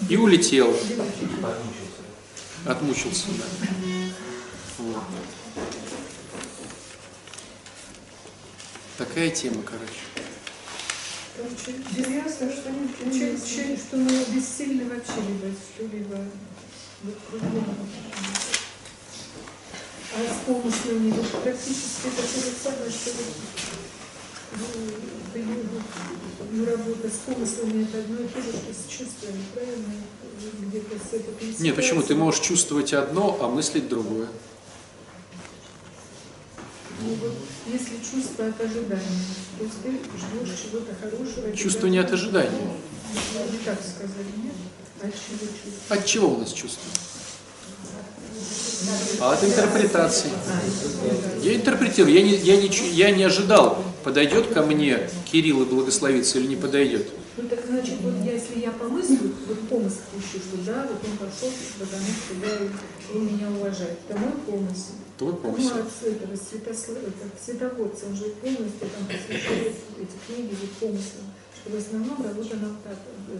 и 0.09 0.17
улетел. 0.17 0.75
Отмучился, 2.65 3.27
да. 3.37 3.90
Такая 9.01 9.31
тема, 9.31 9.63
короче. 9.63 10.05
Интересно, 11.65 12.51
что 12.51 12.69
ощущение, 12.69 13.35
ощущение, 13.35 13.77
что 13.77 13.97
мы 13.97 14.11
бессильны 14.25 14.83
вообще 14.85 15.27
либо 15.27 15.55
что-либо 15.73 16.17
вот 17.01 17.15
кругом. 17.27 17.65
А 20.13 20.19
с 20.21 20.45
помыслами 20.45 21.09
вот 21.13 21.31
практически 21.41 22.09
это 22.09 22.21
то 22.21 22.39
же 22.41 22.51
самое, 22.61 22.91
что 22.91 23.11
ну, 24.59 24.65
ну, 26.51 26.65
работа 26.65 27.09
с 27.09 27.17
помыслами 27.25 27.83
это 27.85 27.97
одно 28.01 28.21
и 28.21 28.27
то 28.27 28.39
же, 28.39 28.49
что 28.49 28.71
с 28.71 28.85
чувствами, 28.87 29.43
правильно? 29.55 29.93
Где-то 30.59 30.95
с 30.99 31.13
этой 31.13 31.63
Нет, 31.63 31.75
почему? 31.75 32.03
Ты 32.03 32.13
можешь 32.13 32.41
чувствовать 32.41 32.93
одно, 32.93 33.39
а 33.41 33.47
мыслить 33.47 33.89
другое. 33.89 34.27
Ну, 37.03 37.15
вот, 37.15 37.33
если 37.65 37.95
чувство 37.97 38.47
от 38.47 38.61
ожидания, 38.61 39.25
то 39.57 39.63
есть 39.63 39.81
ты 39.81 39.89
ждешь 39.89 40.55
чего-то 40.61 40.93
хорошего. 41.01 41.55
Чувство 41.55 41.87
не 41.87 41.97
от 41.97 42.11
ожидания. 42.11 42.49
Не 43.51 43.57
так 43.65 43.79
сказали, 43.81 44.27
нет? 44.43 44.53
От 45.01 45.13
чего 45.13 45.47
чувство? 45.47 45.95
От 45.95 46.05
чего 46.05 46.27
у 46.35 46.37
нас 46.37 46.53
чувство? 46.53 46.91
А 49.19 49.33
от 49.33 49.43
интерпретации. 49.43 50.29
Я 51.41 51.55
интерпретирую, 51.55 52.13
я 52.13 52.21
не, 52.21 52.35
я 52.35 52.57
не, 52.57 52.67
я 52.67 53.11
не 53.11 53.23
ожидал, 53.23 53.83
подойдет 54.03 54.47
ко 54.47 54.61
мне 54.63 55.09
Кирилл 55.25 55.63
и 55.63 55.65
благословится 55.65 56.39
или 56.39 56.47
не 56.47 56.55
подойдет. 56.55 57.07
Ну 57.37 57.47
так 57.47 57.59
значит, 57.65 57.95
вот 58.01 58.13
если 58.23 58.59
я 58.59 58.71
помыслю, 58.71 59.33
вот 59.47 59.59
помысл 59.69 59.99
пущу, 60.13 60.43
что 60.43 60.57
да, 60.65 60.87
вот 60.87 61.01
он 61.03 61.17
пошел, 61.17 61.49
потому 61.79 62.03
что 62.03 62.33
я, 62.45 63.15
он 63.15 63.25
меня 63.25 63.47
уважает. 63.49 63.97
Это 64.07 64.19
мой 64.19 64.31
помысл. 64.45 64.93
Твой 65.21 65.35
помысл. 65.35 65.69
Ну, 65.75 65.81
от 65.81 66.03
этого 66.03 66.35
святослава, 66.35 66.97
это 67.05 67.29
святоводца, 67.45 68.07
он 68.07 68.15
же 68.15 68.23
полностью 68.41 68.89
там 68.89 69.05
посвящает 69.05 69.75
эти 70.01 70.17
книги 70.25 70.55
вот 70.59 70.71
помыслам. 70.79 71.25
Что 71.61 71.69
в 71.69 71.79
основном 71.79 72.23
работа 72.25 72.55
нам 72.55 72.75
так. 72.83 72.97
э, 73.29 73.37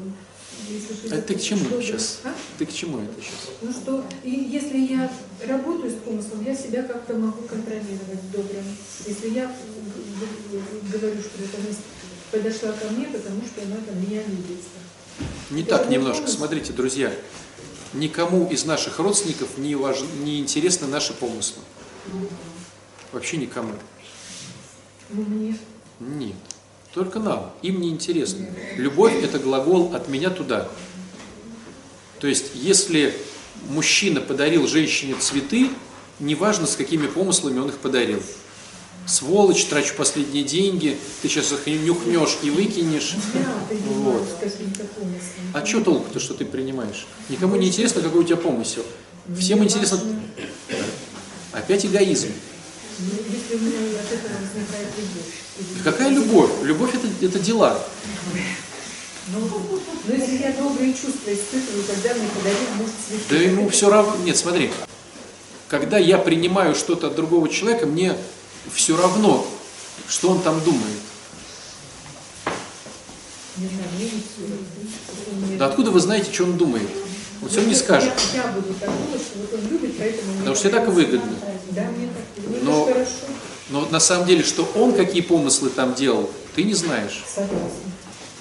Если 0.70 1.12
А 1.12 1.22
ты 1.24 1.34
к 1.34 1.42
чему 1.42 1.66
что-то- 1.66 1.82
сейчас? 1.82 2.20
А? 2.24 2.36
Ты 2.60 2.68
к 2.68 2.72
чему 2.72 3.00
это 3.00 3.20
сейчас? 3.20 3.50
Ну 3.64 3.72
что, 3.72 4.06
и 4.24 4.30
если 4.30 4.78
я 4.78 5.12
работаю 5.48 5.90
с 5.92 5.96
помыслом, 6.06 6.46
я 6.46 6.56
себя 6.56 6.84
как-то 6.84 7.16
могу 7.16 7.42
контролировать 7.48 8.32
добрым. 8.32 8.66
Если 9.08 9.30
я 9.30 9.52
говорю, 10.94 11.20
что 11.20 11.44
эта 11.44 11.68
мысль 11.68 11.82
подошла 12.30 12.74
ко 12.74 12.94
мне, 12.94 13.08
потому 13.08 13.42
что 13.42 13.64
она 13.64 13.78
там 13.78 14.00
меня 14.04 14.22
любит. 14.22 14.62
Не 15.50 15.64
так 15.64 15.90
немножко. 15.90 16.28
Смотрите, 16.28 16.74
друзья, 16.74 17.12
никому 17.94 18.48
из 18.50 18.66
наших 18.66 19.00
родственников 19.00 19.58
не, 19.58 19.76
важ... 19.76 20.02
не 20.24 20.40
интересны 20.40 20.88
наши 20.88 21.14
помыслы. 21.14 21.62
Вообще 23.12 23.38
никому. 23.38 23.74
Ну, 25.10 25.24
мне 25.24 25.58
Нет. 26.00 26.36
Только 26.94 27.20
нам. 27.20 27.52
Им 27.62 27.82
не 27.82 27.90
интересно. 27.90 28.48
Любовь– 28.76 29.14
это 29.24 29.40
глагол 29.40 29.94
от 29.96 30.08
меня 30.08 30.30
туда. 30.30 30.68
То 32.20 32.28
есть, 32.28 32.52
если 32.54 33.16
мужчина 33.70 34.22
подарил 34.22 34.68
женщине 34.68 35.16
цветы, 35.20 35.70
неважно, 36.20 36.68
с 36.68 36.76
какими 36.76 37.08
помыслами 37.08 37.60
он 37.60 37.70
их 37.70 37.78
подарил. 37.78 38.22
Сволочь, 39.08 39.66
трачу 39.66 39.96
последние 39.96 40.44
деньги, 40.44 40.98
ты 41.22 41.28
сейчас 41.28 41.52
их 41.52 41.66
нюхнешь 41.66 42.38
и 42.44 42.50
выкинешь. 42.50 43.16
я 43.34 43.46
принимаю 43.68 44.20
Вот. 44.20 44.28
А 45.54 45.66
что 45.66 45.82
толку-то, 45.82 46.20
что 46.20 46.34
ты 46.34 46.46
принимаешь? 46.46 47.08
Никому 47.30 47.56
не 47.56 47.68
интересно, 47.68 48.02
какой 48.02 48.22
у 48.22 48.24
тебя 48.24 48.38
помысел. 48.38 48.84
Всем 49.38 49.60
Мне 49.60 49.68
интересно... 49.68 50.00
Опять 51.52 51.86
эгоизм. 51.86 52.30
ну. 53.00 53.72
Да 55.84 55.92
Какая 55.92 56.10
любовь? 56.10 56.52
Любовь 56.64 56.94
это, 56.96 57.08
это 57.26 57.40
дела. 57.40 57.84
Ну, 59.34 59.40
но 60.08 60.14
если 60.16 60.38
я 60.38 60.52
добрые 60.54 60.94
чувства 60.94 61.32
испытываю, 61.34 61.84
когда 61.88 62.14
мне 62.16 62.28
подарил 62.30 62.68
муж 62.78 62.90
цветы. 63.08 63.24
Да 63.30 63.36
ему 63.36 63.70
все 63.70 63.90
равно. 63.90 64.16
Нет, 64.24 64.38
смотри. 64.38 64.72
Когда 65.68 65.98
я 65.98 66.18
принимаю 66.18 66.76
что-то 66.76 67.08
от 67.08 67.16
другого 67.16 67.48
человека, 67.48 67.86
мне 67.86 68.16
все 68.74 68.98
равно, 68.98 69.46
что 70.08 70.30
он 70.30 70.42
там 70.42 70.62
думает. 70.64 71.00
Да 75.58 75.68
откуда 75.68 75.92
вы 75.92 76.00
знаете, 76.00 76.32
что 76.32 76.44
он 76.46 76.58
думает? 76.58 76.90
Он 77.42 77.50
все 77.50 77.62
не 77.66 77.76
скажет. 77.76 78.14
Потому 80.40 80.56
что 80.56 80.70
так 80.70 80.88
выгодно. 80.88 81.36
Но-. 82.62 82.90
Но 83.72 83.80
вот 83.80 83.92
на 83.92 84.00
самом 84.00 84.28
деле, 84.28 84.44
что 84.44 84.70
он 84.76 84.94
какие 84.94 85.22
помыслы 85.22 85.70
там 85.70 85.94
делал, 85.96 86.30
ты 86.56 86.64
не 86.64 86.74
знаешь. 86.74 87.24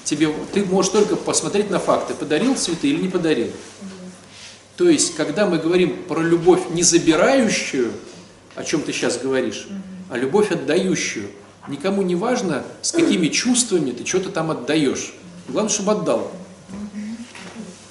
Тебе, 0.04 0.34
ты 0.52 0.64
можешь 0.64 0.90
только 0.90 1.14
посмотреть 1.14 1.70
на 1.70 1.78
факты, 1.78 2.14
подарил 2.14 2.56
цветы 2.56 2.88
или 2.88 3.02
не 3.02 3.08
подарил. 3.08 3.50
То 4.76 4.88
есть, 4.88 5.14
когда 5.14 5.46
мы 5.46 5.58
говорим 5.58 6.04
про 6.04 6.20
любовь 6.20 6.62
не 6.70 6.82
забирающую, 6.82 7.92
о 8.56 8.64
чем 8.64 8.82
ты 8.82 8.92
сейчас 8.92 9.18
говоришь, 9.18 9.68
а 10.11 10.18
любовь 10.18 10.50
отдающую, 10.50 11.28
никому 11.68 12.02
не 12.02 12.16
важно, 12.16 12.64
с 12.82 12.92
какими 12.92 13.28
чувствами 13.28 13.92
ты 13.92 14.04
что-то 14.04 14.30
там 14.30 14.50
отдаешь. 14.50 15.14
Главное, 15.48 15.72
чтобы 15.72 15.92
отдал. 15.92 16.32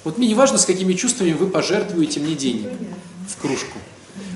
Вот 0.04 0.18
мне 0.18 0.28
не 0.28 0.34
важно, 0.34 0.58
с 0.58 0.66
какими 0.66 0.92
чувствами 0.92 1.32
вы 1.32 1.46
пожертвуете 1.46 2.20
мне 2.20 2.34
денег 2.34 2.68
в 3.28 3.40
кружку. 3.40 3.78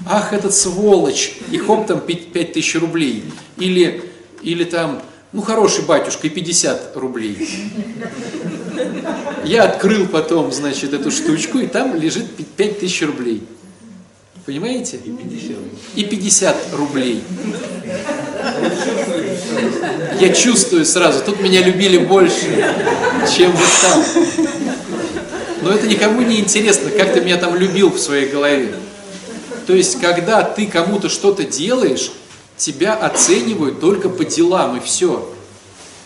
Ах, 0.07 0.33
этот 0.33 0.55
сволочь, 0.55 1.37
и 1.51 1.59
хоп, 1.59 1.87
там 1.87 2.01
5 2.01 2.53
тысяч 2.53 2.75
рублей. 2.77 3.25
Или, 3.59 4.11
или 4.43 4.65
там, 4.65 5.03
ну, 5.33 5.43
хороший 5.43 5.85
батюшка, 5.85 6.27
и 6.27 6.31
50 6.31 6.97
рублей. 6.97 7.49
Я 9.45 9.65
открыл 9.65 10.07
потом, 10.07 10.53
значит, 10.53 10.93
эту 10.93 11.11
штучку, 11.11 11.59
и 11.59 11.67
там 11.67 11.95
лежит 11.95 12.27
5 12.57 12.81
тысяч 12.81 13.03
рублей. 13.03 13.43
Понимаете? 14.47 14.99
И 14.99 15.11
50. 15.11 15.57
И 15.97 16.05
50 16.05 16.57
рублей. 16.75 17.23
Я 20.21 20.33
чувствую 20.35 20.85
сразу, 20.85 21.25
тут 21.25 21.41
меня 21.41 21.63
любили 21.63 21.99
больше, 21.99 22.47
чем 23.35 23.53
вот 23.53 23.69
там. 23.83 24.05
Но 25.63 25.71
это 25.73 25.87
никому 25.87 26.21
не 26.21 26.41
интересно, 26.41 26.91
как 26.91 27.15
ты 27.15 27.23
меня 27.23 27.39
там 27.39 27.57
любил 27.57 27.91
в 27.91 27.99
своей 27.99 28.29
голове. 28.29 28.75
То 29.67 29.73
есть, 29.73 29.99
когда 29.99 30.43
ты 30.43 30.67
кому-то 30.67 31.09
что-то 31.09 31.45
делаешь, 31.45 32.13
тебя 32.59 32.95
оценивают 32.95 33.81
только 33.81 34.11
по 34.11 34.25
делам, 34.25 34.77
и 34.77 34.81
все. 34.81 35.33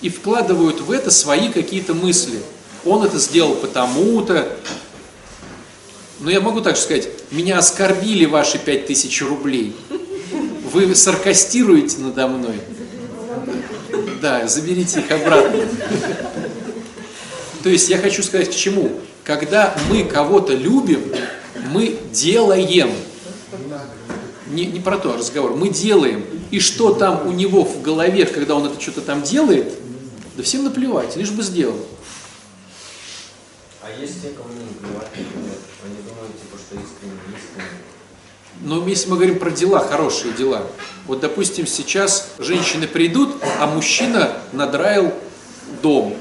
И 0.01 0.09
вкладывают 0.09 0.81
в 0.81 0.93
это 0.93 1.11
свои 1.11 1.49
какие-то 1.49 1.93
мысли. 1.93 2.39
Он 2.85 3.05
это 3.05 3.19
сделал 3.19 3.57
потому-то. 3.57 4.49
Но 6.21 6.31
я 6.31 6.41
могу 6.41 6.61
так 6.61 6.77
сказать, 6.77 7.09
меня 7.31 7.59
оскорбили 7.59 8.25
ваши 8.25 8.59
пять 8.59 8.87
тысяч 8.87 9.23
рублей. 9.23 9.75
Вы 10.73 10.95
саркастируете 10.95 11.99
надо 11.99 12.27
мной. 12.27 12.57
Да, 14.21 14.47
заберите 14.49 15.01
их 15.01 15.11
обратно. 15.11 15.65
То 17.63 17.69
есть 17.69 17.89
я 17.89 17.99
хочу 17.99 18.23
сказать 18.23 18.51
к 18.51 18.55
чему? 18.55 18.91
Когда 19.25 19.77
мы 19.91 20.05
кого-то 20.05 20.55
любим, 20.55 21.13
мы 21.71 21.99
делаем. 22.13 22.91
Не, 24.49 24.67
не 24.67 24.81
про 24.81 24.99
то 24.99 25.17
разговор. 25.17 25.55
Мы 25.55 25.69
делаем. 25.69 26.25
И 26.51 26.61
что 26.61 26.95
там 26.95 27.27
у 27.27 27.33
него 27.33 27.65
в 27.65 27.83
голове, 27.83 28.25
когда 28.25 28.55
он 28.55 28.67
это 28.67 28.81
что-то 28.81 29.03
там 29.03 29.23
делает, 29.23 29.75
да 30.37 30.43
всем 30.43 30.65
наплевать, 30.65 31.17
лишь 31.17 31.31
бы 31.31 31.43
сделал. 31.43 31.79
А 33.83 34.01
есть 34.01 34.23
те, 34.23 34.29
кому 34.31 34.49
не 34.51 34.65
наплевать, 34.65 35.09
например, 35.17 35.57
они 35.85 35.97
думают, 36.03 36.33
типа, 36.41 36.58
что 36.69 36.77
искренне, 36.77 37.19
искренне. 37.37 37.69
Но 38.61 38.87
если 38.87 39.09
мы 39.09 39.17
говорим 39.17 39.39
про 39.39 39.51
дела, 39.51 39.81
хорошие 39.81 40.35
дела. 40.35 40.67
Вот, 41.07 41.21
допустим, 41.21 41.67
сейчас 41.67 42.31
женщины 42.39 42.87
придут, 42.87 43.37
а 43.61 43.67
мужчина 43.67 44.37
надраил 44.53 45.15
дом. 45.81 46.15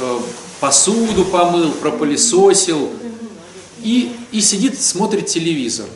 Э, 0.00 0.20
посуду 0.60 1.24
помыл, 1.24 1.72
пропылесосил. 1.72 2.90
И, 3.82 4.14
и 4.30 4.40
сидит, 4.40 4.80
смотрит 4.80 5.26
телевизор. 5.26 5.86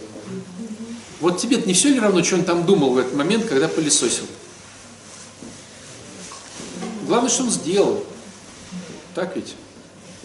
Вот 1.21 1.39
тебе 1.39 1.59
не 1.59 1.75
все 1.75 1.91
ли 1.91 2.01
равно, 2.01 2.25
что 2.25 2.37
он 2.37 2.45
там 2.45 2.67
думал 2.67 2.95
в 2.95 2.99
этот 2.99 3.15
момент, 3.15 3.45
когда 3.47 3.69
пылесосил? 3.69 4.25
Главное, 7.07 7.31
что 7.31 7.45
он 7.45 7.51
сделал. 7.51 8.05
Так 9.15 9.37
ведь? 9.37 9.55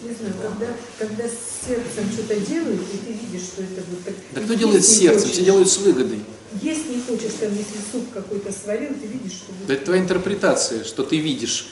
Не 0.02 0.14
знаю, 0.14 0.34
когда, 0.42 0.66
когда 0.98 1.24
с 1.24 1.66
сердцем 1.66 2.10
что-то 2.12 2.36
делают, 2.40 2.80
и 2.80 2.96
ты 3.06 3.12
видишь, 3.12 3.46
что 3.48 3.62
это 3.62 3.82
вот 3.90 4.04
так... 4.04 4.14
Да 4.34 4.40
кто 4.40 4.54
делает 4.54 4.84
с 4.84 4.88
сердцем? 4.88 5.20
хочешь- 5.22 5.32
Все 5.34 5.44
делают 5.44 5.70
с 5.70 5.76
выгодой. 5.78 6.20
Есть 6.62 6.88
не 6.88 7.00
хочешь, 7.02 7.32
там, 7.38 7.50
если 7.50 7.78
суп 7.92 8.06
какой-то 8.12 8.50
сварил, 8.52 8.88
ты 9.00 9.06
видишь, 9.06 9.32
что... 9.38 9.52
Да 9.68 9.74
это 9.74 9.84
твоя 9.84 10.00
интерпретация, 10.02 10.84
что 10.84 11.02
ты 11.04 11.18
видишь. 11.18 11.66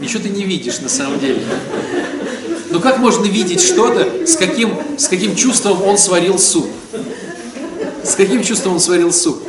Ничего 0.00 0.22
ты 0.22 0.30
не 0.30 0.44
видишь 0.44 0.80
на 0.80 0.88
самом 0.88 1.20
деле. 1.20 1.42
Ну 2.70 2.80
как 2.80 2.98
можно 2.98 3.26
видеть 3.26 3.60
что-то, 3.60 4.26
с 4.26 4.36
каким, 4.36 4.72
с 4.98 5.06
каким 5.08 5.36
чувством 5.36 5.82
он 5.82 5.98
сварил 5.98 6.38
суп? 6.38 6.66
С 8.02 8.14
каким 8.14 8.42
чувством 8.42 8.74
он 8.74 8.80
сварил 8.80 9.12
суп? 9.12 9.42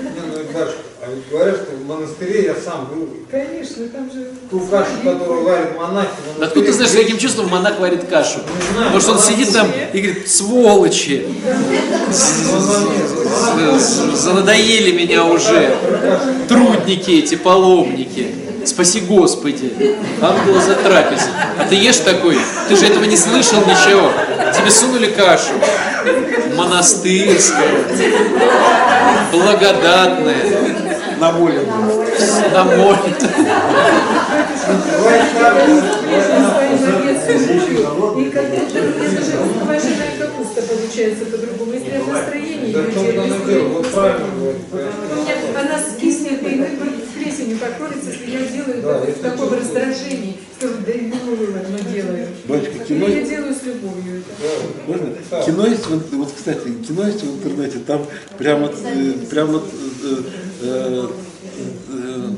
Не, 0.00 0.08
ну, 0.20 0.52
Дашка, 0.52 0.76
а 1.02 1.10
ведь 1.14 1.28
говорят, 1.30 1.56
что 1.62 1.73
в 1.84 1.86
монастыре 1.86 2.46
я 2.46 2.54
сам 2.54 2.86
был. 2.86 3.08
Конечно, 3.30 3.86
там 3.88 4.10
же... 4.10 4.30
Ту 4.50 4.60
кашу, 4.60 4.92
которую 5.02 5.44
варят 5.44 5.76
монахи, 5.76 6.08
в 6.34 6.40
Да 6.40 6.46
Откуда 6.46 6.66
ты 6.66 6.72
знаешь, 6.72 6.92
с 6.92 6.94
каким 6.94 7.18
чувством 7.18 7.48
монах 7.48 7.78
варит 7.78 8.04
кашу? 8.08 8.38
Может 8.90 9.08
он 9.10 9.18
сидит 9.18 9.52
там 9.52 9.68
и 9.92 10.00
говорит, 10.00 10.30
сволочи, 10.30 11.26
занадоели 14.14 14.92
меня 14.92 15.24
уже, 15.24 15.76
трудники 16.48 17.18
эти, 17.18 17.34
паломники. 17.34 18.34
Спаси 18.64 19.00
Господи, 19.00 19.74
ангела 20.22 20.58
за 20.62 20.76
трапезой. 20.76 21.28
А 21.58 21.66
ты 21.68 21.74
ешь 21.74 21.98
такой, 21.98 22.38
ты 22.66 22.76
же 22.76 22.86
этого 22.86 23.04
не 23.04 23.16
слышал 23.16 23.60
ничего. 23.60 24.10
Тебе 24.56 24.70
сунули 24.70 25.08
кашу. 25.08 25.52
Монастырская, 26.56 27.68
благодатная, 29.32 30.63
намоленная. 31.24 32.04
И 38.16 38.30
как 38.30 38.50
будто 38.50 38.78
это 38.78 39.24
же 39.24 39.32
квашеная 39.62 40.18
капуста 40.18 40.62
получается 40.62 41.24
по-другому. 41.26 41.72
Если 41.72 41.90
я 41.90 42.00
в 42.00 42.08
настроении 42.08 42.72
Да 42.72 42.78
ее 42.80 42.86
в 42.86 42.94
том-то 42.94 43.12
делаю, 43.12 43.34
оно 43.34 43.46
дело, 43.46 43.68
вот 43.68 43.86
правильно 43.90 44.26
говорит. 44.38 44.62
у 44.72 44.76
меня 45.16 45.60
она 45.60 45.78
скиснет 45.78 46.42
и 46.42 46.78
плесенью 47.14 47.58
покроется, 47.58 48.10
если 48.10 48.30
я 48.30 48.46
делаю 48.46 48.82
Да, 48.82 48.98
в 48.98 49.20
таком 49.22 49.52
раздражении. 49.52 50.36
Скажу, 50.58 50.74
да 50.86 50.92
ну 50.94 51.32
ладно, 51.52 51.78
делаю. 51.92 52.28
Батюшка, 52.46 52.76
Или 52.76 52.84
кино, 52.84 53.08
я 53.08 53.22
делаю 53.22 53.54
с 53.54 53.62
любовью 53.64 54.22
это. 54.22 54.86
можно? 54.86 55.44
Кино 55.44 55.66
есть, 55.66 55.86
вот, 55.86 56.32
кстати, 56.36 56.68
кино 56.86 57.06
есть 57.06 57.22
в 57.22 57.36
интернете, 57.38 57.78
там 57.86 58.06
прямо, 58.38 58.68
э, 58.68 59.12
прямо 59.30 59.62
э, 60.64 61.08
э, 61.90 62.30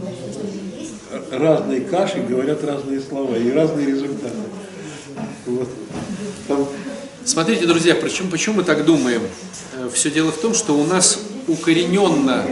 э, 1.13 1.39
разные 1.39 1.81
каши 1.83 2.21
говорят 2.21 2.65
разные 2.65 3.01
слова 3.01 3.35
и 3.37 3.51
разные 3.51 3.87
результаты. 3.87 4.35
Вот. 5.47 5.69
Там 6.49 6.67
Смотрите, 7.25 7.67
друзья, 7.67 7.97
почему, 7.97 8.31
почему 8.31 8.57
мы 8.57 8.63
так 8.63 8.85
думаем? 8.85 9.21
Все 9.93 10.13
дело 10.13 10.31
в 10.31 10.37
том, 10.37 10.55
что 10.55 10.79
у 10.79 10.85
нас 10.85 11.19
укорененно, 11.49 12.45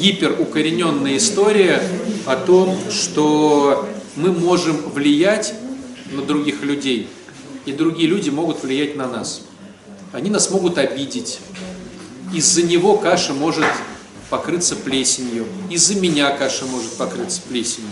гиперукорененная 0.00 1.16
история 1.16 1.80
о 2.26 2.34
том, 2.34 2.76
что 2.90 3.88
мы 4.16 4.32
можем 4.32 4.76
влиять 4.90 5.54
на 6.10 6.22
других 6.22 6.62
людей, 6.62 7.08
и 7.66 7.72
другие 7.72 8.08
люди 8.08 8.30
могут 8.30 8.64
влиять 8.64 8.96
на 8.96 9.06
нас. 9.06 9.42
Они 10.12 10.28
нас 10.28 10.50
могут 10.50 10.78
обидеть. 10.78 11.38
Из-за 12.34 12.62
него 12.62 12.96
каша 12.96 13.32
может 13.32 13.64
покрыться 14.30 14.76
плесенью. 14.76 15.46
Из-за 15.70 15.94
меня 15.94 16.30
каша 16.36 16.66
может 16.66 16.92
покрыться 16.92 17.40
плесенью. 17.42 17.90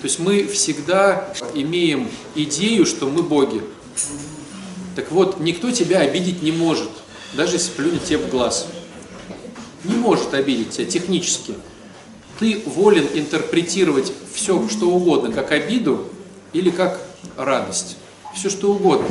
То 0.00 0.04
есть 0.04 0.18
мы 0.18 0.46
всегда 0.46 1.34
имеем 1.54 2.08
идею, 2.34 2.86
что 2.86 3.08
мы 3.08 3.22
боги. 3.22 3.62
Так 4.94 5.10
вот, 5.10 5.40
никто 5.40 5.70
тебя 5.70 6.00
обидеть 6.00 6.42
не 6.42 6.52
может, 6.52 6.90
даже 7.34 7.56
если 7.56 7.72
плюнет 7.72 8.04
тебе 8.04 8.18
в 8.18 8.30
глаз. 8.30 8.66
Не 9.84 9.94
может 9.94 10.34
обидеть 10.34 10.70
тебя 10.70 10.86
технически. 10.86 11.54
Ты 12.38 12.62
волен 12.66 13.06
интерпретировать 13.14 14.12
все, 14.32 14.68
что 14.68 14.90
угодно, 14.90 15.32
как 15.32 15.50
обиду 15.50 16.06
или 16.52 16.70
как 16.70 17.00
радость. 17.36 17.96
Все, 18.34 18.50
что 18.50 18.72
угодно. 18.72 19.08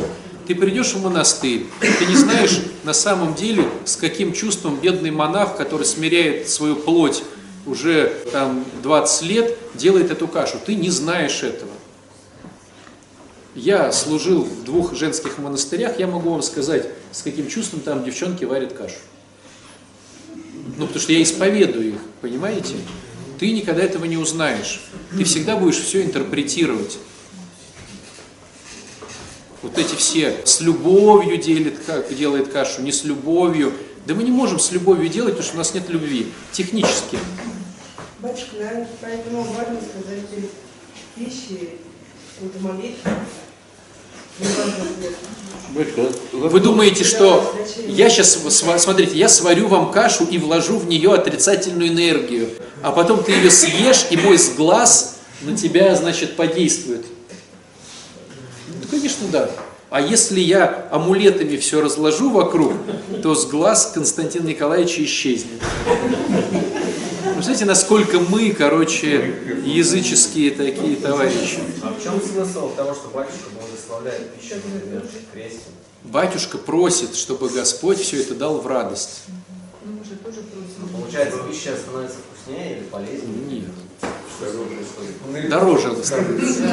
Ты 0.47 0.55
придешь 0.55 0.93
в 0.93 1.03
монастырь, 1.03 1.65
ты 1.81 2.05
не 2.05 2.15
знаешь 2.15 2.61
на 2.85 2.93
самом 2.93 3.35
деле, 3.35 3.67
с 3.83 3.97
каким 3.97 4.31
чувством 4.31 4.79
бедный 4.79 5.11
монах, 5.11 5.57
который 5.57 5.85
смиряет 5.85 6.47
свою 6.47 6.77
плоть 6.77 7.23
уже 7.65 8.13
там 8.31 8.63
20 8.81 9.21
лет, 9.23 9.57
делает 9.73 10.09
эту 10.09 10.25
кашу. 10.29 10.57
Ты 10.65 10.75
не 10.75 10.89
знаешь 10.89 11.43
этого. 11.43 11.71
Я 13.55 13.91
служил 13.91 14.43
в 14.43 14.63
двух 14.63 14.95
женских 14.95 15.37
монастырях, 15.37 15.99
я 15.99 16.07
могу 16.07 16.29
вам 16.29 16.41
сказать, 16.41 16.87
с 17.11 17.23
каким 17.23 17.49
чувством 17.49 17.81
там 17.81 18.05
девчонки 18.05 18.45
варят 18.45 18.71
кашу. 18.71 18.95
Ну, 20.77 20.85
потому 20.85 21.01
что 21.01 21.11
я 21.11 21.21
исповедую 21.21 21.95
их, 21.95 21.99
понимаете? 22.21 22.75
Ты 23.37 23.51
никогда 23.51 23.83
этого 23.83 24.05
не 24.05 24.17
узнаешь. 24.17 24.79
Ты 25.17 25.25
всегда 25.25 25.57
будешь 25.57 25.79
все 25.79 26.03
интерпретировать. 26.03 26.99
Вот 29.67 29.77
эти 29.77 29.95
все 29.95 30.33
с 30.45 30.61
любовью 30.61 31.37
делит, 31.37 31.79
как 31.85 32.15
делает 32.15 32.47
кашу, 32.47 32.81
не 32.83 32.93
с 32.93 33.03
любовью. 33.03 33.73
Да 34.05 34.15
мы 34.15 34.23
не 34.23 34.31
можем 34.31 34.59
с 34.59 34.71
любовью 34.71 35.09
делать, 35.09 35.33
потому 35.33 35.45
что 35.45 35.55
у 35.55 35.57
нас 35.57 35.73
нет 35.73 35.89
любви. 35.89 36.31
Технически. 36.53 37.19
Батюшка, 38.19 38.55
наверное, 38.55 38.87
поэтому 39.01 39.43
важно 39.43 39.77
сказать 39.81 40.23
эти 40.31 41.19
вещи, 41.19 41.69
вот 42.39 42.61
молитвы, 42.61 43.11
Вы 46.31 46.59
думаете, 46.61 47.03
что 47.03 47.53
я 47.87 48.09
сейчас, 48.09 48.39
смотрите, 48.81 49.17
я 49.17 49.27
сварю 49.27 49.67
вам 49.67 49.91
кашу 49.91 50.23
и 50.23 50.37
вложу 50.37 50.77
в 50.77 50.87
нее 50.87 51.13
отрицательную 51.13 51.89
энергию, 51.89 52.51
а 52.81 52.93
потом 52.93 53.21
ты 53.21 53.33
ее 53.33 53.51
съешь, 53.51 54.05
и 54.11 54.15
мой 54.15 54.39
глаз 54.55 55.17
на 55.41 55.57
тебя, 55.57 55.93
значит, 55.97 56.37
подействует. 56.37 57.05
Ну, 58.89 58.97
конечно, 58.97 59.27
да. 59.29 59.49
А 59.89 60.01
если 60.01 60.39
я 60.39 60.87
амулетами 60.91 61.57
все 61.57 61.81
разложу 61.81 62.29
вокруг, 62.29 62.73
то 63.21 63.35
с 63.35 63.45
глаз 63.45 63.91
Константина 63.93 64.47
Николаевича 64.47 65.03
исчезнет. 65.03 65.61
Представляете, 67.33 67.65
насколько 67.65 68.19
мы, 68.19 68.51
короче, 68.51 69.35
языческие 69.65 70.51
такие 70.51 70.95
товарищи. 70.95 71.59
А 71.83 71.93
в 71.93 72.03
чем 72.03 72.21
смысл 72.21 72.69
того, 72.75 72.93
что 72.93 73.09
батюшка 73.13 73.49
благословляет 73.53 74.33
пищу, 74.35 74.55
например, 74.73 75.03
крестим? 75.33 75.73
Батюшка 76.03 76.57
просит, 76.57 77.15
чтобы 77.15 77.49
Господь 77.49 77.99
все 77.99 78.21
это 78.21 78.35
дал 78.35 78.59
в 78.59 78.67
радость. 78.67 79.23
Ну, 79.85 79.93
мы 79.93 80.03
же 80.03 80.15
тоже 80.15 80.41
просим. 80.47 80.89
Получается, 80.93 81.39
пища 81.49 81.75
становится 81.77 82.17
вкуснее 82.17 82.77
или 82.77 82.83
полезнее? 82.85 83.61
Нет. 83.61 83.69
Дороже 85.49 85.95
становится. 86.03 86.69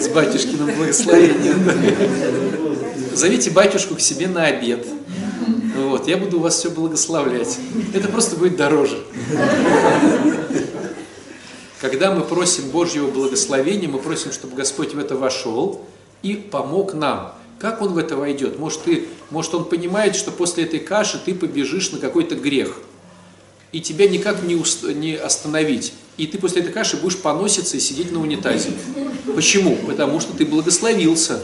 С 0.00 0.08
батюшкиным 0.08 0.74
благословением. 0.76 1.70
Зовите 3.14 3.50
батюшку 3.50 3.94
к 3.94 4.00
себе 4.00 4.26
на 4.26 4.46
обед. 4.46 4.86
Вот, 5.76 6.08
я 6.08 6.16
буду 6.16 6.38
у 6.38 6.40
вас 6.40 6.56
все 6.56 6.70
благословлять. 6.70 7.58
Это 7.94 8.08
просто 8.08 8.36
будет 8.36 8.56
дороже. 8.56 9.02
Когда 11.80 12.12
мы 12.12 12.22
просим 12.22 12.70
Божьего 12.70 13.08
благословения, 13.08 13.88
мы 13.88 13.98
просим, 13.98 14.32
чтобы 14.32 14.56
Господь 14.56 14.94
в 14.94 14.98
это 14.98 15.14
вошел 15.14 15.84
и 16.22 16.34
помог 16.34 16.94
нам. 16.94 17.35
Как 17.58 17.82
Он 17.82 17.94
в 17.94 17.98
это 17.98 18.16
войдет? 18.16 18.58
Может, 18.58 18.82
ты, 18.82 19.08
может 19.30 19.54
Он 19.54 19.64
понимает, 19.64 20.16
что 20.16 20.30
после 20.30 20.64
этой 20.64 20.80
каши 20.80 21.20
ты 21.24 21.34
побежишь 21.34 21.90
на 21.92 21.98
какой-то 21.98 22.34
грех, 22.34 22.78
и 23.72 23.80
тебя 23.80 24.08
никак 24.08 24.42
не, 24.42 24.54
уст, 24.54 24.84
не 24.84 25.14
остановить. 25.14 25.92
И 26.16 26.26
ты 26.26 26.38
после 26.38 26.62
этой 26.62 26.72
каши 26.72 26.96
будешь 26.96 27.18
поноситься 27.18 27.76
и 27.76 27.80
сидеть 27.80 28.12
на 28.12 28.20
унитазе. 28.20 28.70
Почему? 29.34 29.76
Потому 29.86 30.20
что 30.20 30.32
ты 30.34 30.46
благословился. 30.46 31.42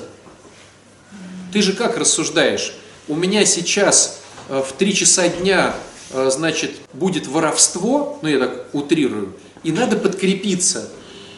Ты 1.53 1.61
же 1.61 1.75
как 1.75 1.99
рассуждаешь? 1.99 2.75
У 3.09 3.15
меня 3.15 3.45
сейчас 3.45 4.23
Э, 4.49 4.63
в 4.63 4.73
3 4.73 4.95
часа 4.95 5.29
дня, 5.29 5.75
э, 6.11 6.31
значит, 6.31 6.73
будет 6.93 7.27
воровство, 7.27 8.19
ну 8.23 8.29
я 8.29 8.39
так 8.39 8.67
утрирую, 8.73 9.33
и 9.63 9.73
надо 9.73 9.97
подкрепиться. 9.97 10.89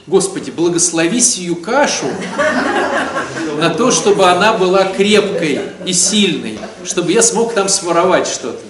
Господи, 0.06 0.50
благослови 0.50 1.20
сию 1.20 1.56
кашу 1.56 2.06
на 3.58 3.70
то, 3.70 3.90
чтобы 3.90 4.26
она 4.26 4.52
была 4.52 4.84
крепкой 4.84 5.60
и 5.86 5.92
сильной, 5.92 6.58
чтобы 6.84 7.12
я 7.12 7.22
смог 7.22 7.54
там 7.54 7.68
своровать 7.68 8.26
что-то. 8.26 8.60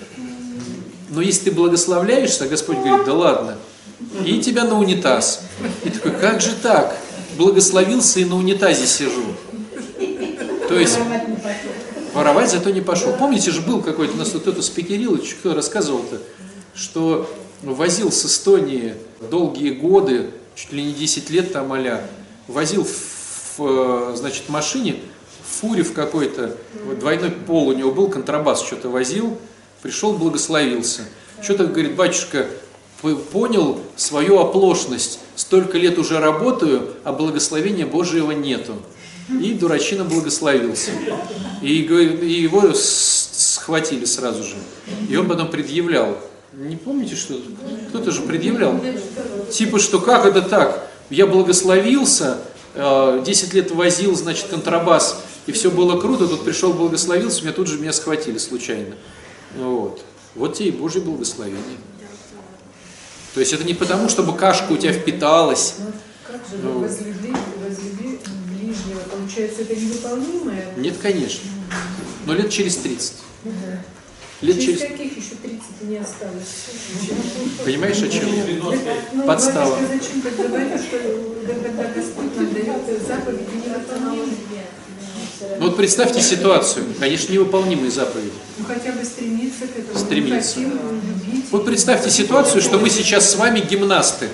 Но 1.10 1.20
если 1.20 1.50
ты 1.50 1.50
благословляешься, 1.52 2.46
Господь 2.46 2.78
говорит, 2.78 3.04
да 3.04 3.14
ладно, 3.14 3.56
и 4.24 4.40
тебя 4.40 4.64
на 4.64 4.78
унитаз. 4.78 5.42
И 5.84 5.90
такой, 5.90 6.12
как 6.12 6.40
же 6.40 6.52
так? 6.62 6.96
Благословился 7.36 8.20
и 8.20 8.24
на 8.24 8.36
унитазе 8.36 8.86
сижу. 8.86 9.24
То 10.68 10.78
есть 10.78 10.98
Воровать 12.14 12.48
зато 12.48 12.70
не 12.70 12.80
пошел. 12.80 13.12
Помните 13.12 13.50
же, 13.50 13.60
был 13.60 13.82
какой-то, 13.82 14.14
у 14.14 14.16
нас 14.16 14.32
вот 14.32 14.42
кто-то 14.42 14.62
спикерил, 14.62 15.20
рассказывал-то, 15.42 16.18
что 16.72 17.28
возил 17.62 18.12
с 18.12 18.24
Эстонии 18.24 18.94
долгие 19.30 19.70
годы, 19.70 20.30
чуть 20.54 20.72
ли 20.72 20.82
не 20.82 20.92
10 20.92 21.30
лет 21.30 21.52
там 21.52 21.72
а 21.72 22.00
возил 22.48 22.84
в, 22.84 23.58
в 23.58 24.16
значит, 24.16 24.48
машине, 24.48 24.96
в 25.42 25.60
фуре 25.60 25.82
в 25.82 25.92
какой-то, 25.92 26.56
двойной 26.98 27.30
пол 27.30 27.68
у 27.68 27.72
него 27.72 27.92
был, 27.92 28.08
контрабас 28.08 28.62
что-то 28.62 28.88
возил, 28.88 29.38
пришел, 29.82 30.12
благословился. 30.14 31.02
Что-то, 31.42 31.66
говорит, 31.66 31.94
батюшка, 31.94 32.46
понял 33.32 33.80
свою 33.96 34.38
оплошность, 34.38 35.18
столько 35.36 35.76
лет 35.78 35.98
уже 35.98 36.18
работаю, 36.20 36.94
а 37.04 37.12
благословения 37.12 37.86
Божьего 37.86 38.30
нету. 38.30 38.76
И 39.28 39.54
дурачина 39.54 40.04
благословился. 40.04 40.90
И, 41.62 41.82
и 41.82 42.32
его 42.42 42.72
схватили 42.74 44.04
сразу 44.04 44.42
же. 44.42 44.56
И 45.08 45.16
он 45.16 45.28
потом 45.28 45.50
предъявлял. 45.50 46.18
Не 46.56 46.76
помните, 46.76 47.16
что 47.16 47.40
кто-то 47.88 48.12
же 48.12 48.22
предъявлял? 48.22 48.80
Типа, 49.50 49.78
что 49.78 50.00
как 50.00 50.24
это 50.24 50.40
так? 50.42 50.88
Я 51.10 51.26
благословился, 51.26 52.38
10 52.74 52.76
э, 52.76 53.56
лет 53.56 53.70
возил, 53.72 54.14
значит, 54.14 54.46
контрабас, 54.46 55.20
и 55.46 55.52
все 55.52 55.70
было 55.70 56.00
круто, 56.00 56.26
тут 56.26 56.44
пришел, 56.44 56.72
благословился, 56.72 57.42
меня 57.42 57.52
тут 57.52 57.66
же 57.66 57.78
меня 57.78 57.92
схватили 57.92 58.38
случайно. 58.38 58.94
Вот. 59.56 60.02
Вот 60.34 60.54
тебе 60.54 60.68
и 60.68 60.72
Божье 60.72 61.00
благословение. 61.00 61.78
То 63.34 63.40
есть 63.40 63.52
это 63.52 63.64
не 63.64 63.74
потому, 63.74 64.08
чтобы 64.08 64.36
кашка 64.36 64.72
у 64.72 64.76
тебя 64.76 64.92
впиталась. 64.92 65.74
Как 66.26 66.40
же 66.48 66.62
ну, 66.62 66.78
возлюби, 66.78 67.34
возлюби 67.60 68.20
ближнего, 68.48 69.00
получается, 69.10 69.62
это 69.62 69.74
невыполнимое? 69.74 70.74
Нет, 70.76 70.94
конечно. 71.02 71.48
Но 72.26 72.34
лет 72.34 72.50
через 72.50 72.76
30. 72.76 73.12
Угу. 73.44 73.52
Лет 74.44 74.60
через... 74.60 74.78
через 74.80 74.92
каких 74.92 75.16
еще 75.16 75.34
30 75.42 75.88
не 75.88 75.96
осталось? 75.96 76.44
Понимаешь, 77.64 77.96
о 77.96 78.08
чем? 78.08 78.24
Ну, 79.14 79.26
Подстава. 79.26 79.78
Зачем 79.88 80.20
тогда 80.20 80.48
батюшка, 80.48 80.98
когда 81.46 81.84
Господь 81.94 82.36
нам 82.36 82.52
дает 82.52 83.06
заповеди 83.08 83.66
невыполнимые? 83.66 84.36
Ну 85.58 85.66
вот 85.66 85.76
представьте 85.76 86.20
ситуацию, 86.20 86.84
конечно, 87.00 87.32
невыполнимые 87.32 87.90
заповеди. 87.90 88.32
Ну 88.58 88.64
хотя 88.66 88.92
бы 88.92 89.02
стремиться 89.04 89.66
к 89.66 89.78
этому. 89.78 89.98
Стремиться. 89.98 90.54
Хотим. 90.54 91.44
Вот 91.50 91.64
представьте 91.64 92.10
ситуацию, 92.10 92.60
что 92.60 92.78
мы 92.78 92.90
сейчас 92.90 93.30
с 93.30 93.36
вами 93.36 93.60
гимнасты. 93.60 94.28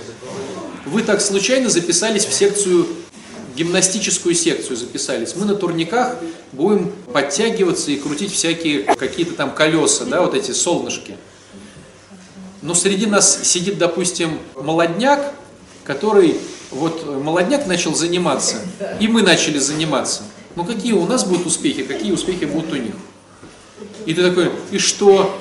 Вы 0.86 1.02
так 1.02 1.20
случайно 1.20 1.68
записались 1.68 2.24
в 2.24 2.32
секцию 2.32 2.86
гимнастическую 3.56 4.34
секцию 4.34 4.76
записались. 4.76 5.34
Мы 5.36 5.44
на 5.44 5.54
турниках 5.54 6.16
будем 6.52 6.92
подтягиваться 7.12 7.90
и 7.90 7.96
крутить 7.96 8.32
всякие 8.32 8.82
какие-то 8.82 9.34
там 9.34 9.54
колеса, 9.54 10.04
да, 10.04 10.22
вот 10.22 10.34
эти 10.34 10.52
солнышки. 10.52 11.16
Но 12.62 12.74
среди 12.74 13.06
нас 13.06 13.42
сидит, 13.42 13.78
допустим, 13.78 14.38
молодняк, 14.54 15.32
который, 15.84 16.36
вот 16.70 17.06
молодняк 17.06 17.66
начал 17.66 17.94
заниматься, 17.94 18.56
и 19.00 19.08
мы 19.08 19.22
начали 19.22 19.58
заниматься. 19.58 20.22
Ну 20.56 20.64
какие 20.64 20.92
у 20.92 21.06
нас 21.06 21.24
будут 21.24 21.46
успехи, 21.46 21.84
какие 21.84 22.12
успехи 22.12 22.44
будут 22.44 22.72
у 22.72 22.76
них? 22.76 22.94
И 24.04 24.14
ты 24.14 24.22
такой, 24.22 24.50
и 24.70 24.78
что? 24.78 25.40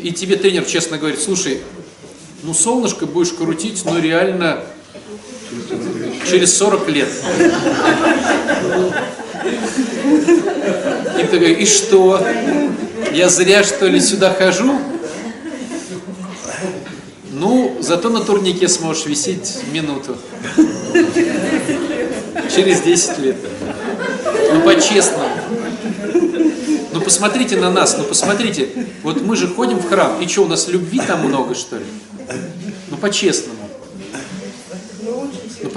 И 0.00 0.12
тебе 0.12 0.36
тренер 0.36 0.64
честно 0.64 0.98
говорит, 0.98 1.20
слушай, 1.20 1.60
ну 2.42 2.54
солнышко 2.54 3.06
будешь 3.06 3.32
крутить, 3.32 3.84
но 3.84 3.98
реально 3.98 4.64
через 6.28 6.56
40 6.56 6.88
лет. 6.88 7.08
И 11.18 11.24
ты 11.24 11.38
говоришь, 11.38 11.58
и 11.58 11.66
что? 11.66 12.24
Я 13.12 13.28
зря, 13.28 13.64
что 13.64 13.86
ли, 13.86 14.00
сюда 14.00 14.32
хожу? 14.32 14.78
Ну, 17.32 17.76
зато 17.80 18.10
на 18.10 18.20
турнике 18.20 18.68
сможешь 18.68 19.06
висеть 19.06 19.58
минуту. 19.72 20.16
Через 22.54 22.80
10 22.80 23.18
лет. 23.18 23.36
Ну, 24.52 24.60
по-честному. 24.62 25.30
Ну, 26.92 27.00
посмотрите 27.00 27.56
на 27.56 27.70
нас, 27.70 27.96
ну, 27.96 28.04
посмотрите. 28.04 28.68
Вот 29.02 29.22
мы 29.22 29.36
же 29.36 29.46
ходим 29.48 29.78
в 29.78 29.88
храм, 29.88 30.20
и 30.20 30.26
что, 30.26 30.44
у 30.44 30.48
нас 30.48 30.68
любви 30.68 31.00
там 31.06 31.26
много, 31.26 31.54
что 31.54 31.76
ли? 31.76 31.84
Ну, 32.90 32.96
по-честному. 32.96 33.57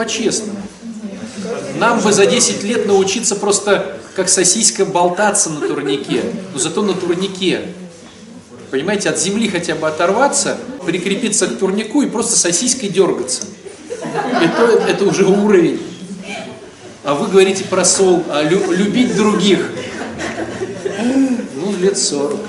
По-честному. 0.02 0.58
Нам 1.78 2.00
бы 2.00 2.12
за 2.12 2.26
10 2.26 2.64
лет 2.64 2.88
научиться 2.88 3.36
просто 3.36 4.00
как 4.16 4.30
сосиска 4.30 4.84
болтаться 4.84 5.52
на 5.52 5.68
турнике, 5.68 6.24
но 6.54 6.60
зато 6.60 6.82
на 6.82 6.96
турнике. 6.96 7.68
Понимаете, 8.72 9.12
от 9.12 9.20
земли 9.20 9.48
хотя 9.48 9.76
бы 9.76 9.88
оторваться, 9.88 10.58
прикрепиться 10.88 11.46
к 11.46 11.60
турнику 11.60 12.02
и 12.02 12.10
просто 12.10 12.36
сосиской 12.36 12.90
дергаться. 12.90 13.44
Это, 14.42 14.64
это 14.88 15.06
уже 15.06 15.28
уровень. 15.28 15.80
А 17.04 17.14
вы 17.14 17.28
говорите 17.28 17.66
про 17.66 17.86
сол, 17.86 18.24
а 18.28 18.42
лю, 18.42 18.72
любить 18.72 19.16
других. 19.16 19.70
Ну, 20.98 21.76
лет 21.80 21.96
40. 21.96 22.40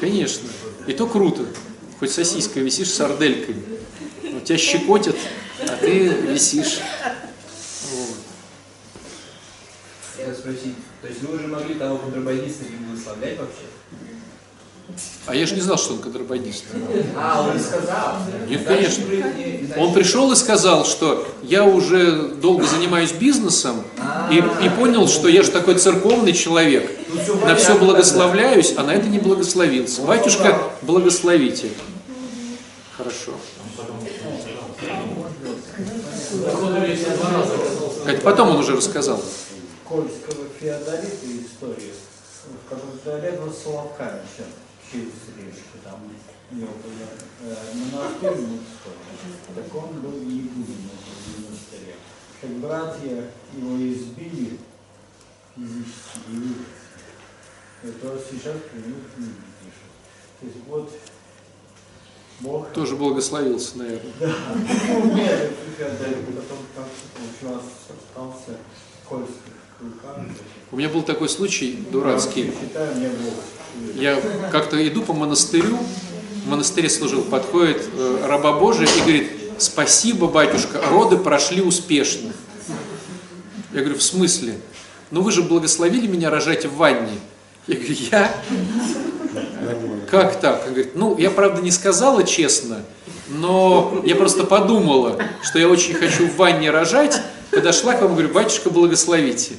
Конечно. 0.00 0.48
И 0.88 0.94
то 0.94 1.06
круто. 1.06 1.44
Хоть 2.00 2.12
сосиской 2.12 2.62
висишь 2.62 2.88
с 2.88 2.94
сарделькой. 2.94 3.56
Ну, 4.40 4.46
тебя 4.46 4.58
щекотят, 4.58 5.16
а 5.60 5.76
ты 5.76 6.08
висишь. 6.08 6.80
Вот. 7.92 8.16
Хотел 10.16 10.34
спросить, 10.34 10.74
то 11.02 11.08
есть 11.08 11.22
вы 11.22 11.36
уже 11.36 11.46
могли 11.46 11.74
того 11.74 11.98
контрабандиста 11.98 12.64
не 12.64 12.86
благословлять 12.86 13.38
вообще? 13.38 13.64
А 15.26 15.34
я 15.36 15.46
же 15.46 15.54
не 15.54 15.60
знал, 15.60 15.78
что 15.78 15.92
он 15.92 16.00
контрабандист. 16.00 16.64
А, 17.16 17.48
он 17.48 17.60
сказал. 17.60 18.16
Нет, 18.48 18.64
конечно. 18.66 19.04
Он 19.76 19.92
пришел 19.92 20.32
и 20.32 20.36
сказал, 20.36 20.84
что 20.84 21.28
я 21.44 21.64
уже 21.64 22.30
долго 22.30 22.64
занимаюсь 22.66 23.12
бизнесом 23.12 23.84
и, 24.30 24.38
и 24.38 24.68
понял, 24.70 25.06
что 25.06 25.28
я 25.28 25.42
же 25.42 25.50
такой 25.52 25.76
церковный 25.76 26.32
человек. 26.32 26.90
На 27.44 27.54
все 27.54 27.78
благословляюсь, 27.78 28.74
а 28.76 28.82
на 28.82 28.92
это 28.92 29.06
не 29.06 29.18
благословился. 29.20 30.02
Батюшка, 30.02 30.60
благословите. 30.82 31.68
Хорошо. 32.96 33.32
Это 38.06 38.20
потом 38.22 38.50
он 38.50 38.56
уже 38.56 38.76
рассказал. 38.76 39.22
Кольского 39.86 40.46
феодолита 40.58 41.26
историю, 41.26 41.92
в 42.46 42.68
которой 42.68 43.20
рядом 43.22 43.52
с 43.52 43.58
Соловканичем, 43.58 44.46
через 44.90 45.12
речку, 45.36 45.78
там 45.84 46.00
у 46.50 46.54
него 46.54 46.68
был 46.82 46.92
э, 47.42 47.54
монастырь 47.74 48.40
мужской, 48.46 48.94
так 49.54 49.74
он 49.74 50.00
был 50.00 50.16
игумен 50.18 50.90
в 50.96 51.40
монастыре. 51.42 51.94
Как 52.40 52.50
братья 52.52 53.30
его 53.56 53.76
избили 53.76 54.58
физически, 55.54 56.20
и 56.28 57.88
это 57.88 58.20
сейчас 58.30 58.56
про 58.56 58.78
них 58.78 58.96
книги 59.14 59.44
пишут. 59.60 59.90
То 60.40 60.46
есть 60.46 60.58
вот 60.66 60.90
Бог... 62.40 62.72
Тоже 62.72 62.96
благословился, 62.96 63.78
наверное. 63.78 64.12
Да. 64.18 64.34
Ну, 64.88 65.14
нет, 65.14 65.52
потом 65.78 66.58
остался 67.30 68.52
в. 69.08 69.26
У 70.72 70.76
меня 70.76 70.88
был 70.88 71.02
такой 71.02 71.28
случай 71.28 71.84
дурацкий. 71.90 72.52
Я 73.94 74.20
как-то 74.52 74.86
иду 74.86 75.02
по 75.02 75.12
монастырю, 75.12 75.78
в 76.44 76.48
монастыре 76.48 76.88
служил, 76.88 77.22
подходит 77.22 77.88
э, 77.96 78.24
раба 78.26 78.52
Божий 78.52 78.86
и 78.86 79.00
говорит, 79.00 79.30
спасибо, 79.58 80.28
батюшка, 80.28 80.80
роды 80.90 81.16
прошли 81.16 81.62
успешно. 81.62 82.32
Я 83.72 83.80
говорю, 83.80 83.98
в 83.98 84.02
смысле? 84.02 84.58
Ну 85.10 85.22
вы 85.22 85.32
же 85.32 85.42
благословили 85.42 86.06
меня 86.06 86.30
рожать 86.30 86.66
в 86.66 86.76
ванне. 86.76 87.18
Я 87.66 87.76
говорю, 87.76 87.94
я? 88.10 88.34
Как 90.10 90.40
так? 90.40 90.64
Он 90.66 90.72
говорит, 90.72 90.96
ну, 90.96 91.16
я 91.18 91.30
правда 91.30 91.62
не 91.62 91.70
сказала 91.70 92.24
честно, 92.24 92.82
но 93.28 94.02
я 94.04 94.16
просто 94.16 94.44
подумала, 94.44 95.18
что 95.42 95.58
я 95.58 95.68
очень 95.68 95.94
хочу 95.94 96.26
в 96.26 96.36
ванне 96.36 96.70
рожать, 96.70 97.20
подошла 97.50 97.94
к 97.94 98.02
вам 98.02 98.12
и 98.12 98.14
говорю, 98.14 98.34
батюшка, 98.34 98.70
благословите. 98.70 99.54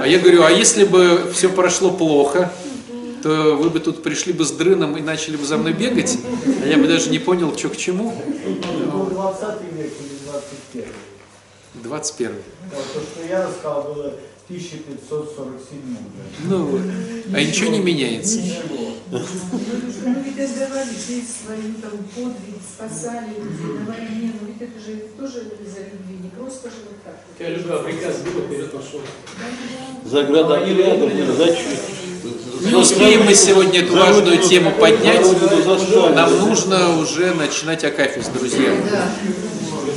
А 0.00 0.06
я 0.06 0.18
говорю, 0.18 0.44
а 0.44 0.50
если 0.50 0.84
бы 0.84 1.30
все 1.34 1.50
прошло 1.50 1.90
плохо, 1.90 2.50
то 3.22 3.56
вы 3.56 3.70
бы 3.70 3.78
тут 3.78 4.02
пришли 4.02 4.32
бы 4.32 4.44
с 4.44 4.50
дрыном 4.50 4.96
и 4.96 5.00
начали 5.00 5.36
бы 5.36 5.44
за 5.44 5.56
мной 5.56 5.74
бегать, 5.74 6.18
а 6.62 6.66
я 6.66 6.76
бы 6.76 6.88
даже 6.88 7.10
не 7.10 7.18
понял, 7.18 7.56
что 7.56 7.68
к 7.68 7.76
чему. 7.76 8.14
Это 8.44 8.68
был 8.90 9.06
20 9.06 9.40
век 9.72 9.92
или 10.00 10.18
21. 10.24 10.84
21. 11.74 12.32
Да, 12.70 12.76
то, 12.76 13.00
что 13.00 13.28
я 13.28 13.46
рассказал, 13.46 13.94
было 13.94 14.14
1547 14.48 15.78
уже. 15.92 16.48
Ну 16.48 16.64
вот. 16.64 16.80
А 17.32 17.42
ничего 17.42 17.70
не 17.70 17.78
меняется. 17.78 18.38
Ничего. 18.38 18.92
Ну 19.12 19.18
ведь 20.24 20.38
отдавали 20.38 20.88
жизнь 20.90 21.28
свою, 21.44 21.74
там, 21.82 21.92
подвиг, 22.14 22.60
спасали 22.74 23.28
людей 23.28 23.78
на 23.78 23.92
войне, 23.92 24.32
но 24.40 24.48
ведь 24.48 24.60
это 24.60 24.80
же 24.80 24.96
тоже 25.18 25.52
из-за 25.64 25.80
любви, 25.80 26.16
не 26.22 26.30
просто 26.30 26.70
же 26.70 26.76
вот 26.88 27.02
так. 27.04 27.20
Я 27.38 27.50
люблю, 27.50 27.74
а 27.74 27.82
приказ 27.82 28.16
был, 28.18 28.42
вперед 28.42 28.72
пошел. 28.72 29.00
Заградотрядом, 30.04 31.10
за 31.36 32.68
Не 32.68 32.74
успеем 32.74 33.24
мы 33.26 33.34
сегодня 33.34 33.80
эту 33.80 33.96
важную 33.96 34.38
тему 34.38 34.72
поднять. 34.72 35.26
Нам 36.14 36.48
нужно 36.48 36.98
уже 36.98 37.34
начинать 37.34 37.84
Акафист, 37.84 38.32
друзья. 38.32 38.74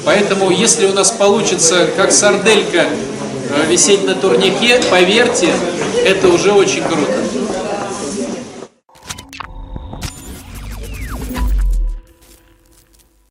Поэтому, 0.03 0.51
если 0.51 0.85
у 0.85 0.93
нас 0.93 1.11
получится, 1.11 1.87
как 1.95 2.11
сарделька, 2.11 2.85
висеть 3.69 4.03
на 4.05 4.15
турнике, 4.15 4.79
поверьте, 4.89 5.49
это 6.05 6.27
уже 6.29 6.51
очень 6.51 6.83
круто. 6.83 7.13